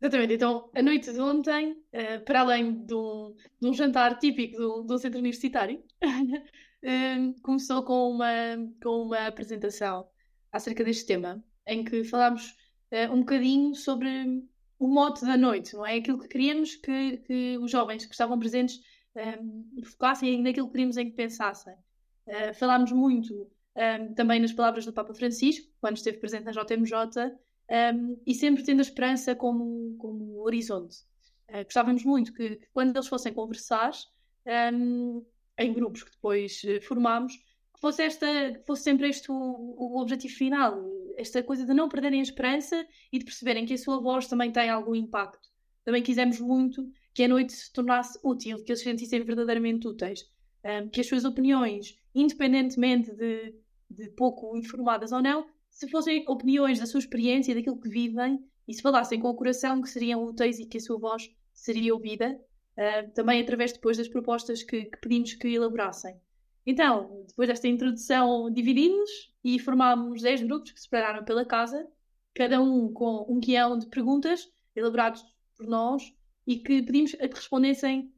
Exatamente, 0.00 0.34
então 0.34 0.70
a 0.74 0.82
noite 0.82 1.10
de 1.10 1.20
ontem, 1.20 1.72
uh, 1.72 2.24
para 2.24 2.40
além 2.40 2.84
de 2.84 2.94
um, 2.94 3.34
de 3.60 3.68
um, 3.68 3.72
jantar 3.72 4.18
típico 4.18 4.56
do, 4.56 4.82
do 4.82 4.98
centro 4.98 5.18
universitário, 5.18 5.82
uh, 6.04 7.34
começou 7.42 7.82
com 7.82 8.10
uma, 8.10 8.28
com 8.82 9.04
uma 9.04 9.26
apresentação 9.26 10.06
acerca 10.52 10.84
deste 10.84 11.06
tema 11.06 11.42
em 11.66 11.82
que 11.82 12.04
falámos 12.04 12.50
uh, 12.92 13.12
um 13.12 13.20
bocadinho 13.20 13.74
sobre 13.74 14.44
o 14.78 14.86
mote 14.86 15.24
da 15.24 15.36
noite, 15.36 15.74
não 15.74 15.86
é? 15.86 15.96
Aquilo 15.96 16.18
que 16.18 16.28
queríamos 16.28 16.76
que, 16.76 17.16
que 17.18 17.58
os 17.58 17.70
jovens 17.70 18.04
que 18.04 18.12
estavam 18.12 18.38
presentes 18.38 18.78
um, 19.16 19.82
focassem 19.82 20.42
naquilo 20.42 20.66
que 20.66 20.72
queríamos 20.72 20.98
em 20.98 21.08
que 21.08 21.16
pensassem. 21.16 21.74
Falámos 22.58 22.92
muito 22.92 23.50
um, 23.76 24.14
também 24.14 24.40
nas 24.40 24.52
palavras 24.52 24.84
do 24.84 24.92
Papa 24.92 25.14
Francisco, 25.14 25.70
quando 25.80 25.96
esteve 25.96 26.18
presente 26.18 26.44
na 26.44 26.50
JMJ, 26.50 27.32
um, 27.70 28.16
e 28.26 28.34
sempre 28.34 28.62
tendo 28.62 28.80
a 28.80 28.82
esperança 28.82 29.34
como, 29.34 29.96
como 29.98 30.40
horizonte. 30.42 30.98
Uh, 31.48 31.64
gostávamos 31.64 32.04
muito 32.04 32.32
que, 32.32 32.56
que, 32.56 32.68
quando 32.72 32.96
eles 32.96 33.08
fossem 33.08 33.32
conversar, 33.32 33.92
em 35.58 35.72
grupos 35.72 36.04
que 36.04 36.10
depois 36.12 36.62
formámos, 36.82 37.34
que 37.76 37.80
fosse, 37.80 38.02
esta, 38.02 38.26
que 38.52 38.64
fosse 38.64 38.82
sempre 38.82 39.08
este 39.08 39.30
o, 39.30 39.34
o 39.34 40.00
objetivo 40.00 40.34
final, 40.34 40.82
esta 41.16 41.42
coisa 41.42 41.66
de 41.66 41.74
não 41.74 41.88
perderem 41.88 42.20
a 42.20 42.22
esperança 42.22 42.86
e 43.12 43.18
de 43.18 43.24
perceberem 43.24 43.66
que 43.66 43.74
a 43.74 43.78
sua 43.78 44.00
voz 44.00 44.26
também 44.26 44.52
tem 44.52 44.70
algum 44.70 44.94
impacto. 44.94 45.48
Também 45.84 46.02
quisemos 46.02 46.40
muito 46.40 46.90
que 47.14 47.24
a 47.24 47.28
noite 47.28 47.52
se 47.52 47.72
tornasse 47.72 48.18
útil, 48.22 48.62
que 48.62 48.70
eles 48.70 48.80
se 48.80 48.84
sentissem 48.84 49.22
verdadeiramente 49.22 49.88
úteis, 49.88 50.28
um, 50.64 50.88
que 50.88 51.00
as 51.00 51.06
suas 51.06 51.24
opiniões, 51.24 51.98
independentemente 52.14 53.14
de, 53.14 53.54
de 53.90 54.10
pouco 54.10 54.56
informadas 54.56 55.12
ou 55.12 55.22
não, 55.22 55.46
se 55.76 55.86
fossem 55.90 56.24
opiniões 56.26 56.80
da 56.80 56.86
sua 56.86 57.00
experiência, 57.00 57.54
daquilo 57.54 57.78
que 57.78 57.90
vivem, 57.90 58.42
e 58.66 58.72
se 58.72 58.80
falassem 58.80 59.20
com 59.20 59.28
o 59.28 59.34
coração, 59.34 59.82
que 59.82 59.90
seriam 59.90 60.24
úteis 60.24 60.58
e 60.58 60.64
que 60.64 60.78
a 60.78 60.80
sua 60.80 60.98
voz 60.98 61.30
seria 61.52 61.92
ouvida, 61.92 62.32
uh, 62.32 63.10
também 63.12 63.42
através 63.42 63.74
depois 63.74 63.98
das 63.98 64.08
propostas 64.08 64.62
que, 64.62 64.86
que 64.86 64.98
pedimos 64.98 65.34
que 65.34 65.48
elaborassem. 65.48 66.18
Então, 66.64 67.22
depois 67.28 67.48
desta 67.48 67.68
introdução, 67.68 68.50
dividimos 68.50 69.30
e 69.44 69.58
formámos 69.58 70.22
10 70.22 70.44
grupos 70.44 70.72
que 70.72 70.78
se 70.78 70.84
separaram 70.84 71.22
pela 71.26 71.44
casa, 71.44 71.86
cada 72.34 72.58
um 72.58 72.90
com 72.90 73.26
um 73.28 73.38
guião 73.38 73.78
de 73.78 73.86
perguntas 73.86 74.48
elaborados 74.74 75.22
por 75.58 75.66
nós 75.66 76.02
e 76.46 76.56
que 76.56 76.82
pedimos 76.82 77.14
a 77.20 77.28
que 77.28 77.36
respondessem 77.36 78.10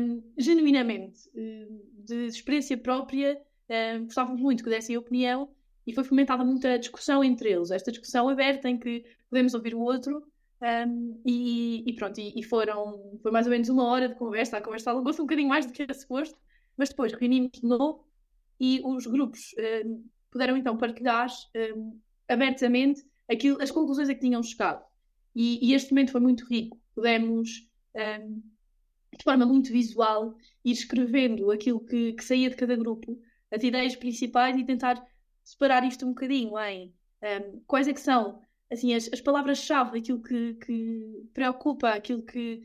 um, 0.00 0.22
genuinamente, 0.38 1.20
hum, 1.36 1.82
de 1.98 2.26
experiência 2.28 2.78
própria. 2.78 3.38
Um, 3.68 4.04
gostávamos 4.04 4.40
muito 4.40 4.64
que 4.64 4.70
dessem 4.70 4.96
opinião 4.96 5.53
e 5.86 5.92
foi 5.92 6.04
fomentada 6.04 6.44
muita 6.44 6.78
discussão 6.78 7.22
entre 7.22 7.50
eles. 7.50 7.70
Esta 7.70 7.90
discussão 7.90 8.28
aberta 8.28 8.68
em 8.68 8.78
que 8.78 9.04
podemos 9.28 9.54
ouvir 9.54 9.74
o 9.74 9.80
outro 9.80 10.24
um, 10.62 11.20
e, 11.26 11.84
e, 11.86 11.92
pronto, 11.94 12.18
e, 12.18 12.32
e, 12.36 12.42
foram, 12.42 13.18
foi 13.22 13.30
mais 13.30 13.46
ou 13.46 13.50
menos 13.50 13.68
uma 13.68 13.84
hora 13.84 14.08
de 14.08 14.14
conversa. 14.14 14.56
A 14.56 14.62
conversa 14.62 14.90
alongou-se 14.90 15.20
um 15.20 15.24
bocadinho 15.24 15.48
mais 15.48 15.66
do 15.66 15.72
que 15.72 15.82
era 15.82 15.92
suposto, 15.92 16.38
mas 16.76 16.88
depois 16.88 17.12
reunimos 17.12 17.50
de 17.52 17.66
novo 17.66 18.06
e 18.58 18.80
os 18.84 19.06
grupos 19.06 19.54
um, 19.84 20.04
puderam 20.30 20.56
então 20.56 20.76
partilhar 20.76 21.28
um, 21.76 22.00
abertamente 22.28 23.02
aquilo, 23.30 23.60
as 23.60 23.70
conclusões 23.70 24.08
a 24.08 24.14
que 24.14 24.20
tinham 24.20 24.42
chegado. 24.42 24.82
E, 25.34 25.68
e 25.68 25.74
este 25.74 25.92
momento 25.92 26.12
foi 26.12 26.20
muito 26.20 26.46
rico. 26.46 26.80
Pudemos, 26.94 27.68
de 27.92 29.24
forma 29.24 29.44
muito 29.44 29.72
visual, 29.72 30.34
ir 30.64 30.72
escrevendo 30.72 31.50
aquilo 31.50 31.80
que, 31.80 32.12
que, 32.12 32.24
saía 32.24 32.48
de 32.48 32.56
cada 32.56 32.76
grupo, 32.76 33.20
as 33.50 33.62
ideias 33.62 33.96
principais 33.96 34.56
e 34.56 34.64
tentar 34.64 35.04
separar 35.44 35.84
isto 35.84 36.04
um 36.04 36.10
bocadinho 36.10 36.58
em 36.58 36.94
um, 37.22 37.60
quais 37.66 37.86
é 37.86 37.92
que 37.92 38.00
são 38.00 38.40
assim, 38.70 38.94
as, 38.94 39.08
as 39.12 39.20
palavras-chave 39.20 39.92
daquilo 39.92 40.22
que, 40.22 40.54
que 40.54 41.28
preocupa, 41.32 41.90
aquilo 41.90 42.22
que 42.22 42.62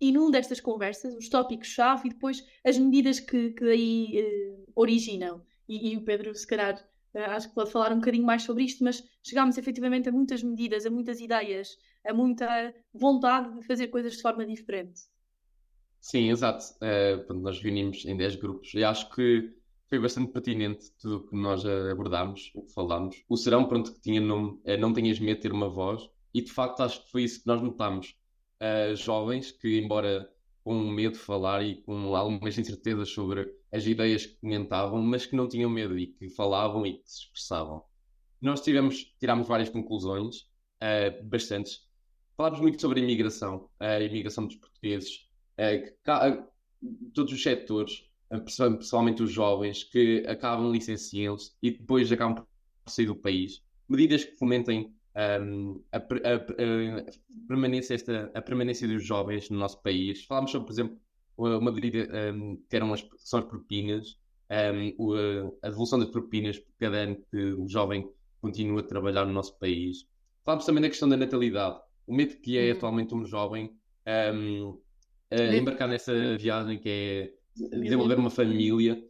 inunda 0.00 0.38
estas 0.38 0.60
conversas, 0.60 1.14
os 1.14 1.28
tópicos-chave 1.28 2.08
e 2.08 2.12
depois 2.12 2.44
as 2.64 2.76
medidas 2.76 3.20
que, 3.20 3.50
que 3.50 3.64
daí 3.64 4.20
uh, 4.20 4.72
originam. 4.74 5.42
E, 5.68 5.92
e, 5.92 5.96
o 5.96 6.02
Pedro, 6.02 6.34
se 6.34 6.46
calhar, 6.46 6.74
uh, 7.14 7.18
acho 7.30 7.48
que 7.48 7.54
pode 7.54 7.70
falar 7.70 7.92
um 7.92 7.98
bocadinho 7.98 8.24
mais 8.24 8.42
sobre 8.42 8.64
isto, 8.64 8.82
mas 8.82 9.02
chegámos 9.22 9.56
efetivamente 9.56 10.08
a 10.08 10.12
muitas 10.12 10.42
medidas, 10.42 10.84
a 10.86 10.90
muitas 10.90 11.20
ideias, 11.20 11.78
a 12.04 12.12
muita 12.12 12.74
vontade 12.92 13.54
de 13.54 13.64
fazer 13.64 13.88
coisas 13.88 14.14
de 14.14 14.22
forma 14.22 14.44
diferente. 14.44 15.02
Sim, 16.00 16.30
exato. 16.30 16.64
Uh, 16.80 17.32
nós 17.34 17.60
reunimos 17.62 18.04
em 18.04 18.16
10 18.16 18.36
grupos 18.36 18.74
e 18.74 18.82
acho 18.82 19.08
que 19.14 19.54
foi 19.92 19.98
bastante 19.98 20.32
pertinente 20.32 20.90
tudo 20.98 21.16
o 21.16 21.28
que 21.28 21.36
nós 21.36 21.66
abordámos, 21.66 22.50
o 22.54 22.62
que 22.62 22.72
falámos. 22.72 23.22
O 23.28 23.36
serão, 23.36 23.68
pronto, 23.68 23.92
que 23.92 24.00
tinha 24.00 24.22
nome, 24.22 24.58
é 24.64 24.74
Não 24.74 24.90
Tenhas 24.90 25.20
Medo 25.20 25.36
de 25.36 25.42
Ter 25.42 25.52
Uma 25.52 25.68
Voz, 25.68 26.08
e 26.32 26.40
de 26.40 26.50
facto 26.50 26.80
acho 26.80 27.04
que 27.04 27.10
foi 27.10 27.24
isso 27.24 27.42
que 27.42 27.46
nós 27.46 27.60
notámos. 27.60 28.16
Uh, 28.58 28.96
jovens 28.96 29.52
que, 29.52 29.78
embora 29.78 30.26
com 30.64 30.72
medo 30.80 31.12
de 31.12 31.18
falar 31.18 31.62
e 31.62 31.82
com 31.82 32.16
algumas 32.16 32.56
incertezas 32.56 33.10
sobre 33.10 33.46
as 33.70 33.84
ideias 33.84 34.24
que 34.24 34.36
comentavam, 34.36 35.02
mas 35.02 35.26
que 35.26 35.36
não 35.36 35.46
tinham 35.46 35.68
medo 35.68 35.98
e 35.98 36.06
que 36.06 36.30
falavam 36.30 36.86
e 36.86 36.94
que 36.94 37.10
se 37.10 37.24
expressavam. 37.24 37.84
Nós 38.40 38.62
tivemos, 38.62 39.14
tirámos 39.20 39.46
várias 39.46 39.68
conclusões, 39.68 40.48
uh, 40.80 41.22
bastantes. 41.24 41.86
Falámos 42.34 42.60
muito 42.60 42.80
sobre 42.80 42.98
a 42.98 43.04
imigração, 43.04 43.68
a 43.78 44.00
imigração 44.00 44.46
dos 44.46 44.56
portugueses, 44.56 45.28
uh, 45.58 45.84
que, 45.84 46.44
todos 47.12 47.30
os 47.30 47.42
setores, 47.42 48.10
principalmente 48.40 49.22
os 49.22 49.30
jovens, 49.30 49.84
que 49.84 50.24
acabam 50.26 50.70
licenciando-se 50.70 51.52
e 51.62 51.70
depois 51.70 52.10
acabam 52.10 52.36
por 52.36 52.46
sair 52.90 53.06
do 53.06 53.16
país. 53.16 53.62
Medidas 53.88 54.24
que 54.24 54.36
fomentem 54.36 54.92
um, 55.42 55.82
a, 55.92 55.98
a, 55.98 56.00
a, 56.00 57.46
permanência, 57.46 57.94
esta, 57.94 58.30
a 58.34 58.40
permanência 58.40 58.88
dos 58.88 59.04
jovens 59.04 59.50
no 59.50 59.58
nosso 59.58 59.82
país. 59.82 60.24
Falámos 60.24 60.50
sobre, 60.50 60.66
por 60.66 60.72
exemplo, 60.72 60.98
uma 61.36 61.72
medida 61.72 62.08
um, 62.32 62.56
que 62.68 62.76
eram 62.76 62.92
as, 62.92 63.06
são 63.18 63.40
as 63.40 63.46
propinas, 63.46 64.18
um, 64.98 65.52
a 65.62 65.68
devolução 65.68 65.98
das 65.98 66.08
propinas 66.08 66.58
por 66.58 66.72
cada 66.78 66.98
ano 66.98 67.16
que 67.30 67.52
o 67.54 67.68
jovem 67.68 68.08
continua 68.40 68.80
a 68.80 68.84
trabalhar 68.84 69.24
no 69.24 69.32
nosso 69.32 69.58
país. 69.58 70.06
Falámos 70.44 70.66
também 70.66 70.82
da 70.82 70.88
questão 70.88 71.08
da 71.08 71.16
natalidade, 71.16 71.80
o 72.06 72.14
medo 72.14 72.36
que 72.36 72.58
é 72.58 72.70
uhum. 72.70 72.76
atualmente 72.76 73.14
um 73.14 73.24
jovem 73.24 73.76
um, 74.30 74.78
embarcar 75.56 75.88
nessa 75.88 76.36
viagem 76.36 76.78
que 76.78 76.88
é 76.88 77.41
desenvolver 77.54 78.18
uma 78.18 78.30
família, 78.30 79.02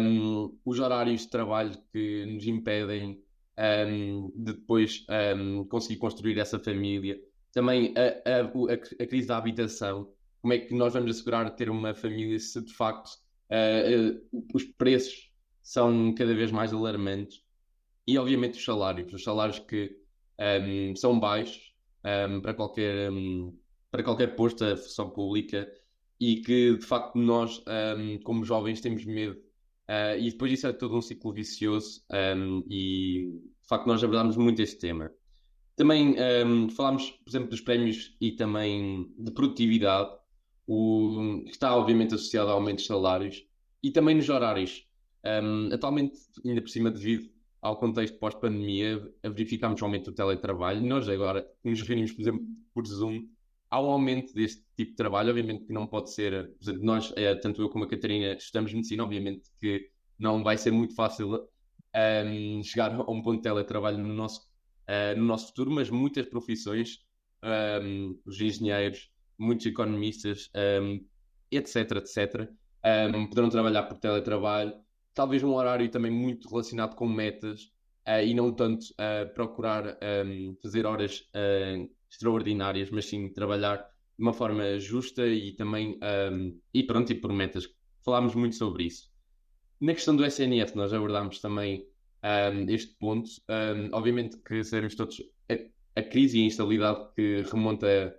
um, 0.00 0.56
os 0.64 0.78
horários 0.78 1.22
de 1.22 1.30
trabalho 1.30 1.72
que 1.92 2.26
nos 2.26 2.46
impedem 2.46 3.22
um, 3.58 4.30
de 4.34 4.52
depois 4.54 5.04
um, 5.36 5.64
conseguir 5.64 5.98
construir 5.98 6.38
essa 6.38 6.58
família. 6.58 7.20
Também 7.52 7.94
a, 7.96 8.30
a, 8.30 8.72
a, 8.74 9.06
crise 9.06 9.26
da 9.26 9.36
habitação. 9.36 10.12
Como 10.40 10.52
é 10.54 10.58
que 10.58 10.74
nós 10.74 10.92
vamos 10.92 11.10
assegurar 11.10 11.50
ter 11.54 11.68
uma 11.68 11.94
família 11.94 12.38
se 12.38 12.60
de 12.62 12.72
facto 12.72 13.10
uh, 13.50 14.36
uh, 14.36 14.46
os 14.54 14.64
preços 14.64 15.30
são 15.62 16.14
cada 16.14 16.34
vez 16.34 16.50
mais 16.50 16.72
alarmantes? 16.72 17.42
E 18.06 18.18
obviamente 18.18 18.58
os 18.58 18.64
salários. 18.64 19.12
Os 19.12 19.22
salários 19.22 19.58
que 19.58 19.98
são 20.96 21.20
baixos 21.20 21.74
para, 22.42 22.54
qualquer, 22.54 23.10
para 23.90 24.02
qualquer 24.02 24.34
posto 24.34 24.64
da 24.64 24.74
função 24.74 25.10
pública 25.10 25.70
e 26.20 26.36
que 26.42 26.76
de 26.76 26.84
facto 26.84 27.18
nós, 27.18 27.62
como 28.22 28.44
jovens, 28.44 28.80
temos 28.80 29.04
medo 29.04 29.40
Uh, 29.90 30.16
e 30.20 30.30
depois 30.30 30.52
disso 30.52 30.68
é 30.68 30.72
todo 30.72 30.96
um 30.96 31.02
ciclo 31.02 31.32
vicioso 31.32 32.00
um, 32.36 32.62
e 32.70 33.40
de 33.60 33.68
facto 33.68 33.88
nós 33.88 34.04
abordámos 34.04 34.36
muito 34.36 34.62
este 34.62 34.78
tema. 34.78 35.10
Também 35.74 36.14
um, 36.46 36.68
falámos, 36.70 37.10
por 37.10 37.28
exemplo, 37.28 37.48
dos 37.48 37.60
prémios 37.60 38.16
e 38.20 38.30
também 38.30 39.12
de 39.18 39.32
produtividade, 39.32 40.08
o, 40.64 41.42
que 41.44 41.50
está 41.50 41.74
obviamente 41.74 42.14
associado 42.14 42.50
a 42.50 42.52
aumentos 42.52 42.84
de 42.84 42.88
salários 42.88 43.44
e 43.82 43.90
também 43.90 44.14
nos 44.14 44.28
horários. 44.28 44.86
Um, 45.42 45.74
atualmente, 45.74 46.20
ainda 46.46 46.62
por 46.62 46.70
cima, 46.70 46.88
devido 46.88 47.28
ao 47.60 47.76
contexto 47.76 48.16
pós-pandemia, 48.16 49.12
verificámos 49.24 49.82
o 49.82 49.84
aumento 49.84 50.12
do 50.12 50.14
teletrabalho. 50.14 50.86
Nós 50.86 51.08
agora 51.08 51.44
nos 51.64 51.82
reunimos, 51.82 52.12
por 52.12 52.22
exemplo, 52.22 52.46
por 52.72 52.86
Zoom, 52.86 53.26
há 53.70 53.80
um 53.80 53.90
aumento 53.90 54.34
deste 54.34 54.62
tipo 54.76 54.90
de 54.90 54.96
trabalho, 54.96 55.30
obviamente 55.30 55.64
que 55.64 55.72
não 55.72 55.86
pode 55.86 56.10
ser, 56.12 56.52
nós, 56.80 57.12
é, 57.16 57.34
tanto 57.36 57.62
eu 57.62 57.68
como 57.70 57.84
a 57.84 57.88
Catarina, 57.88 58.32
estudamos 58.34 58.74
medicina, 58.74 59.04
obviamente 59.04 59.50
que 59.58 59.90
não 60.18 60.42
vai 60.42 60.58
ser 60.58 60.72
muito 60.72 60.94
fácil 60.94 61.34
um, 61.34 61.48
ehm, 61.94 62.62
chegar 62.62 62.92
a 62.94 63.10
um 63.10 63.22
ponto 63.22 63.36
de 63.36 63.42
teletrabalho 63.42 63.98
no 63.98 64.12
nosso, 64.12 64.40
uh, 64.88 65.16
no 65.16 65.24
nosso 65.24 65.48
futuro, 65.48 65.70
mas 65.70 65.88
muitas 65.88 66.26
profissões, 66.26 66.98
um, 67.42 67.48
ehm, 67.48 68.18
os 68.26 68.40
engenheiros, 68.40 69.10
muitos 69.38 69.64
economistas, 69.66 70.50
um, 70.54 70.60
ehm, 70.60 71.04
etc, 71.50 71.76
etc, 71.96 72.50
poderão 73.28 73.48
trabalhar 73.48 73.84
por 73.84 73.98
teletrabalho, 73.98 74.74
talvez 75.14 75.42
um 75.42 75.54
horário 75.54 75.88
também 75.90 76.10
muito 76.10 76.48
relacionado 76.48 76.94
com 76.96 77.08
metas 77.08 77.64
uh, 78.06 78.22
e 78.24 78.34
não 78.34 78.52
tanto 78.52 78.84
uh, 78.92 79.32
procurar 79.34 79.98
fazer 80.62 80.86
horas 80.86 81.28
extraordinárias, 82.10 82.90
mas 82.90 83.06
sim 83.06 83.28
trabalhar 83.32 83.76
de 83.76 84.22
uma 84.22 84.32
forma 84.32 84.78
justa 84.78 85.26
e 85.26 85.52
também 85.52 85.98
um, 86.32 86.58
e 86.74 86.82
pronto, 86.82 87.10
e 87.12 87.14
por 87.14 87.32
metas. 87.32 87.68
Falámos 88.04 88.34
muito 88.34 88.56
sobre 88.56 88.84
isso. 88.84 89.10
Na 89.80 89.94
questão 89.94 90.14
do 90.14 90.24
SNF, 90.24 90.76
nós 90.76 90.92
abordámos 90.92 91.40
também 91.40 91.86
um, 92.22 92.68
este 92.68 92.94
ponto. 92.98 93.30
Um, 93.48 93.88
obviamente 93.92 94.36
que 94.38 94.62
sabemos 94.64 94.94
todos 94.94 95.22
a, 95.50 96.00
a, 96.00 96.02
crise 96.02 96.38
e 96.38 96.42
a 96.42 96.46
instabilidade 96.46 97.14
que 97.14 97.42
remonta 97.50 98.14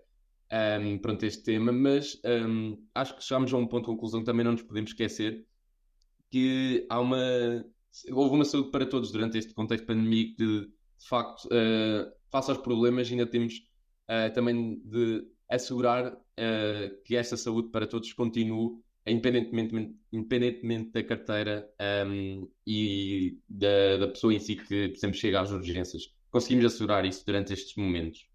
um, 0.81 0.97
pronto, 0.97 1.23
este 1.25 1.43
tema, 1.43 1.71
mas 1.71 2.19
um, 2.25 2.77
acho 2.95 3.15
que 3.15 3.23
chegámos 3.23 3.53
a 3.53 3.57
um 3.57 3.67
ponto 3.67 3.83
de 3.83 3.91
conclusão 3.91 4.21
que 4.21 4.25
também 4.25 4.43
não 4.43 4.53
nos 4.53 4.63
podemos 4.63 4.91
esquecer 4.91 5.45
que 6.29 6.85
há 6.89 6.99
uma 6.99 7.65
houve 8.11 8.35
uma 8.35 8.45
saúde 8.45 8.71
para 8.71 8.85
todos 8.85 9.11
durante 9.11 9.37
este 9.37 9.53
contexto 9.53 9.85
pandemia 9.85 10.33
que 10.33 10.61
de 10.61 11.07
facto 11.07 11.45
uh, 11.45 12.11
face 12.31 12.49
aos 12.49 12.59
problemas 12.59 13.11
ainda 13.11 13.25
temos 13.25 13.61
uh, 14.09 14.33
também 14.33 14.81
de 14.85 15.25
assegurar 15.49 16.13
uh, 16.13 17.03
que 17.03 17.15
esta 17.15 17.35
saúde 17.35 17.69
para 17.69 17.85
todos 17.85 18.13
continue, 18.13 18.79
independentemente, 19.05 19.95
independentemente 20.11 20.91
da 20.91 21.03
carteira 21.03 21.69
um, 22.07 22.47
e 22.65 23.37
da, 23.49 23.97
da, 23.97 24.07
pessoa 24.07 24.33
em 24.33 24.39
si 24.39 24.55
que, 24.55 24.89
por 24.89 24.97
exemplo, 24.97 25.17
chega 25.17 25.41
às 25.41 25.51
urgências. 25.51 26.13
Conseguimos 26.29 26.65
assegurar 26.65 27.05
isso 27.05 27.25
durante 27.25 27.51
estes 27.53 27.75
momentos. 27.75 28.27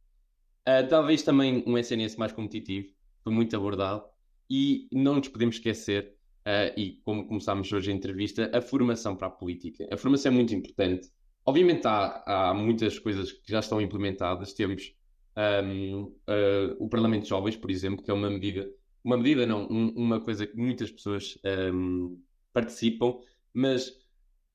Uh, 0.69 0.87
talvez 0.89 1.23
também 1.23 1.65
um 1.67 1.79
SNS 1.79 2.17
mais 2.17 2.33
competitivo, 2.33 2.89
foi 3.23 3.33
muito 3.33 3.57
abordado, 3.57 4.05
e 4.51 4.89
não 4.93 5.17
nos 5.17 5.29
podemos 5.29 5.57
esquecer, 5.57 6.17
uh, 6.47 6.79
e 6.79 7.01
como 7.05 7.27
começámos 7.27 7.73
hoje 7.73 7.91
a 7.91 7.95
entrevista, 7.95 8.51
a 8.53 8.61
formação 8.61 9.17
para 9.17 9.29
a 9.29 9.31
política. 9.31 9.89
A 9.91 9.97
formação 9.97 10.33
é 10.33 10.35
muito 10.35 10.55
importante. 10.55 11.09
Obviamente 11.45 11.87
há, 11.87 12.23
há 12.51 12.55
muitas 12.55 12.99
coisas 12.99 13.33
que 13.33 13.51
já 13.51 13.61
estão 13.61 13.81
implementadas, 13.81 14.53
temos 14.53 14.93
um, 15.37 16.03
uh, 16.03 16.77
o 16.79 16.89
Parlamento 16.89 17.25
de 17.25 17.29
Jovens, 17.29 17.57
por 17.57 17.71
exemplo, 17.71 18.03
que 18.03 18.11
é 18.11 18.15
uma 18.15 18.31
medida, 18.31 18.71
uma 19.05 19.17
medida 19.17 19.47
não, 19.47 19.67
um, 19.71 19.89
uma 19.97 20.21
coisa 20.21 20.47
que 20.47 20.57
muitas 20.57 20.91
pessoas 20.91 21.39
um, 21.73 22.21
participam, 22.53 23.19
mas 23.53 23.93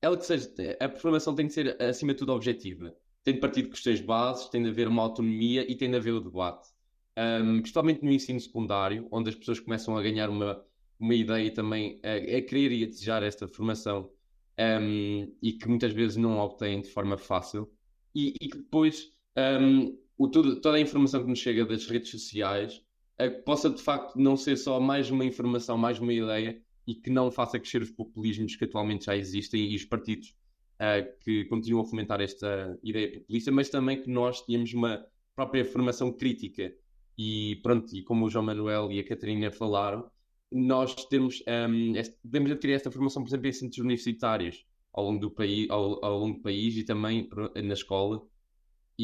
ela 0.00 0.16
que 0.16 0.26
seja, 0.26 0.52
a 0.80 0.88
formação 0.88 1.34
tem 1.34 1.46
de 1.46 1.52
ser 1.52 1.80
acima 1.80 2.12
de 2.12 2.18
tudo 2.18 2.32
objetiva. 2.32 2.94
Tem 3.22 3.34
de 3.34 3.40
partir 3.40 3.62
de 3.62 3.68
questões 3.68 4.00
bases, 4.00 4.48
tem 4.48 4.62
de 4.62 4.68
haver 4.68 4.88
uma 4.88 5.02
autonomia 5.02 5.70
e 5.70 5.76
tem 5.76 5.88
de 5.88 5.96
haver 5.96 6.12
o 6.12 6.20
debate. 6.20 6.68
Um, 7.16 7.60
principalmente 7.60 8.02
no 8.02 8.10
ensino 8.10 8.40
secundário, 8.40 9.06
onde 9.12 9.28
as 9.28 9.36
pessoas 9.36 9.60
começam 9.60 9.96
a 9.96 10.02
ganhar 10.02 10.28
uma, 10.28 10.64
uma 10.98 11.14
ideia 11.14 11.46
e 11.46 11.50
também 11.52 12.00
a, 12.02 12.14
a 12.14 12.42
querer 12.42 12.72
e 12.72 12.82
a 12.82 12.86
desejar 12.86 13.22
esta 13.22 13.46
formação 13.46 14.10
um, 14.58 15.32
e 15.40 15.52
que 15.52 15.68
muitas 15.68 15.92
vezes 15.92 16.16
não 16.16 16.38
obtêm 16.38 16.80
de 16.80 16.88
forma 16.88 17.16
fácil 17.16 17.70
e, 18.14 18.34
e 18.40 18.48
que 18.48 18.58
depois 18.58 19.12
um, 19.60 19.96
o, 20.22 20.28
tudo, 20.28 20.60
toda 20.60 20.76
a 20.76 20.80
informação 20.80 21.22
que 21.22 21.28
nos 21.28 21.40
chega 21.40 21.64
das 21.64 21.86
redes 21.86 22.10
sociais 22.10 22.80
é 23.18 23.28
que 23.28 23.42
possa 23.42 23.68
de 23.68 23.82
facto 23.82 24.16
não 24.16 24.36
ser 24.36 24.56
só 24.56 24.78
mais 24.78 25.10
uma 25.10 25.24
informação, 25.24 25.76
mais 25.76 25.98
uma 25.98 26.12
ideia 26.12 26.62
e 26.86 26.94
que 26.94 27.10
não 27.10 27.28
faça 27.30 27.58
crescer 27.58 27.82
os 27.82 27.90
populismos 27.90 28.54
que 28.54 28.64
atualmente 28.64 29.06
já 29.06 29.16
existem 29.16 29.72
e 29.72 29.74
os 29.74 29.84
partidos 29.84 30.28
uh, 30.74 31.18
que 31.24 31.44
continuam 31.46 31.84
a 31.84 31.88
fomentar 31.88 32.20
esta 32.20 32.78
ideia 32.84 33.18
populista, 33.18 33.50
mas 33.50 33.68
também 33.68 34.00
que 34.00 34.08
nós 34.08 34.42
tenhamos 34.42 34.72
uma 34.72 35.04
própria 35.34 35.64
formação 35.64 36.12
crítica. 36.12 36.72
E 37.18 37.56
pronto, 37.62 37.94
e 37.94 38.02
como 38.04 38.24
o 38.26 38.30
João 38.30 38.44
Manuel 38.44 38.92
e 38.92 39.00
a 39.00 39.04
Catarina 39.04 39.50
falaram, 39.50 40.08
nós 40.52 40.94
temos, 41.06 41.42
um, 41.68 41.96
este, 41.96 42.16
devemos 42.22 42.52
adquirir 42.52 42.74
esta 42.74 42.92
formação, 42.92 43.22
por 43.22 43.28
exemplo, 43.28 43.48
em 43.48 43.52
centros 43.52 43.78
universitários 43.78 44.64
ao 44.92 45.04
longo 45.04 45.20
do 45.20 45.30
país, 45.32 45.68
ao, 45.68 46.04
ao 46.04 46.18
longo 46.20 46.36
do 46.36 46.42
país 46.42 46.76
e 46.76 46.84
também 46.84 47.28
na 47.56 47.74
escola, 47.74 48.22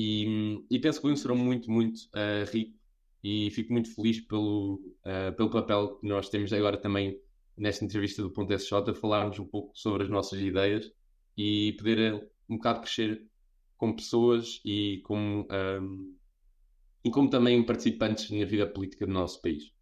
e, 0.01 0.65
e 0.71 0.79
penso 0.79 1.01
que 1.01 1.03
foi 1.03 1.13
um 1.13 1.17
serão 1.17 1.35
muito, 1.35 1.69
muito 1.69 1.99
uh, 2.15 2.49
rico 2.53 2.79
e 3.25 3.51
fico 3.51 3.73
muito 3.73 3.93
feliz 3.93 4.21
pelo, 4.21 4.75
uh, 5.05 5.35
pelo 5.37 5.51
papel 5.51 5.97
que 5.97 6.07
nós 6.07 6.29
temos 6.29 6.53
agora 6.53 6.77
também 6.77 7.21
nesta 7.57 7.85
entrevista 7.85 8.23
do 8.23 8.31
Ponto 8.31 8.53
SJ, 8.53 8.95
falarmos 8.95 9.41
um 9.41 9.45
pouco 9.45 9.77
sobre 9.77 10.05
as 10.05 10.09
nossas 10.09 10.41
ideias 10.41 10.89
e 11.37 11.75
poder 11.77 11.99
eh, 11.99 12.29
um 12.49 12.57
bocado 12.57 12.83
crescer 12.83 13.27
como 13.77 13.97
pessoas 13.97 14.61
e 14.65 15.01
como, 15.03 15.49
um, 15.51 16.15
e 17.05 17.11
como 17.11 17.29
também 17.29 17.61
participantes 17.67 18.31
na 18.31 18.45
vida 18.45 18.69
política 18.69 19.05
do 19.05 19.13
nosso 19.13 19.43
país. 19.43 19.73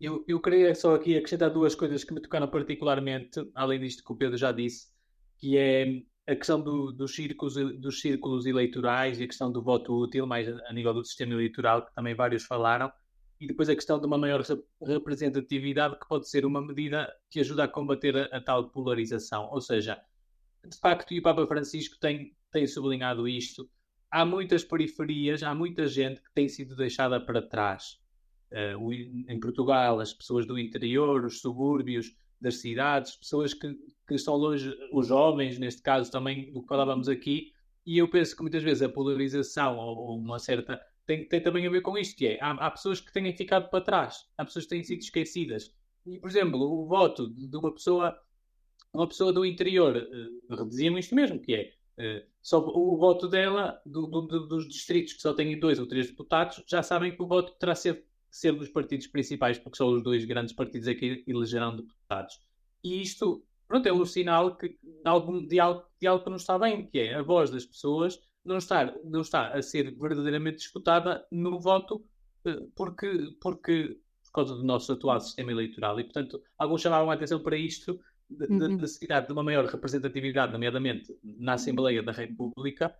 Eu, 0.00 0.24
eu 0.26 0.40
queria 0.40 0.74
só 0.74 0.94
aqui 0.94 1.14
acrescentar 1.14 1.50
duas 1.50 1.74
coisas 1.74 2.02
que 2.02 2.14
me 2.14 2.22
tocaram 2.22 2.48
particularmente, 2.48 3.46
além 3.54 3.80
disto 3.80 4.02
que 4.02 4.12
o 4.12 4.16
Pedro 4.16 4.38
já 4.38 4.52
disse, 4.52 4.86
que 5.36 5.58
é 5.58 6.02
a 6.26 6.34
questão 6.34 6.60
do, 6.60 6.92
dos, 6.92 7.14
círculos, 7.14 7.54
dos 7.54 8.00
círculos 8.00 8.46
eleitorais 8.46 9.20
e 9.20 9.24
a 9.24 9.26
questão 9.26 9.50
do 9.50 9.62
voto 9.62 9.96
útil, 9.96 10.26
mais 10.26 10.48
a, 10.48 10.72
nível 10.72 10.92
do 10.92 11.04
sistema 11.04 11.34
eleitoral, 11.34 11.86
que 11.86 11.94
também 11.94 12.14
vários 12.14 12.44
falaram, 12.44 12.92
e 13.40 13.46
depois 13.46 13.68
a 13.68 13.74
questão 13.74 14.00
de 14.00 14.06
uma 14.06 14.18
maior 14.18 14.42
representatividade, 14.82 15.98
que 15.98 16.08
pode 16.08 16.28
ser 16.28 16.44
uma 16.44 16.60
medida 16.60 17.14
que 17.30 17.38
ajuda 17.38 17.64
a 17.64 17.68
combater 17.68 18.16
a, 18.16 18.36
a 18.36 18.40
tal 18.40 18.70
polarização. 18.70 19.48
Ou 19.52 19.60
seja, 19.60 20.00
de 20.68 20.76
facto, 20.78 21.14
e 21.14 21.20
o 21.20 21.22
Papa 21.22 21.46
Francisco 21.46 21.96
tem, 22.00 22.34
tem 22.50 22.66
sublinhado 22.66 23.28
isto, 23.28 23.70
há 24.10 24.24
muitas 24.24 24.64
periferias, 24.64 25.44
há 25.44 25.54
muita 25.54 25.86
gente 25.86 26.20
que 26.20 26.32
tem 26.34 26.48
sido 26.48 26.74
deixada 26.74 27.20
para 27.20 27.40
trás. 27.40 28.00
Uh, 28.50 28.92
em 29.28 29.38
Portugal, 29.38 30.00
as 30.00 30.12
pessoas 30.12 30.46
do 30.46 30.58
interior, 30.58 31.24
os 31.24 31.40
subúrbios 31.40 32.16
das 32.40 32.56
cidades, 32.56 33.16
pessoas 33.16 33.54
que, 33.54 33.74
que 34.06 34.14
estão 34.14 34.36
longe, 34.36 34.76
os 34.92 35.06
jovens, 35.06 35.58
neste 35.58 35.82
caso 35.82 36.10
também, 36.10 36.52
do 36.52 36.62
que 36.62 36.68
falávamos 36.68 37.08
aqui, 37.08 37.52
e 37.86 37.98
eu 37.98 38.08
penso 38.08 38.34
que 38.34 38.42
muitas 38.42 38.62
vezes 38.62 38.82
a 38.82 38.88
polarização 38.88 39.78
ou, 39.78 40.18
uma 40.18 40.38
certa. 40.38 40.80
Tem, 41.06 41.24
tem, 41.24 41.40
também 41.40 41.64
a 41.64 41.70
ver 41.70 41.82
com 41.82 41.96
isto, 41.96 42.16
que 42.16 42.26
é, 42.26 42.38
há, 42.42 42.50
há, 42.50 42.70
pessoas 42.70 43.00
que 43.00 43.12
têm 43.12 43.32
ficado 43.32 43.70
para 43.70 43.80
trás, 43.80 44.26
há 44.36 44.44
pessoas 44.44 44.64
que 44.64 44.70
têm 44.70 44.82
sido 44.82 44.98
esquecidas. 44.98 45.72
E, 46.04 46.18
por 46.18 46.28
exemplo, 46.28 46.60
o 46.60 46.84
voto 46.84 47.28
de 47.28 47.56
uma 47.56 47.72
pessoa, 47.72 48.18
uma 48.92 49.06
pessoa 49.06 49.32
do 49.32 49.46
interior, 49.46 49.96
uh, 49.96 50.68
diziam 50.68 50.98
isto 50.98 51.14
mesmo, 51.14 51.38
que 51.38 51.54
é, 51.54 51.72
uh, 52.20 52.26
só 52.42 52.58
o 52.58 52.96
voto 52.96 53.28
dela, 53.28 53.80
do, 53.86 54.08
do, 54.08 54.46
dos 54.48 54.68
distritos 54.68 55.12
que 55.12 55.22
só 55.22 55.32
têm 55.32 55.58
dois 55.60 55.78
ou 55.78 55.86
três 55.86 56.08
deputados, 56.08 56.60
já 56.66 56.82
sabem 56.82 57.14
que 57.14 57.22
o 57.22 57.26
voto 57.28 57.52
terá 57.56 57.76
ser, 57.76 58.04
ser 58.30 58.52
dos 58.52 58.68
partidos 58.68 59.06
principais, 59.06 59.58
porque 59.58 59.76
são 59.76 59.88
os 59.88 60.02
dois 60.02 60.24
grandes 60.24 60.54
partidos 60.54 60.88
aqui 60.88 61.16
que 61.16 61.30
elegerão 61.30 61.76
deputados. 61.76 62.40
E 62.82 63.00
isto, 63.02 63.42
pronto, 63.66 63.86
é 63.86 63.92
um 63.92 64.04
sinal 64.04 64.56
que, 64.56 64.78
de, 64.82 65.00
algum, 65.04 65.46
de, 65.46 65.58
algo, 65.58 65.84
de 66.00 66.06
algo 66.06 66.24
que 66.24 66.30
não 66.30 66.36
está 66.36 66.58
bem, 66.58 66.86
que 66.86 66.98
é 66.98 67.14
a 67.14 67.22
voz 67.22 67.50
das 67.50 67.64
pessoas 67.64 68.20
não 68.44 68.58
está, 68.58 68.94
não 69.04 69.20
está 69.20 69.48
a 69.48 69.60
ser 69.60 69.94
verdadeiramente 69.96 70.58
escutada 70.58 71.26
no 71.32 71.58
voto 71.58 72.04
eh, 72.44 72.62
porque, 72.76 73.34
porque, 73.40 73.98
por 74.24 74.32
causa 74.32 74.54
do 74.54 74.62
nosso 74.62 74.92
atual 74.92 75.20
sistema 75.20 75.50
eleitoral. 75.50 75.98
E, 75.98 76.04
portanto, 76.04 76.40
alguns 76.56 76.80
chamavam 76.80 77.10
a 77.10 77.14
atenção 77.14 77.42
para 77.42 77.56
isto 77.56 77.98
da 78.30 78.46
uhum. 78.46 78.76
necessidade 78.76 79.26
de 79.26 79.32
uma 79.32 79.42
maior 79.42 79.64
representatividade, 79.66 80.52
nomeadamente 80.52 81.16
na 81.22 81.54
Assembleia 81.54 82.02
da 82.02 82.12
República, 82.12 82.94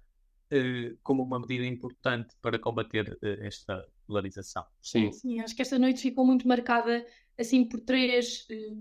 eh, 0.51 0.95
como 1.03 1.23
uma 1.23 1.41
medida 1.41 1.65
importante 1.65 2.35
para 2.41 2.59
combater 2.59 3.19
eh, 3.23 3.47
esta 3.47 3.87
polarização. 4.07 4.65
Sim. 4.81 5.13
Sim, 5.13 5.41
acho 5.41 5.55
que 5.55 5.63
esta 5.63 5.79
noite 5.79 6.01
ficou 6.01 6.25
muito 6.25 6.47
marcada 6.47 7.05
assim 7.39 7.65
por 7.65 7.81
três 7.81 8.47
eh, 8.51 8.73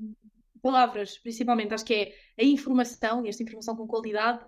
palavras, 0.62 1.18
principalmente. 1.18 1.74
Acho 1.74 1.86
que 1.86 1.94
é 1.94 2.16
a 2.40 2.44
informação, 2.44 3.26
e 3.26 3.30
esta 3.30 3.44
informação 3.44 3.76
com 3.76 3.88
qualidade, 3.88 4.46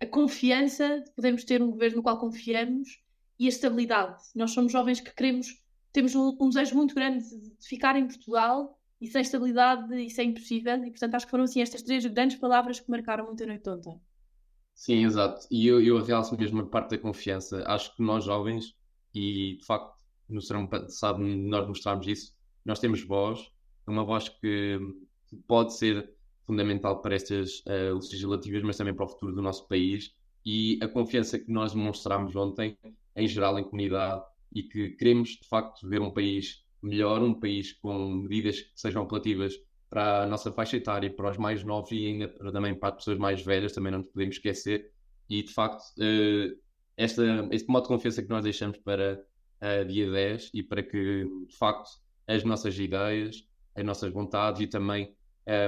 a 0.00 0.06
confiança 0.06 1.00
de 1.00 1.10
podermos 1.12 1.44
ter 1.44 1.62
um 1.62 1.70
governo 1.70 1.98
no 1.98 2.02
qual 2.02 2.18
confiamos 2.18 3.02
e 3.38 3.46
a 3.46 3.48
estabilidade. 3.48 4.22
Nós 4.34 4.52
somos 4.52 4.72
jovens 4.72 5.00
que 5.00 5.14
queremos, 5.14 5.62
temos 5.92 6.14
um, 6.14 6.36
um 6.40 6.48
desejo 6.48 6.74
muito 6.76 6.94
grande 6.94 7.24
de 7.24 7.66
ficar 7.66 7.96
em 7.96 8.06
Portugal 8.06 8.78
e 9.00 9.06
sem 9.06 9.22
estabilidade 9.22 9.94
isso 10.02 10.20
é 10.20 10.24
impossível. 10.24 10.76
E 10.84 10.90
portanto 10.90 11.14
acho 11.14 11.26
que 11.26 11.30
foram 11.30 11.44
assim 11.44 11.60
estas 11.60 11.82
três 11.82 12.04
grandes 12.06 12.38
palavras 12.38 12.80
que 12.80 12.90
marcaram 12.90 13.26
muito 13.26 13.42
a 13.42 13.46
noite 13.46 13.68
ontem. 13.68 14.00
Sim, 14.74 15.04
exato. 15.04 15.46
E 15.50 15.66
eu, 15.66 15.80
eu 15.80 16.02
realço 16.02 16.36
mesmo 16.36 16.60
a 16.60 16.66
parte 16.66 16.90
da 16.90 16.98
confiança. 16.98 17.62
Acho 17.66 17.94
que 17.94 18.02
nós 18.02 18.24
jovens, 18.24 18.74
e 19.14 19.56
de 19.60 19.64
facto 19.64 19.93
no 20.28 20.40
serão 20.40 20.66
passado 20.66 21.18
nós 21.18 21.66
mostrarmos 21.66 22.06
isso, 22.06 22.34
nós 22.64 22.78
temos 22.78 23.02
voz, 23.02 23.50
uma 23.86 24.04
voz 24.04 24.28
que 24.28 24.78
pode 25.46 25.76
ser 25.76 26.14
fundamental 26.46 27.00
para 27.00 27.14
estas 27.14 27.60
uh, 27.60 27.94
legislativas, 27.94 28.62
mas 28.62 28.76
também 28.76 28.94
para 28.94 29.04
o 29.04 29.08
futuro 29.08 29.34
do 29.34 29.42
nosso 29.42 29.66
país. 29.68 30.14
E 30.44 30.78
a 30.82 30.88
confiança 30.88 31.38
que 31.38 31.50
nós 31.50 31.72
demonstramos 31.72 32.36
ontem, 32.36 32.76
em 33.16 33.26
geral, 33.26 33.58
em 33.58 33.64
comunidade, 33.64 34.22
e 34.54 34.62
que 34.62 34.90
queremos 34.90 35.30
de 35.30 35.48
facto 35.48 35.88
ver 35.88 36.00
um 36.00 36.10
país 36.10 36.64
melhor, 36.82 37.22
um 37.22 37.34
país 37.34 37.72
com 37.72 38.10
medidas 38.10 38.60
que 38.60 38.70
sejam 38.74 39.02
apelativas 39.02 39.54
para 39.88 40.24
a 40.24 40.26
nossa 40.26 40.52
faixa 40.52 40.76
etária, 40.76 41.10
para 41.10 41.30
os 41.30 41.38
mais 41.38 41.64
novos 41.64 41.90
e 41.92 42.06
ainda 42.06 42.28
também 42.28 42.74
para 42.74 42.90
as 42.90 42.96
pessoas 42.96 43.18
mais 43.18 43.42
velhas, 43.42 43.72
também 43.72 43.90
não 43.90 44.00
nos 44.00 44.08
podemos 44.08 44.36
esquecer. 44.36 44.92
E 45.28 45.42
de 45.42 45.52
facto, 45.52 45.82
uh, 45.98 46.56
esta, 46.96 47.48
este 47.50 47.68
modo 47.68 47.84
de 47.84 47.88
confiança 47.88 48.22
que 48.22 48.28
nós 48.28 48.44
deixamos 48.44 48.78
para 48.78 49.24
dia 49.86 50.10
10 50.10 50.50
e 50.52 50.62
para 50.62 50.82
que 50.82 51.24
de 51.48 51.56
facto 51.56 51.88
as 52.26 52.44
nossas 52.44 52.78
ideias, 52.78 53.46
as 53.74 53.84
nossas 53.84 54.12
vontades 54.12 54.60
e 54.60 54.66
também 54.66 55.14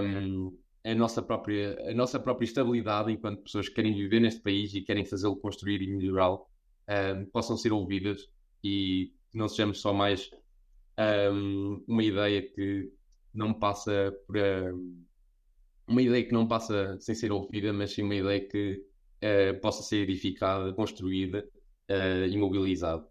um, 0.03 0.57
a 0.85 0.95
nossa 0.95 1.23
própria 1.23 1.79
a 1.91 1.95
nossa 1.95 2.21
própria 2.21 2.45
estabilidade 2.45 3.13
enquanto 3.13 3.43
pessoas 3.43 3.69
que 3.69 3.75
querem 3.75 3.95
viver 3.95 4.21
neste 4.21 4.41
país 4.41 4.75
e 4.75 4.83
querem 4.83 5.05
fazê-lo 5.05 5.37
construir 5.37 5.83
e 5.83 5.87
melhorá-lo 5.87 6.47
um, 6.89 7.25
possam 7.27 7.57
ser 7.57 7.73
ouvidas 7.73 8.29
e 8.63 9.13
não 9.33 9.49
sejamos 9.49 9.81
só 9.81 9.93
mais 9.93 10.31
um, 11.33 11.85
uma 11.87 12.03
ideia 12.03 12.43
que 12.43 12.91
não 13.35 13.53
passa 13.53 14.15
por 14.27 14.37
uma 15.87 16.03
ideia 16.03 16.25
que 16.25 16.33
não 16.33 16.47
passa 16.47 16.99
sem 17.01 17.15
ser 17.15 17.31
ouvida, 17.33 17.73
mas 17.73 17.93
sim 17.93 18.03
uma 18.03 18.15
ideia 18.15 18.41
que 18.47 18.83
uh, 19.23 19.61
possa 19.61 19.83
ser 19.83 19.99
edificada, 19.99 20.73
construída 20.73 21.47
uh, 21.91 22.27
e 22.27 22.37
mobilizada. 22.37 23.07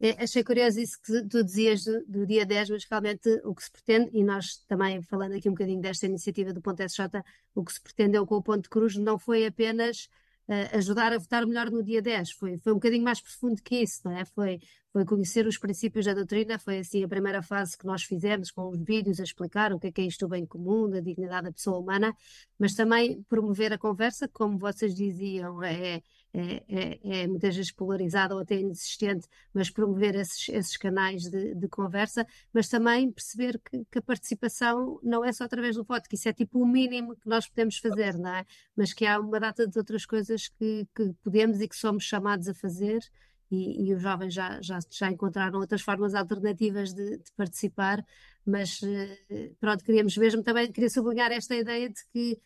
É, 0.00 0.22
achei 0.24 0.42
curioso 0.42 0.80
isso 0.80 1.00
que 1.00 1.22
tu 1.28 1.42
dizias 1.44 1.84
do, 1.84 2.04
do, 2.06 2.26
dia 2.26 2.44
10, 2.44 2.70
mas 2.70 2.84
realmente 2.84 3.28
o 3.44 3.54
que 3.54 3.62
se 3.62 3.70
pretende, 3.70 4.10
e 4.12 4.24
nós 4.24 4.58
também 4.66 5.00
falando 5.02 5.34
aqui 5.34 5.48
um 5.48 5.52
bocadinho 5.52 5.80
desta 5.80 6.06
iniciativa 6.06 6.52
do 6.52 6.60
Ponto 6.60 6.82
SJ, 6.82 7.22
o 7.54 7.64
que 7.64 7.72
se 7.72 7.80
pretendeu 7.80 8.26
com 8.26 8.36
o 8.36 8.42
Ponto 8.42 8.68
Cruz 8.68 8.96
não 8.96 9.18
foi 9.18 9.46
apenas 9.46 10.08
uh, 10.48 10.76
ajudar 10.76 11.12
a 11.12 11.18
votar 11.18 11.46
melhor 11.46 11.70
no 11.70 11.82
dia 11.82 12.02
10, 12.02 12.32
foi, 12.32 12.58
foi 12.58 12.72
um 12.72 12.76
bocadinho 12.76 13.04
mais 13.04 13.20
profundo 13.20 13.62
que 13.62 13.76
isso, 13.82 14.00
não 14.04 14.12
é? 14.16 14.24
Foi, 14.24 14.60
foi 14.92 15.04
conhecer 15.04 15.46
os 15.46 15.58
princípios 15.58 16.04
da 16.06 16.14
doutrina, 16.14 16.58
foi 16.58 16.78
assim 16.78 17.04
a 17.04 17.08
primeira 17.08 17.42
fase 17.42 17.78
que 17.78 17.86
nós 17.86 18.02
fizemos 18.02 18.50
com 18.50 18.68
os 18.70 18.80
vídeos 18.80 19.20
a 19.20 19.22
explicar 19.22 19.72
o 19.72 19.78
que 19.78 19.86
é, 19.86 19.92
que 19.92 20.00
é 20.00 20.04
isto 20.04 20.26
do 20.26 20.30
bem 20.30 20.44
comum, 20.44 20.90
da 20.90 21.00
dignidade 21.00 21.46
da 21.46 21.52
pessoa 21.52 21.78
humana, 21.78 22.14
mas 22.58 22.74
também 22.74 23.22
promover 23.28 23.72
a 23.72 23.78
conversa, 23.78 24.28
como 24.28 24.58
vocês 24.58 24.94
diziam, 24.94 25.62
é, 25.62 26.02
é, 26.34 26.64
é, 26.68 27.22
é 27.22 27.26
muitas 27.28 27.54
vezes 27.54 27.70
polarizada 27.70 28.34
ou 28.34 28.40
até 28.40 28.58
inexistente, 28.58 29.28
mas 29.52 29.70
promover 29.70 30.16
esses, 30.16 30.48
esses 30.48 30.76
canais 30.76 31.22
de, 31.30 31.54
de, 31.54 31.68
conversa, 31.68 32.26
mas 32.52 32.68
também 32.68 33.10
perceber 33.12 33.60
que, 33.60 33.84
que, 33.84 33.98
a 33.98 34.02
participação 34.02 34.98
não 35.00 35.24
é 35.24 35.32
só 35.32 35.44
através 35.44 35.76
do 35.76 35.84
voto, 35.84 36.08
que 36.08 36.16
isso 36.16 36.28
é 36.28 36.32
tipo 36.32 36.60
o 36.60 36.66
mínimo 36.66 37.14
que 37.14 37.28
nós 37.28 37.48
podemos 37.48 37.78
fazer, 37.78 38.18
não 38.18 38.34
é? 38.34 38.44
Mas 38.76 38.92
que 38.92 39.06
há 39.06 39.20
uma 39.20 39.38
data 39.38 39.64
de 39.66 39.78
outras 39.78 40.04
coisas 40.04 40.48
que, 40.48 40.88
que 40.94 41.12
podemos 41.22 41.60
e 41.60 41.68
que 41.68 41.76
somos 41.76 42.02
chamados 42.02 42.48
a 42.48 42.54
fazer 42.54 43.00
e, 43.48 43.88
e, 43.88 43.94
os 43.94 44.02
jovens 44.02 44.34
já, 44.34 44.60
já, 44.60 44.80
já 44.90 45.08
encontraram 45.10 45.60
outras 45.60 45.82
formas 45.82 46.14
alternativas 46.14 46.92
de, 46.92 47.18
de 47.18 47.32
participar, 47.36 48.04
mas 48.44 48.80
eh, 48.82 49.52
pronto, 49.60 49.84
queríamos 49.84 50.16
mesmo 50.16 50.42
também, 50.42 50.72
queria 50.72 50.90
sublinhar 50.90 51.30
esta 51.30 51.54
ideia 51.54 51.88
de 51.88 52.00
que, 52.12 52.40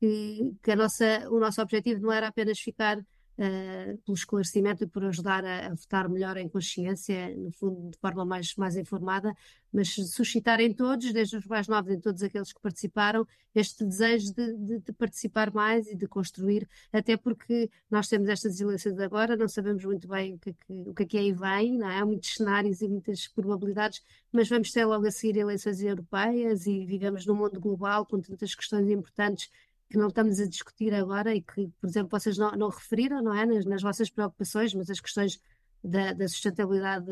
que, 0.00 0.54
que 0.62 0.70
a 0.70 0.76
nossa, 0.76 1.28
o 1.30 1.38
nosso 1.38 1.60
objetivo 1.60 2.00
não 2.00 2.12
era 2.12 2.28
apenas 2.28 2.58
ficar 2.58 3.04
uh, 3.38 3.98
pelo 3.98 4.14
esclarecimento 4.14 4.84
e 4.84 4.86
por 4.86 5.04
ajudar 5.04 5.44
a, 5.44 5.66
a, 5.66 5.74
votar 5.74 6.08
melhor 6.08 6.36
em 6.36 6.48
consciência, 6.48 7.34
no 7.36 7.52
fundo, 7.52 7.90
de 7.90 7.98
forma 7.98 8.24
mais, 8.24 8.54
mais 8.56 8.76
informada, 8.76 9.34
mas 9.72 9.94
suscitar 9.94 10.60
em 10.60 10.72
todos, 10.72 11.12
desde 11.12 11.36
os 11.36 11.46
mais 11.46 11.68
novos, 11.68 11.92
em 11.92 12.00
todos 12.00 12.22
aqueles 12.22 12.52
que 12.52 12.60
participaram, 12.60 13.26
este 13.54 13.84
desejo 13.84 14.34
de, 14.34 14.52
de, 14.54 14.78
de 14.80 14.92
participar 14.92 15.52
mais 15.52 15.86
e 15.86 15.96
de 15.96 16.06
construir, 16.06 16.68
até 16.92 17.16
porque 17.16 17.70
nós 17.90 18.08
temos 18.08 18.28
estas 18.28 18.60
eleições 18.60 18.98
agora, 18.98 19.36
não 19.36 19.48
sabemos 19.48 19.84
muito 19.84 20.06
bem 20.08 20.34
o 20.34 20.38
que, 20.38 20.52
que, 20.52 20.72
o 20.72 20.94
que 20.94 21.02
é 21.02 21.06
que 21.06 21.18
aí 21.18 21.32
vem, 21.32 21.78
não 21.78 21.88
é? 21.88 21.98
há 21.98 22.04
muitos 22.04 22.34
cenários 22.34 22.80
e 22.80 22.88
muitas 22.88 23.28
probabilidades, 23.28 24.02
mas 24.32 24.48
vamos 24.48 24.70
ter 24.70 24.84
logo 24.84 25.06
a 25.06 25.10
seguir 25.10 25.38
eleições 25.38 25.80
europeias 25.82 26.66
e 26.66 26.84
vivemos 26.84 27.24
num 27.26 27.34
mundo 27.34 27.60
global 27.60 28.04
com 28.04 28.20
tantas 28.20 28.54
questões 28.54 28.88
importantes 28.90 29.50
que 29.88 29.98
não 29.98 30.08
estamos 30.08 30.40
a 30.40 30.46
discutir 30.46 30.92
agora 30.94 31.34
e 31.34 31.40
que, 31.40 31.68
por 31.80 31.88
exemplo, 31.88 32.18
vocês 32.18 32.36
não, 32.36 32.50
não 32.52 32.68
referiram, 32.68 33.22
não 33.22 33.34
é, 33.34 33.46
nas, 33.46 33.64
nas, 33.64 33.82
vossas 33.82 34.10
preocupações, 34.10 34.74
mas 34.74 34.90
as 34.90 35.00
questões 35.00 35.40
da, 35.82 36.12
da, 36.12 36.26
sustentabilidade 36.26 37.10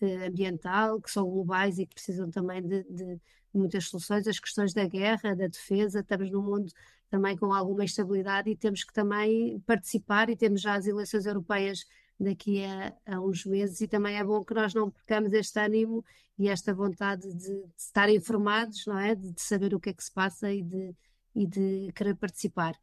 eh, 0.00 0.26
ambiental, 0.26 1.00
que 1.00 1.10
são 1.10 1.28
globais 1.28 1.78
e 1.78 1.86
que 1.86 1.94
precisam 1.94 2.30
também 2.30 2.62
de, 2.62 2.84
de, 2.84 3.20
muitas 3.52 3.88
soluções, 3.88 4.26
as 4.26 4.38
questões 4.38 4.72
da 4.72 4.86
guerra, 4.86 5.34
da 5.34 5.46
defesa, 5.46 6.00
estamos 6.00 6.30
num 6.30 6.42
mundo 6.42 6.72
também 7.10 7.36
com 7.36 7.52
alguma 7.52 7.84
instabilidade 7.84 8.50
e 8.50 8.56
temos 8.56 8.84
que 8.84 8.92
também 8.92 9.60
participar 9.60 10.28
e 10.28 10.36
temos 10.36 10.60
já 10.60 10.74
as 10.74 10.86
eleições 10.86 11.26
europeias 11.26 11.84
daqui 12.18 12.64
a, 12.64 12.94
a, 13.06 13.20
uns 13.20 13.44
meses 13.44 13.80
e 13.80 13.88
também 13.88 14.16
é 14.16 14.24
bom 14.24 14.42
que 14.44 14.54
nós 14.54 14.74
não 14.74 14.90
percamos 14.90 15.32
este 15.32 15.58
ânimo 15.58 16.04
e 16.38 16.48
esta 16.48 16.74
vontade 16.74 17.28
de, 17.34 17.36
de 17.36 17.64
estar 17.76 18.08
informados, 18.10 18.86
não 18.86 18.98
é? 18.98 19.14
De, 19.14 19.32
de, 19.32 19.40
saber 19.40 19.74
o 19.74 19.80
que 19.80 19.90
é 19.90 19.92
que 19.92 20.04
se 20.04 20.12
passa 20.12 20.52
e 20.52 20.62
de, 20.62 20.94
e 21.36 21.46
de 21.46 21.92
querer 21.94 22.16
participar. 22.16 22.74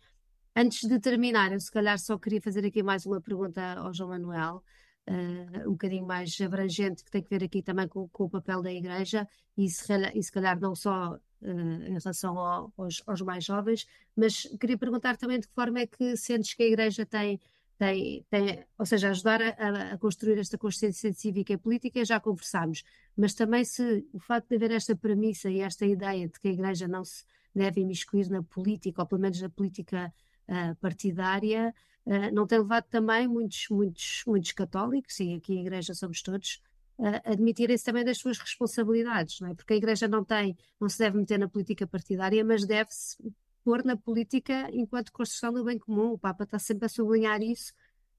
Antes 0.55 0.87
de 0.87 0.99
terminar, 0.99 1.51
eu 1.51 1.59
se 1.59 1.71
calhar 1.71 1.97
só 1.97 2.17
queria 2.19 2.39
fazer 2.39 2.63
aqui 2.63 2.83
mais 2.83 3.05
uma 3.07 3.19
pergunta 3.19 3.73
ao 3.73 3.91
João 3.91 4.11
Manuel, 4.11 4.63
uh, 5.09 5.67
um 5.67 5.71
bocadinho 5.71 6.05
mais 6.05 6.39
abrangente, 6.39 7.03
que 7.03 7.09
tem 7.09 7.23
que 7.23 7.29
ver 7.29 7.43
aqui 7.43 7.63
também 7.63 7.87
com, 7.87 8.07
com 8.09 8.25
o 8.25 8.29
papel 8.29 8.61
da 8.61 8.71
Igreja 8.71 9.27
e 9.57 9.67
se, 9.67 9.91
e 10.13 10.21
se 10.21 10.31
calhar 10.31 10.59
não 10.59 10.75
só 10.75 11.15
uh, 11.15 11.47
em 11.47 11.97
relação 11.97 12.37
ao, 12.37 12.71
aos, 12.77 13.01
aos, 13.07 13.21
mais 13.21 13.43
jovens, 13.43 13.87
mas 14.15 14.43
queria 14.59 14.77
perguntar 14.77 15.17
também 15.17 15.39
de 15.39 15.47
que 15.47 15.53
forma 15.55 15.79
é 15.79 15.87
que 15.87 16.15
sentes 16.15 16.53
que 16.53 16.61
a 16.61 16.67
Igreja 16.67 17.03
tem, 17.07 17.39
tem, 17.79 18.23
tem 18.29 18.63
ou 18.77 18.85
seja, 18.85 19.09
ajudar 19.09 19.41
a, 19.41 19.93
a, 19.93 19.97
construir 19.97 20.37
esta 20.37 20.59
consciência 20.59 21.11
cívica 21.11 21.53
e 21.53 21.57
política, 21.57 22.05
já 22.05 22.19
conversámos, 22.19 22.83
mas 23.17 23.33
também 23.33 23.65
se 23.65 24.07
o 24.13 24.19
facto 24.19 24.49
de 24.49 24.55
haver 24.55 24.69
esta 24.69 24.95
premissa 24.95 25.49
e 25.49 25.61
esta 25.61 25.87
ideia 25.87 26.27
de 26.27 26.39
que 26.39 26.47
a 26.47 26.51
Igreja 26.51 26.87
não 26.87 27.03
se 27.03 27.23
deve 27.55 27.81
imiscuir 27.81 28.29
na 28.29 28.41
política, 28.43 29.01
ou 29.01 29.07
pelo 29.07 29.21
menos 29.21 29.41
na 29.41 29.49
política 29.49 30.13
uh, 30.47 30.75
partidária, 30.77 31.73
uh, 32.05 32.33
não 32.33 32.47
tem 32.47 32.59
levado 32.59 32.85
também 32.85 33.27
muitos, 33.27 33.67
muitos, 33.69 34.23
muitos 34.25 34.51
católicos, 34.51 35.19
e 35.19 35.33
aqui 35.33 35.57
a 35.57 35.61
Igreja 35.61 35.93
somos 35.93 36.21
todos, 36.21 36.61
uh, 36.97 37.31
admitirem-se 37.31 37.83
também 37.83 38.03
das 38.03 38.17
suas 38.17 38.37
responsabilidades, 38.37 39.39
não 39.39 39.49
é? 39.49 39.53
Porque 39.53 39.73
a 39.73 39.77
Igreja 39.77 40.07
não 40.07 40.23
tem, 40.23 40.57
não 40.79 40.89
se 40.89 40.97
deve 40.99 41.17
meter 41.17 41.37
na 41.37 41.47
política 41.47 41.85
partidária, 41.85 42.43
mas 42.43 42.65
deve-se 42.65 43.17
pôr 43.63 43.83
na 43.83 43.95
política 43.95 44.69
enquanto 44.73 45.11
construção 45.11 45.53
do 45.53 45.63
bem 45.63 45.79
comum. 45.79 46.11
O 46.11 46.17
Papa 46.17 46.43
está 46.43 46.59
sempre 46.59 46.85
a 46.85 46.89
sublinhar 46.89 47.41
isso. 47.41 47.73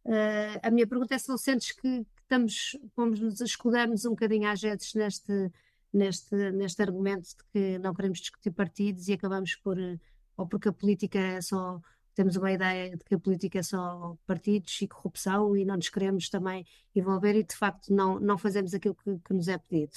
Uh, 0.04 0.58
a 0.62 0.70
minha 0.70 0.86
pergunta 0.86 1.14
é 1.14 1.18
se 1.18 1.28
não 1.28 1.38
sentes 1.38 1.72
que, 1.72 1.80
que 1.80 2.22
estamos, 2.22 2.76
vamos 2.96 3.20
nos 3.20 3.40
escudarmos 3.40 4.04
um 4.04 4.10
bocadinho 4.10 4.48
às 4.48 4.60
vezes 4.60 4.94
neste, 4.94 5.50
neste, 5.94 6.34
neste 6.52 6.82
argumento 6.82 7.28
de 7.28 7.44
que 7.52 7.78
não 7.78 7.94
queremos 7.94 8.18
discutir 8.18 8.50
partidos 8.50 9.08
e 9.08 9.12
acabamos 9.12 9.54
por, 9.56 9.78
ou 10.36 10.46
porque 10.46 10.68
a 10.68 10.72
política 10.72 11.18
é 11.18 11.40
só 11.40 11.80
temos 12.14 12.36
uma 12.36 12.52
ideia 12.52 12.96
de 12.96 13.04
que 13.04 13.14
a 13.14 13.18
política 13.18 13.58
é 13.58 13.62
só 13.62 14.16
partidos 14.26 14.80
e 14.80 14.88
corrupção 14.88 15.56
e 15.56 15.64
não 15.64 15.76
nos 15.76 15.88
queremos 15.88 16.28
também 16.28 16.64
envolver 16.94 17.34
e 17.34 17.42
de 17.42 17.56
facto 17.56 17.92
não, 17.92 18.20
não 18.20 18.38
fazemos 18.38 18.72
aquilo 18.72 18.94
que, 18.94 19.18
que 19.18 19.34
nos 19.34 19.48
é 19.48 19.58
pedido. 19.58 19.92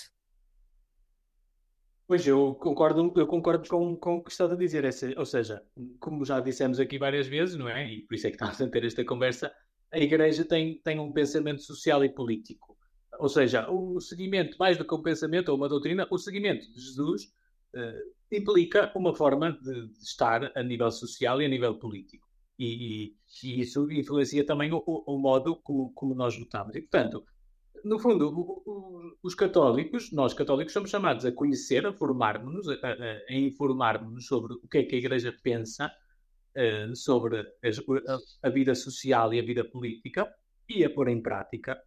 Pois 2.07 2.25
eu 2.25 2.55
concordo, 2.55 3.13
eu 3.17 3.27
concordo 3.27 3.67
com, 3.67 3.95
com 3.97 4.15
o 4.15 4.23
que 4.23 4.31
estás 4.31 4.49
a 4.49 4.55
dizer, 4.55 4.85
essa, 4.85 5.13
ou 5.17 5.25
seja, 5.25 5.61
como 5.99 6.23
já 6.23 6.39
dissemos 6.39 6.79
aqui 6.79 6.97
várias 6.97 7.27
vezes, 7.27 7.55
não 7.55 7.67
é? 7.67 7.85
E 7.91 8.01
por 8.03 8.15
isso 8.15 8.27
é 8.27 8.29
que 8.29 8.37
estamos 8.37 8.61
a 8.61 8.67
ter 8.69 8.85
esta 8.85 9.03
conversa, 9.03 9.53
a 9.91 9.99
Igreja 9.99 10.45
tem, 10.45 10.79
tem 10.79 10.99
um 10.99 11.11
pensamento 11.11 11.61
social 11.61 12.03
e 12.05 12.09
político. 12.09 12.76
Ou 13.19 13.29
seja, 13.29 13.69
o 13.69 13.99
seguimento, 13.99 14.57
mais 14.59 14.77
do 14.77 14.85
que 14.85 14.93
um 14.93 15.01
pensamento 15.01 15.49
ou 15.49 15.57
uma 15.57 15.69
doutrina, 15.69 16.07
o 16.09 16.17
seguimento 16.17 16.71
de 16.71 16.79
Jesus 16.79 17.23
uh, 17.75 18.35
implica 18.35 18.91
uma 18.95 19.15
forma 19.15 19.51
de, 19.51 19.87
de, 19.87 19.99
estar 19.99 20.51
a 20.55 20.63
nível 20.63 20.91
social 20.91 21.41
e 21.41 21.45
a 21.45 21.47
nível 21.47 21.75
político. 21.75 22.27
E, 22.59 23.13
e, 23.43 23.47
e 23.47 23.61
isso 23.61 23.89
influencia 23.91 24.45
também 24.45 24.71
o, 24.71 24.83
o 24.85 25.17
modo 25.17 25.55
como, 25.57 25.91
como, 25.93 26.15
nós 26.15 26.37
votamos. 26.37 26.75
E, 26.75 26.81
portanto, 26.81 27.23
no 27.83 27.99
fundo, 27.99 28.29
o, 28.29 28.63
o, 28.65 29.17
os 29.23 29.35
católicos, 29.35 30.11
nós 30.11 30.33
católicos, 30.33 30.73
somos 30.73 30.89
chamados 30.89 31.25
a 31.25 31.31
conhecer, 31.31 31.85
a 31.85 31.93
formar-nos, 31.93 32.67
a, 32.67 32.73
a, 32.73 33.19
a 33.29 33.33
informar-nos 33.33 34.25
sobre 34.25 34.53
o 34.53 34.67
que 34.67 34.79
é 34.79 34.83
que 34.83 34.95
a 34.95 34.99
Igreja 34.99 35.35
pensa 35.43 35.91
uh, 36.55 36.95
sobre 36.95 37.39
a, 37.39 38.17
a 38.43 38.49
vida 38.49 38.73
social 38.75 39.33
e 39.33 39.39
a 39.39 39.43
vida 39.43 39.63
política 39.63 40.27
e 40.69 40.83
a 40.83 40.89
pôr 40.89 41.07
em 41.07 41.21
prática 41.21 41.81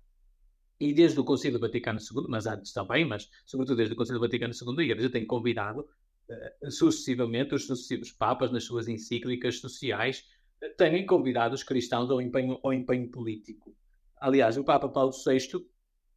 e 0.81 0.95
desde 0.95 1.21
o 1.21 1.25
Concílio 1.25 1.61
Vaticano 1.61 2.01
II, 2.01 2.25
mas 2.29 2.47
antes 2.47 2.73
também, 2.73 3.05
mas 3.05 3.29
sobretudo 3.45 3.77
desde 3.77 3.93
o 3.93 3.97
Concílio 3.97 4.21
Vaticano 4.21 4.55
II, 4.55 4.79
a 4.79 4.83
Igreja 4.83 5.11
tem 5.11 5.27
convidado 5.27 5.81
uh, 5.83 6.71
sucessivamente 6.71 7.55
os 7.55 7.67
sucessivos 7.67 8.11
papas 8.11 8.51
nas 8.51 8.65
suas 8.65 8.89
encíclicas 8.89 9.61
sociais 9.61 10.25
uh, 10.63 10.75
têm 10.79 11.05
convidado 11.05 11.55
os 11.55 11.63
cristãos 11.63 12.11
ao 12.11 12.21
empenho, 12.23 12.59
ao 12.63 12.73
empenho 12.73 13.11
político. 13.11 13.77
Aliás, 14.19 14.57
o 14.57 14.65
Papa 14.65 14.89
Paulo 14.89 15.13
VI 15.13 15.67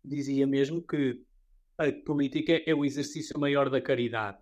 dizia 0.03 0.47
mesmo 0.47 0.81
que 0.81 1.21
a 1.77 1.91
política 1.91 2.61
é 2.65 2.73
o 2.73 2.85
exercício 2.85 3.37
maior 3.37 3.69
da 3.69 3.81
caridade, 3.81 4.37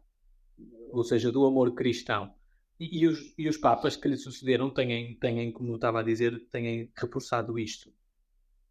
ou 0.92 1.04
seja, 1.04 1.32
do 1.32 1.46
amor 1.46 1.74
cristão. 1.74 2.32
E, 2.80 3.04
e, 3.04 3.08
os, 3.08 3.34
e 3.38 3.48
os 3.48 3.58
papas 3.58 3.96
que 3.96 4.08
lhe 4.08 4.18
sucederam 4.18 4.70
têm, 4.70 5.16
têm, 5.16 5.52
como 5.52 5.72
eu 5.72 5.76
estava 5.76 6.00
a 6.00 6.04
dizer, 6.04 6.48
têm 6.52 6.92
reforçado 6.96 7.58
isto. 7.58 7.94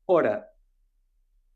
Ora, 0.07 0.45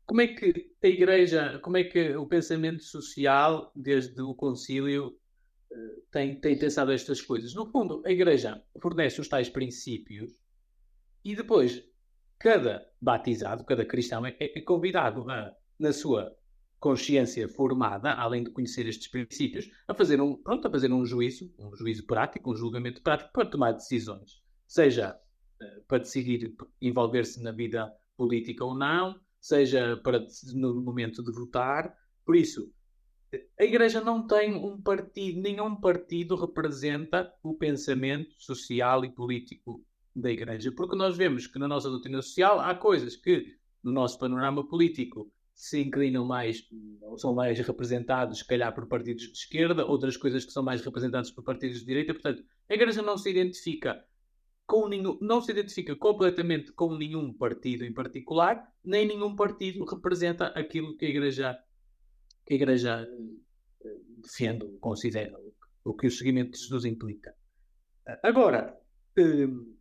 como 0.05 0.21
é 0.21 0.27
que 0.27 0.71
a 0.83 0.87
Igreja, 0.87 1.59
como 1.63 1.77
é 1.77 1.83
que 1.83 2.15
o 2.15 2.27
pensamento 2.27 2.83
social, 2.83 3.71
desde 3.75 4.21
o 4.21 4.35
concílio, 4.35 5.17
eh, 5.71 6.01
tem, 6.11 6.39
tem 6.39 6.57
pensado 6.57 6.91
estas 6.91 7.21
coisas? 7.21 7.53
No 7.53 7.65
fundo, 7.71 8.03
a 8.05 8.11
Igreja 8.11 8.63
fornece 8.79 9.19
os 9.19 9.27
tais 9.27 9.49
princípios 9.49 10.39
e 11.23 11.35
depois 11.35 11.83
cada 12.37 12.87
batizado, 13.01 13.65
cada 13.65 13.85
cristão 13.85 14.25
é, 14.25 14.35
é 14.39 14.61
convidado 14.61 15.29
a, 15.29 15.51
na 15.79 15.91
sua 15.91 16.35
consciência 16.79 17.49
formada, 17.49 18.13
além 18.13 18.43
de 18.43 18.51
conhecer 18.51 18.85
estes 18.85 19.07
princípios, 19.07 19.71
a 19.87 19.93
fazer 19.95 20.21
um, 20.21 20.35
pronto, 20.35 20.67
a 20.67 20.71
fazer 20.71 20.91
um 20.91 21.03
juízo, 21.03 21.51
um 21.57 21.75
juízo 21.75 22.05
prático, 22.05 22.51
um 22.51 22.55
julgamento 22.55 23.01
prático 23.01 23.31
para 23.33 23.49
tomar 23.49 23.71
decisões, 23.71 24.43
seja 24.67 25.19
uh, 25.61 25.83
para 25.87 25.99
decidir 25.99 26.55
envolver-se 26.79 27.41
na 27.41 27.51
vida 27.51 27.91
política 28.15 28.63
ou 28.63 28.77
não, 28.77 29.19
seja 29.45 29.95
para 30.03 30.25
no 30.55 30.81
momento 30.81 31.23
de 31.23 31.31
votar. 31.31 31.95
Por 32.25 32.35
isso, 32.35 32.67
a 33.59 33.63
Igreja 33.63 34.01
não 34.01 34.25
tem 34.25 34.55
um 34.55 34.81
partido, 34.81 35.39
nenhum 35.39 35.75
partido 35.75 36.35
representa 36.35 37.31
o 37.43 37.53
pensamento 37.53 38.33
social 38.39 39.05
e 39.05 39.11
político 39.11 39.85
da 40.15 40.31
Igreja, 40.31 40.71
porque 40.71 40.95
nós 40.95 41.15
vemos 41.15 41.45
que 41.45 41.59
na 41.59 41.67
nossa 41.67 41.89
doutrina 41.89 42.23
social 42.23 42.59
há 42.59 42.73
coisas 42.73 43.15
que 43.15 43.55
no 43.83 43.91
nosso 43.91 44.17
panorama 44.17 44.67
político 44.67 45.31
se 45.53 45.79
inclinam 45.79 46.25
mais, 46.25 46.63
ou 47.01 47.15
são 47.17 47.35
mais 47.35 47.59
representados, 47.59 48.39
se 48.39 48.47
calhar, 48.47 48.73
por 48.73 48.87
partidos 48.87 49.25
de 49.25 49.37
esquerda, 49.37 49.85
outras 49.85 50.17
coisas 50.17 50.43
que 50.43 50.51
são 50.51 50.63
mais 50.63 50.83
representadas 50.83 51.29
por 51.29 51.43
partidos 51.43 51.81
de 51.81 51.85
direita. 51.85 52.13
Portanto, 52.13 52.43
a 52.67 52.73
Igreja 52.73 53.03
não 53.03 53.15
se 53.15 53.29
identifica 53.29 54.03
com 54.65 54.87
nenhum, 54.87 55.17
não 55.21 55.41
se 55.41 55.51
identifica 55.51 55.95
completamente 55.95 56.71
com 56.73 56.95
nenhum 56.95 57.33
partido 57.33 57.85
em 57.85 57.93
particular, 57.93 58.67
nem 58.83 59.07
nenhum 59.07 59.35
partido 59.35 59.85
representa 59.85 60.47
aquilo 60.47 60.97
que 60.97 61.05
a 61.05 61.09
Igreja, 61.09 61.57
que 62.45 62.53
a 62.53 62.57
igreja 62.57 63.07
eh, 63.83 63.97
defende, 64.17 64.65
considera, 64.79 65.37
o 65.83 65.93
que 65.93 66.07
o 66.07 66.11
seguimento 66.11 66.51
de 66.51 66.59
Jesus 66.59 66.85
implica. 66.85 67.35
Agora, 68.23 68.75
hum, 69.17 69.75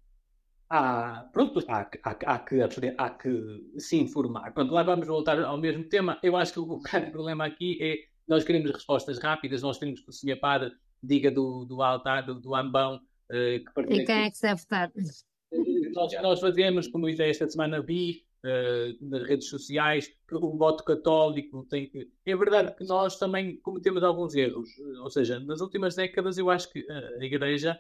há, 0.69 1.29
pronto, 1.33 1.61
há, 1.69 1.91
há, 2.03 2.11
há, 2.11 2.39
que, 2.39 2.61
há 2.99 3.11
que 3.11 3.65
se 3.79 3.97
informar. 3.97 4.53
Pronto, 4.53 4.73
lá 4.73 4.83
vamos 4.83 5.07
voltar 5.07 5.39
ao 5.41 5.59
mesmo 5.59 5.85
tema. 5.85 6.19
Eu 6.23 6.37
acho 6.37 6.53
que 6.53 6.61
o 6.61 6.79
grande 6.81 7.11
problema 7.11 7.47
aqui 7.47 7.79
é 7.83 7.97
nós 8.27 8.45
queremos 8.45 8.71
respostas 8.71 9.19
rápidas, 9.19 9.63
nós 9.63 9.79
queremos 9.79 10.01
que 10.01 10.09
o 10.09 10.13
Sr. 10.13 10.41
Padre 10.41 10.73
diga 11.03 11.31
do, 11.31 11.65
do 11.67 11.83
altar, 11.83 12.25
do, 12.25 12.41
do 12.41 12.55
ambão, 12.55 13.01
Uh, 13.35 13.85
que 13.87 13.95
e 13.95 14.05
quem 14.05 14.15
é 14.15 14.31
que 14.31 14.37
se 14.37 14.43
deve 14.43 14.61
votar? 14.61 14.93
Nós, 15.93 16.13
nós 16.23 16.41
fazemos, 16.41 16.87
como 16.87 17.09
eu 17.09 17.25
esta 17.25 17.49
semana 17.49 17.83
vi, 17.83 18.25
uh, 18.45 19.09
nas 19.09 19.27
redes 19.27 19.49
sociais, 19.49 20.09
o 20.31 20.57
voto 20.57 20.85
católico 20.85 21.67
tem 21.69 21.89
que. 21.89 22.09
É 22.25 22.37
verdade 22.37 22.77
que 22.77 22.85
nós 22.85 23.19
também 23.19 23.57
cometemos 23.57 24.05
alguns 24.05 24.35
erros. 24.35 24.69
Ou 25.03 25.11
seja, 25.11 25.41
nas 25.41 25.61
últimas 25.61 25.97
décadas 25.97 26.39
eu 26.39 26.49
acho 26.49 26.71
que 26.73 26.87
a 26.91 27.25
Igreja 27.25 27.79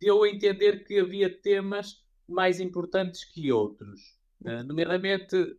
deu 0.00 0.22
a 0.22 0.28
entender 0.28 0.84
que 0.84 1.00
havia 1.00 1.28
temas 1.28 2.04
mais 2.28 2.60
importantes 2.60 3.24
que 3.24 3.50
outros. 3.50 4.00
Uh, 4.42 4.62
nomeadamente 4.64 5.58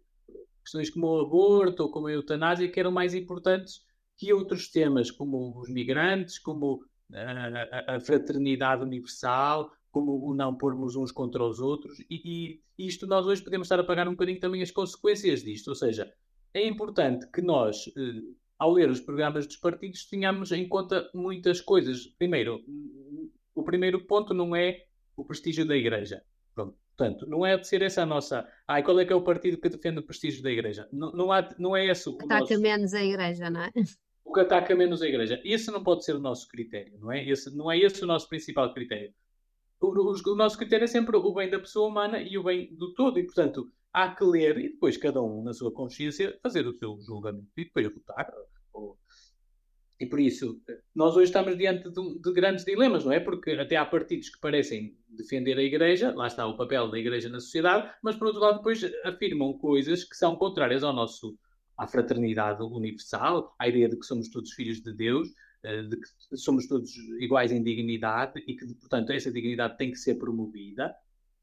questões 0.63 0.89
como 0.89 1.07
o 1.07 1.19
aborto 1.21 1.83
ou 1.83 1.91
como 1.91 2.07
a 2.07 2.11
eutanásia, 2.11 2.69
que 2.69 2.79
eram 2.79 2.91
mais 2.91 3.13
importantes 3.13 3.81
que 4.17 4.31
outros 4.31 4.69
temas, 4.69 5.09
como 5.09 5.59
os 5.59 5.69
migrantes, 5.69 6.37
como 6.37 6.85
a, 7.13 7.95
a, 7.95 7.99
fraternidade 7.99 8.83
universal, 8.83 9.71
como 9.91 10.25
o 10.25 10.33
não 10.33 10.55
pormos 10.55 10.95
uns 10.95 11.11
contra 11.11 11.43
os 11.43 11.59
outros, 11.59 11.99
e, 12.09 12.61
e, 12.79 12.85
isto 12.87 13.05
nós 13.05 13.25
hoje 13.25 13.43
podemos 13.43 13.65
estar 13.65 13.79
a 13.79 13.83
pagar 13.83 14.07
um 14.07 14.11
bocadinho 14.11 14.39
também 14.39 14.61
as 14.61 14.71
consequências 14.71 15.43
disto. 15.43 15.67
Ou 15.67 15.75
seja, 15.75 16.11
é 16.53 16.65
importante 16.65 17.27
que 17.27 17.41
nós, 17.41 17.87
eh, 17.97 18.21
ao 18.57 18.73
ler 18.73 18.89
os 18.89 18.99
programas 18.99 19.45
dos 19.45 19.57
partidos, 19.57 20.05
tenhamos 20.05 20.51
em 20.51 20.67
conta 20.67 21.09
muitas 21.13 21.61
coisas. 21.61 22.07
Primeiro, 22.17 22.61
o 23.53 23.63
primeiro 23.63 24.05
ponto 24.05 24.33
não 24.33 24.55
é 24.55 24.85
o 25.15 25.25
prestígio 25.25 25.65
da 25.65 25.75
Igreja. 25.75 26.23
Pronto. 26.55 26.75
Portanto, 26.95 27.25
não 27.27 27.45
é 27.45 27.57
de 27.57 27.67
ser 27.67 27.81
essa 27.81 28.03
a 28.03 28.05
nossa. 28.05 28.47
Ai, 28.67 28.83
qual 28.83 28.99
é 28.99 29.05
que 29.05 29.13
é 29.13 29.15
o 29.15 29.23
partido 29.23 29.57
que 29.57 29.69
defende 29.69 29.99
o 29.99 30.03
prestígio 30.03 30.43
da 30.43 30.51
Igreja? 30.51 30.87
Não, 30.91 31.11
não, 31.11 31.31
há, 31.31 31.49
não 31.57 31.75
é 31.75 31.85
esse 31.87 32.09
o. 32.09 32.15
Ataca 32.15 32.41
nosso... 32.41 32.61
menos 32.61 32.93
a 32.93 33.03
Igreja, 33.03 33.49
não 33.49 33.61
é? 33.61 33.71
O 34.23 34.33
que 34.33 34.39
ataca 34.39 34.75
menos 34.75 35.01
a 35.01 35.07
Igreja. 35.07 35.41
Esse 35.43 35.71
não 35.71 35.83
pode 35.83 36.05
ser 36.05 36.15
o 36.15 36.19
nosso 36.19 36.47
critério, 36.47 36.97
não 36.99 37.11
é? 37.11 37.27
Esse, 37.27 37.55
não 37.55 37.71
é 37.71 37.77
esse 37.77 38.03
o 38.03 38.07
nosso 38.07 38.29
principal 38.29 38.73
critério. 38.73 39.13
O, 39.79 39.87
o, 39.87 40.13
o, 40.13 40.35
nosso 40.35 40.57
critério 40.57 40.83
é 40.83 40.87
sempre 40.87 41.17
o 41.17 41.33
bem 41.33 41.49
da 41.49 41.59
pessoa 41.59 41.89
humana 41.89 42.21
e 42.21 42.37
o 42.37 42.43
bem 42.43 42.73
do 42.75 42.93
todo, 42.93 43.19
e 43.19 43.23
portanto 43.23 43.67
há 43.91 44.13
que 44.13 44.23
ler 44.23 44.57
e 44.59 44.69
depois 44.69 44.95
cada 44.95 45.21
um, 45.21 45.43
na 45.43 45.53
sua 45.53 45.71
consciência, 45.71 46.37
fazer 46.41 46.65
o 46.67 46.73
seu 46.73 46.99
julgamento 47.01 47.49
e 47.57 47.65
depois 47.65 47.91
votar. 47.93 48.31
Ou... 48.73 48.97
E 49.99 50.05
por 50.05 50.19
isso, 50.19 50.61
nós 50.95 51.15
hoje 51.15 51.25
estamos 51.25 51.57
diante 51.57 51.89
de, 51.89 52.19
de, 52.19 52.33
grandes 52.33 52.63
dilemas, 52.63 53.05
não 53.05 53.11
é? 53.11 53.19
Porque 53.19 53.51
até 53.51 53.75
há 53.75 53.85
partidos 53.85 54.29
que 54.29 54.39
parecem 54.39 54.97
defender 55.09 55.57
a 55.57 55.63
Igreja, 55.63 56.13
lá 56.15 56.27
está 56.27 56.47
o 56.47 56.57
papel 56.57 56.89
da 56.89 56.97
Igreja 56.97 57.29
na 57.29 57.39
sociedade, 57.39 57.91
mas 58.01 58.15
por 58.15 58.27
outro 58.27 58.41
lado 58.41 58.57
depois 58.57 58.81
afirmam 59.03 59.57
coisas 59.57 60.03
que 60.03 60.15
são 60.15 60.35
contrárias 60.35 60.83
ao 60.83 60.93
nosso 60.93 61.37
à 61.81 61.87
fraternidade 61.87 62.61
universal, 62.61 63.55
à 63.57 63.67
ideia 63.67 63.89
de 63.89 63.97
que 63.97 64.05
somos 64.05 64.29
todos 64.29 64.51
filhos 64.51 64.81
de 64.83 64.93
Deus, 64.93 65.29
uh, 65.65 65.89
de 65.89 65.97
que 65.97 66.37
somos 66.37 66.67
todos 66.67 66.95
iguais 67.19 67.51
em 67.51 67.63
dignidade 67.63 68.39
e 68.45 68.55
que, 68.55 68.67
portanto, 68.75 69.11
essa 69.11 69.31
dignidade 69.31 69.77
tem 69.77 69.89
que 69.89 69.97
ser 69.97 70.15
promovida. 70.15 70.95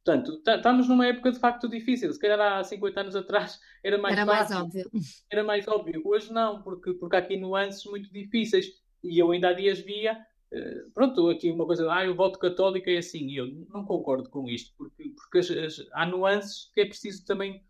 Portanto, 0.04 0.40
estamos 0.46 0.88
numa 0.88 1.08
época 1.08 1.32
de 1.32 1.40
facto 1.40 1.68
difícil. 1.68 2.12
Se 2.12 2.20
calhar 2.20 2.40
há 2.40 2.62
50 2.62 3.00
anos 3.00 3.16
atrás 3.16 3.58
era 3.82 3.98
mais 3.98 4.16
era 4.16 4.24
fácil. 4.24 4.54
mais 4.54 4.64
óbvio. 4.64 4.90
Era 5.30 5.44
mais 5.44 5.68
óbvio. 5.68 6.02
Hoje 6.04 6.32
não, 6.32 6.62
porque, 6.62 6.94
porque 6.94 7.16
há 7.16 7.18
aqui 7.18 7.36
nuances 7.36 7.84
muito 7.84 8.10
difíceis. 8.12 8.66
E 9.02 9.18
eu 9.18 9.32
ainda 9.32 9.48
há 9.48 9.52
dias 9.52 9.80
via, 9.80 10.24
uh, 10.52 10.90
pronto, 10.92 11.28
aqui 11.30 11.50
uma 11.50 11.66
coisa, 11.66 11.92
ah, 11.92 12.08
o 12.08 12.14
voto 12.14 12.38
católico 12.38 12.88
é 12.88 12.98
assim. 12.98 13.26
E 13.26 13.36
eu 13.38 13.48
não 13.74 13.84
concordo 13.84 14.30
com 14.30 14.48
isto, 14.48 14.72
porque, 14.78 15.12
porque 15.16 15.38
as, 15.38 15.50
as, 15.50 15.86
há 15.92 16.06
nuances 16.06 16.70
que 16.72 16.80
é 16.80 16.86
preciso 16.86 17.26
também 17.26 17.60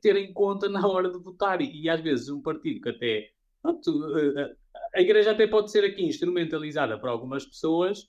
ter 0.00 0.16
em 0.16 0.32
conta 0.32 0.68
na 0.68 0.86
hora 0.86 1.10
de 1.10 1.18
votar. 1.18 1.60
E, 1.60 1.82
e 1.82 1.88
às 1.88 2.00
vezes 2.00 2.28
um 2.28 2.42
partido 2.42 2.80
que 2.80 2.88
até. 2.88 3.30
Pronto, 3.62 3.88
uh, 3.88 4.56
a 4.94 5.00
igreja 5.00 5.32
até 5.32 5.46
pode 5.46 5.70
ser 5.70 5.84
aqui 5.84 6.04
instrumentalizada 6.04 6.98
para 6.98 7.10
algumas 7.10 7.44
pessoas 7.44 8.08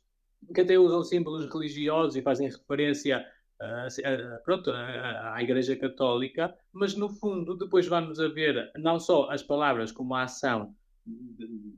que 0.53 0.61
até 0.61 0.77
usam 0.77 1.03
símbolos 1.03 1.51
religiosos 1.51 2.15
e 2.15 2.21
fazem 2.21 2.49
referência 2.49 3.25
uh, 3.61 4.43
pronto, 4.43 4.71
à 4.71 5.37
Igreja 5.41 5.75
Católica, 5.75 6.55
mas 6.71 6.95
no 6.95 7.09
fundo 7.09 7.57
depois 7.57 7.87
vamos 7.87 8.19
a 8.19 8.27
ver 8.27 8.71
não 8.77 8.99
só 8.99 9.29
as 9.29 9.43
palavras 9.43 9.91
como 9.91 10.15
a 10.15 10.23
ação 10.23 10.73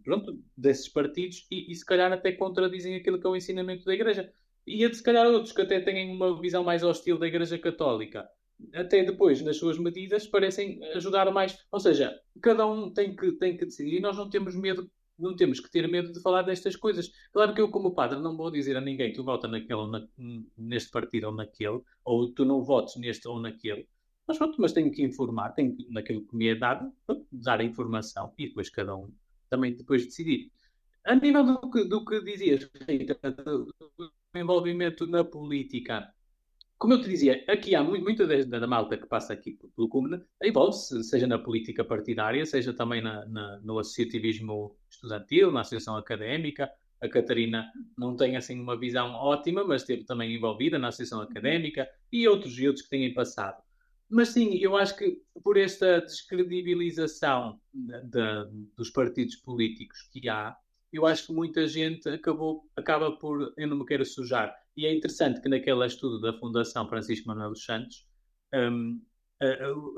pronto, 0.04 0.40
desses 0.56 0.88
partidos 0.88 1.48
e, 1.50 1.72
e 1.72 1.76
se 1.76 1.86
calhar 1.86 2.12
até 2.12 2.32
contradizem 2.32 2.96
aquilo 2.96 3.20
que 3.20 3.28
é 3.28 3.30
o 3.30 3.36
ensinamento 3.36 3.86
da 3.86 3.94
Igreja. 3.94 4.32
E 4.66 4.94
se 4.94 5.02
calhar 5.02 5.26
outros 5.26 5.54
que 5.54 5.62
até 5.62 5.80
têm 5.80 6.12
uma 6.16 6.40
visão 6.40 6.64
mais 6.64 6.84
hostil 6.84 7.18
da 7.18 7.28
Igreja 7.28 7.58
Católica, 7.58 8.30
até 8.74 9.04
depois, 9.04 9.42
nas 9.42 9.58
suas 9.58 9.78
medidas, 9.78 10.28
parecem 10.28 10.84
ajudar 10.96 11.32
mais. 11.32 11.58
Ou 11.72 11.80
seja, 11.80 12.20
cada 12.42 12.66
um 12.66 12.92
tem 12.92 13.16
que, 13.16 13.32
tem 13.34 13.58
que 13.58 13.66
decidir 13.66 13.98
e 13.98 14.02
nós 14.02 14.18
não 14.18 14.30
temos 14.30 14.56
medo 14.56 14.90
não 15.22 15.36
temos 15.36 15.60
que 15.60 15.70
ter 15.70 15.88
medo 15.88 16.12
de 16.12 16.20
falar 16.20 16.42
destas 16.42 16.76
coisas. 16.76 17.12
Claro 17.32 17.54
que 17.54 17.62
eu, 17.62 17.70
como 17.70 17.94
padre, 17.94 18.20
não 18.20 18.36
vou 18.36 18.50
dizer 18.50 18.76
a 18.76 18.82
ninguém 18.82 19.14
tu 19.14 19.24
vota 19.24 19.48
naquele 19.48 19.88
na, 19.88 20.08
neste 20.58 20.90
partido 20.90 21.28
ou 21.28 21.34
naquele, 21.34 21.80
ou 22.04 22.34
tu 22.34 22.44
não 22.44 22.64
votes 22.64 22.96
neste 22.96 23.28
ou 23.28 23.40
naquele. 23.40 23.88
Mas 24.28 24.38
pronto, 24.38 24.60
mas 24.60 24.74
tenho 24.74 24.92
que 24.92 25.04
informar, 25.04 25.52
tenho 25.52 25.76
que, 25.76 25.88
naquilo 25.92 26.26
que 26.26 26.36
me 26.36 26.48
é 26.48 26.56
dado, 26.56 26.92
dar 27.32 27.60
a 27.60 27.64
informação 27.64 28.34
e 28.38 28.48
depois 28.48 28.70
cada 28.70 28.96
um 28.96 29.14
também 29.50 29.76
depois 29.76 30.06
decidir. 30.06 30.52
A 31.04 31.16
nível 31.16 31.44
do 31.44 31.70
que, 31.70 31.84
do 31.84 32.06
que 32.06 32.22
dizias, 32.22 32.70
Rita, 32.88 33.32
do 33.32 33.74
envolvimento 34.36 35.06
na 35.08 35.24
política, 35.24 36.08
como 36.82 36.96
eu 36.96 37.02
te 37.04 37.10
dizia, 37.10 37.46
aqui 37.48 37.76
há 37.76 37.84
muito, 37.84 38.04
muita 38.04 38.26
da, 38.44 38.66
malta 38.66 38.98
que 38.98 39.06
passa 39.06 39.34
aqui 39.34 39.56
pelo 39.76 39.88
Cúmene, 39.88 40.20
envolve-se, 40.42 41.04
seja 41.04 41.28
na 41.28 41.38
política 41.38 41.86
partidária, 41.86 42.44
seja 42.44 42.74
também 42.74 43.04
na, 43.04 43.24
na, 43.28 43.60
no 43.60 43.78
associativismo 43.78 44.76
estudantil, 44.90 45.52
na 45.52 45.62
associação 45.62 45.96
académica. 45.96 46.68
A 47.00 47.08
Catarina 47.08 47.72
não 47.96 48.16
tem 48.16 48.36
assim 48.36 48.60
uma 48.60 48.76
visão 48.76 49.12
ótima, 49.14 49.64
mas 49.64 49.84
esteve 49.84 50.06
também 50.06 50.36
envolvida 50.36 50.80
na 50.80 50.88
associação 50.88 51.22
académica 51.22 51.88
e 52.12 52.28
outros 52.28 52.58
e 52.58 52.68
outros 52.68 52.84
que 52.84 52.90
têm 52.90 53.14
passado. 53.14 53.62
Mas 54.10 54.30
sim, 54.30 54.58
eu 54.58 54.76
acho 54.76 54.98
que 54.98 55.22
por 55.44 55.58
esta 55.58 56.02
descredibilização 56.02 57.62
de, 57.72 58.02
de, 58.06 58.68
dos 58.76 58.90
partidos 58.90 59.36
políticos 59.36 60.10
que 60.12 60.28
há, 60.28 60.58
eu 60.92 61.06
acho 61.06 61.28
que 61.28 61.34
muita 61.34 61.68
gente 61.68 62.10
acabou, 62.10 62.64
acaba 62.76 63.12
por, 63.12 63.54
eu 63.56 63.68
não 63.68 63.78
me 63.78 63.86
quero 63.86 64.04
sujar, 64.04 64.52
e 64.76 64.86
é 64.86 64.94
interessante 64.94 65.42
que 65.42 65.50
naquele 65.50 65.86
estudo 65.86 66.20
da 66.20 66.34
Fundação 66.34 66.88
Francisco 66.88 67.28
Manuel 67.28 67.50
dos 67.50 67.64
Santos 67.66 68.06
um, 68.54 69.02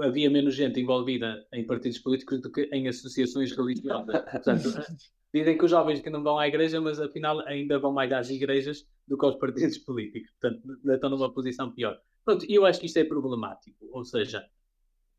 havia 0.02 0.30
menos 0.30 0.56
gente 0.56 0.80
envolvida 0.80 1.46
em 1.54 1.66
partidos 1.66 2.00
políticos 2.00 2.42
do 2.42 2.52
que 2.52 2.64
em 2.72 2.88
associações 2.88 3.52
religiosas. 3.52 4.22
Portanto, 4.32 4.64
dizem 5.34 5.58
que 5.58 5.66
os 5.66 5.72
jovens 5.72 6.00
que 6.00 6.10
não 6.10 6.24
vão 6.24 6.38
à 6.38 6.48
igreja, 6.48 6.80
mas 6.80 7.00
afinal 7.00 7.40
ainda 7.42 7.78
vão 7.78 7.92
mais 7.92 8.12
às 8.12 8.30
igrejas 8.30 8.88
do 9.08 9.18
que 9.18 9.26
aos 9.26 9.36
partidos 9.36 9.78
políticos. 9.80 10.32
Portanto, 10.40 10.80
estão 10.86 11.10
numa 11.10 11.34
posição 11.34 11.72
pior. 11.74 12.00
Pronto, 12.24 12.46
eu 12.48 12.66
acho 12.66 12.80
que 12.80 12.86
isto 12.86 12.98
é 12.98 13.04
problemático. 13.04 13.86
Ou 13.92 14.06
seja, 14.06 14.46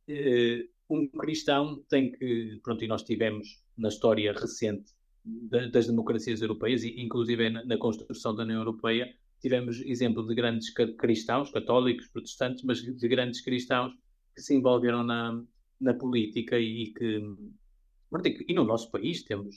eh, 0.09 0.67
um 0.89 1.07
cristão 1.09 1.83
tem 1.89 2.13
que. 2.13 2.61
Pronto, 2.63 2.83
e 2.83 2.89
nós 2.89 3.03
tivemos 3.03 3.63
na 3.77 3.89
história 3.89 4.33
recente 4.33 4.93
das 5.73 5.87
democracias 5.87 6.43
europeias, 6.43 6.83
e 6.83 7.01
inclusive 7.01 7.49
na 7.51 7.79
construção 7.79 8.35
da 8.35 8.43
União 8.43 8.59
Europeia, 8.59 9.15
tivemos 9.45 9.78
exemplo 9.82 10.26
de 10.26 10.34
grandes 10.34 10.72
cristãos, 10.72 11.51
católicos, 11.51 12.09
protestantes, 12.09 12.64
mas 12.64 12.78
de 12.78 13.09
grandes 13.09 13.42
cristãos 13.42 13.92
que 14.34 14.40
se 14.40 14.55
envolveram 14.55 15.05
na, 15.05 15.38
na 15.78 15.92
política 15.92 16.59
e, 16.59 16.95
que. 16.97 17.20
E 18.49 18.55
no 18.55 18.64
nosso 18.64 18.90
país 18.90 19.22
temos 19.22 19.55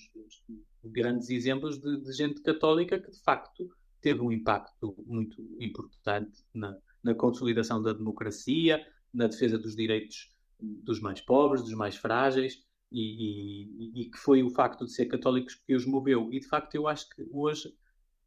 grandes 0.83 1.29
exemplos 1.29 1.79
de, 1.79 2.01
de, 2.01 2.11
gente 2.11 2.41
católica 2.41 2.99
que, 2.99 3.11
de 3.11 3.21
facto, 3.21 3.69
teve 4.01 4.19
um 4.19 4.31
impacto 4.31 4.93
muito 5.05 5.41
importante 5.57 6.43
na, 6.53 6.75
na 7.01 7.15
consolidação 7.15 7.81
da 7.81 7.93
democracia, 7.93 8.85
na 9.13 9.27
defesa 9.27 9.57
dos 9.57 9.73
direitos 9.73 10.35
dos 10.59 10.99
mais 10.99 11.21
pobres, 11.21 11.61
dos 11.63 11.75
mais 11.75 11.95
frágeis, 11.95 12.61
e, 12.91 13.63
e, 13.63 14.01
e, 14.01 14.09
que 14.09 14.17
foi 14.17 14.43
o 14.43 14.49
facto 14.49 14.85
de 14.85 14.91
ser 14.91 15.05
católicos 15.05 15.55
que 15.55 15.75
os 15.75 15.85
moveu. 15.85 16.33
E 16.33 16.39
de 16.39 16.47
facto, 16.47 16.75
eu 16.75 16.87
acho 16.87 17.07
que 17.09 17.25
hoje, 17.31 17.73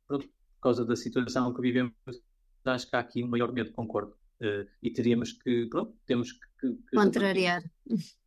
pronto, 0.06 0.28
por 0.60 0.64
causa 0.64 0.84
da 0.84 0.94
situação 0.94 1.52
que 1.54 1.62
vivemos, 1.62 1.94
acho 2.64 2.88
que 2.88 2.94
há 2.94 2.98
aqui 2.98 3.24
um 3.24 3.28
maior 3.28 3.50
medo, 3.50 3.72
concordo. 3.72 4.14
Uh, 4.40 4.68
e 4.82 4.90
teríamos 4.90 5.32
que, 5.32 5.66
pronto, 5.66 5.96
temos 6.06 6.32
que. 6.32 6.40
que 6.60 6.96
Contrariar. 6.96 7.62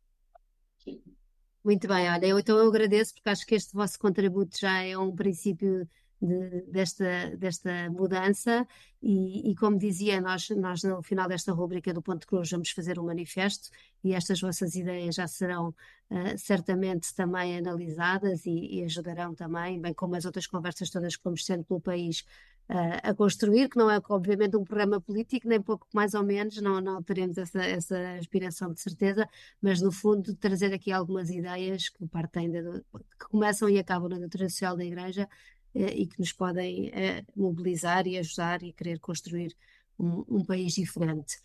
Muito 1.64 1.88
bem, 1.88 2.10
olha, 2.10 2.26
eu, 2.26 2.38
então 2.38 2.58
eu 2.58 2.68
agradeço 2.68 3.14
porque 3.14 3.30
acho 3.30 3.46
que 3.46 3.54
este 3.54 3.72
vosso 3.72 3.98
contributo 3.98 4.58
já 4.60 4.82
é 4.82 4.98
um 4.98 5.14
princípio 5.14 5.88
de, 6.20 6.62
desta, 6.62 7.36
desta 7.36 7.90
mudança. 7.90 8.66
E, 9.02 9.50
e, 9.50 9.54
como 9.54 9.78
dizia, 9.78 10.20
nós, 10.20 10.48
nós 10.50 10.82
no 10.82 11.02
final 11.02 11.28
desta 11.28 11.52
rubrica 11.52 11.92
do 11.92 12.00
Ponto 12.00 12.26
Cruz 12.26 12.50
vamos 12.50 12.70
fazer 12.70 12.98
um 12.98 13.04
manifesto 13.04 13.68
e 14.02 14.14
estas 14.14 14.40
vossas 14.40 14.74
ideias 14.74 15.16
já 15.16 15.26
serão 15.26 15.68
uh, 16.10 16.38
certamente 16.38 17.14
também 17.14 17.58
analisadas 17.58 18.46
e, 18.46 18.78
e, 18.78 18.84
ajudarão 18.84 19.34
também, 19.34 19.78
bem 19.80 19.92
como 19.92 20.16
as 20.16 20.24
outras 20.24 20.46
conversas 20.46 20.88
todas 20.88 21.16
que 21.16 21.24
vamos 21.24 21.44
tendo 21.44 21.64
pelo 21.64 21.80
país 21.80 22.24
uh, 22.70 23.10
a 23.10 23.14
construir, 23.14 23.68
que 23.68 23.76
não 23.76 23.90
é 23.90 24.00
obviamente 24.08 24.56
um 24.56 24.64
programa 24.64 25.00
político, 25.00 25.48
nem 25.48 25.60
pouco 25.60 25.86
mais 25.92 26.14
ou 26.14 26.22
menos, 26.22 26.60
não, 26.60 26.80
não 26.80 27.02
teremos 27.02 27.36
essa, 27.36 27.62
essa 27.62 28.14
aspiração 28.18 28.72
de 28.72 28.80
certeza, 28.80 29.28
mas 29.60 29.80
no 29.80 29.92
fundo 29.92 30.34
trazer 30.34 30.72
aqui 30.72 30.90
algumas 30.92 31.30
ideias 31.30 31.88
que 31.88 32.06
partem 32.06 32.50
que 32.52 33.28
começam 33.28 33.68
e 33.68 33.78
acabam 33.78 34.08
na 34.08 34.18
doutrina 34.18 34.48
social 34.48 34.76
da 34.76 34.84
Igreja 34.84 35.28
e 35.74 36.06
que 36.06 36.18
nos 36.20 36.32
podem 36.32 36.90
eh, 36.94 37.24
mobilizar 37.34 38.06
e 38.06 38.16
ajudar 38.16 38.62
e 38.62 38.72
querer 38.72 39.00
construir 39.00 39.54
um, 39.98 40.24
um, 40.28 40.44
país 40.44 40.74
diferente. 40.74 41.38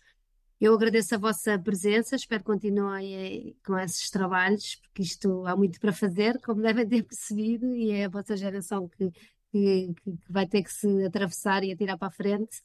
Eu 0.60 0.74
agradeço 0.74 1.14
a 1.14 1.18
vossa 1.18 1.58
presença, 1.58 2.14
espero 2.14 2.42
que 2.42 2.46
continuem 2.46 3.56
com 3.64 3.78
esses 3.78 4.10
trabalhos, 4.10 4.76
porque 4.76 5.02
isto 5.02 5.44
há 5.46 5.56
muito 5.56 5.80
para 5.80 5.92
fazer, 5.92 6.38
como 6.40 6.60
devem 6.62 6.86
ter 6.86 7.02
percebido, 7.02 7.74
e 7.74 7.90
é 7.90 8.04
a 8.04 8.08
vossa 8.08 8.36
geração 8.36 8.88
que, 8.88 9.10
que, 9.50 9.94
que 9.94 10.18
vai 10.28 10.46
ter 10.46 10.62
que 10.62 10.72
se 10.72 11.04
atravessar 11.04 11.64
e 11.64 11.72
atirar 11.72 11.98
para 11.98 12.08
a 12.08 12.12
frente. 12.12 12.62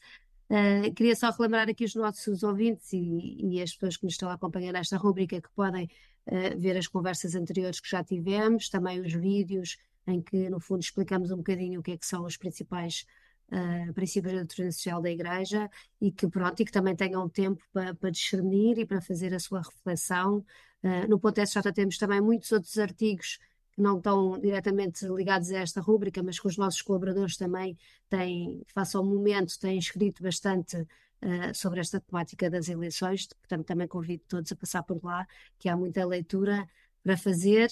Uh, 0.47 0.93
queria 0.93 1.16
só 1.16 1.32
relembrar 1.32 1.68
aqui 1.68 1.84
os 1.84 1.95
nossos 1.95 2.43
ouvintes 2.43 2.93
e, 2.93 3.38
e, 3.41 3.61
as 3.63 3.74
pessoas 3.74 3.97
que 3.97 4.03
nos 4.03 4.13
estão 4.13 4.30
a 4.30 4.34
acompanhar 4.34 4.74
nesta 4.74 4.95
rubrica 4.95 5.41
que 5.41 5.49
podem 5.55 5.86
uh, 6.28 6.59
ver 6.59 6.78
as 6.78 6.88
conversas 6.88 7.34
anteriores 7.34 7.80
que 7.80 7.89
já 7.89 8.03
tivemos, 8.03 8.70
também 8.70 8.99
os 8.99 9.11
vídeos 9.11 9.78
em 10.08 10.22
que, 10.22 10.49
no 10.49 10.60
fundo, 10.60 10.82
explicamos 10.82 11.32
um 11.32 11.38
bocadinho 11.38 11.80
o 11.80 11.84
que 11.84 11.91
é 11.91 11.97
que 11.97 12.06
são 12.06 12.26
os 12.26 12.38
principais 12.38 13.06
uh, 13.51 13.93
princípios 13.93 14.34
da 14.34 14.39
doutrina 14.39 14.72
social 14.72 15.01
da 15.01 15.10
Igreja 15.10 15.70
e 15.99 16.12
que, 16.12 16.28
pronto, 16.28 16.62
e 16.62 16.66
que 16.66 16.72
também 16.72 16.95
tenham 16.95 17.28
tempo 17.30 17.64
para, 17.74 18.12
discernir 18.12 18.78
e 18.78 18.86
para 18.86 19.01
fazer 19.01 19.34
a 19.34 19.39
sua 19.39 19.62
reflexão. 19.62 20.45
Uh, 20.84 21.08
no 21.10 21.20
Ponto 21.20 21.39
SJ 21.41 21.72
temos 21.74 21.97
também 21.97 22.22
muitos 22.22 22.51
outros 22.51 22.78
artigos 22.78 23.39
que 23.74 23.82
não 23.82 23.97
estão 23.97 24.39
diretamente 24.39 25.06
ligados 25.08 25.51
a 25.51 25.60
esta 25.60 25.82
rúbrica, 25.82 26.24
mas 26.24 26.39
que 26.39 26.47
os 26.47 26.58
nossos 26.58 26.82
colaboradores 26.82 27.36
também 27.36 27.78
têm, 28.10 28.62
face 28.74 28.95
ao 28.95 29.03
momento, 29.03 29.60
têm 29.60 29.78
escrito 29.78 30.24
bastante 30.24 30.78
uh, 30.78 31.53
sobre 31.53 31.82
esta 31.82 31.99
temática 31.99 32.49
das 32.49 32.70
eleições, 32.70 33.28
portanto 33.28 33.66
também 33.66 33.88
convido 33.88 34.24
todos 34.28 34.51
a 34.51 34.56
passar 34.56 34.84
por 34.84 35.03
lá, 35.03 35.28
que 35.60 35.68
há 35.68 35.76
muita 35.76 36.06
leitura 36.06 36.68
para 37.03 37.18
fazer 37.18 37.70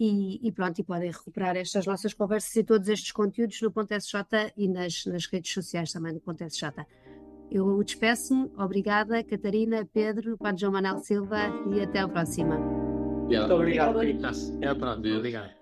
e, 0.00 0.40
e, 0.42 0.50
pronto, 0.50 0.78
e 0.78 0.82
podem 0.82 1.10
recuperar 1.10 1.58
estas 1.58 1.84
nossas 1.84 2.14
conversas 2.14 2.56
e 2.56 2.64
todos 2.64 2.88
estes 2.88 3.12
conteúdos 3.12 3.60
no 3.60 3.70
Ponto 3.70 3.92
SJ 3.92 4.16
e 4.56 4.66
nas, 4.66 5.04
nas 5.04 5.26
redes 5.26 5.52
sociais 5.52 5.92
também 5.92 6.14
do 6.14 6.20
Ponto 6.20 6.42
SJ. 6.42 6.70
Eu 7.50 7.82
despeço-me, 7.84 8.50
obrigada 8.56 9.22
Catarina, 9.22 9.86
Pedro, 9.92 10.38
Padre 10.38 10.62
João 10.62 10.72
Manuel 10.72 11.00
Silva 11.00 11.52
e 11.70 11.82
até 11.82 11.98
a 11.98 12.08
próxima. 12.08 12.56
Muito 12.56 13.54
obrigado. 13.54 13.98
Até 14.56 14.68
a 14.68 14.74
próxima. 14.74 15.16
Obrigado. 15.18 15.59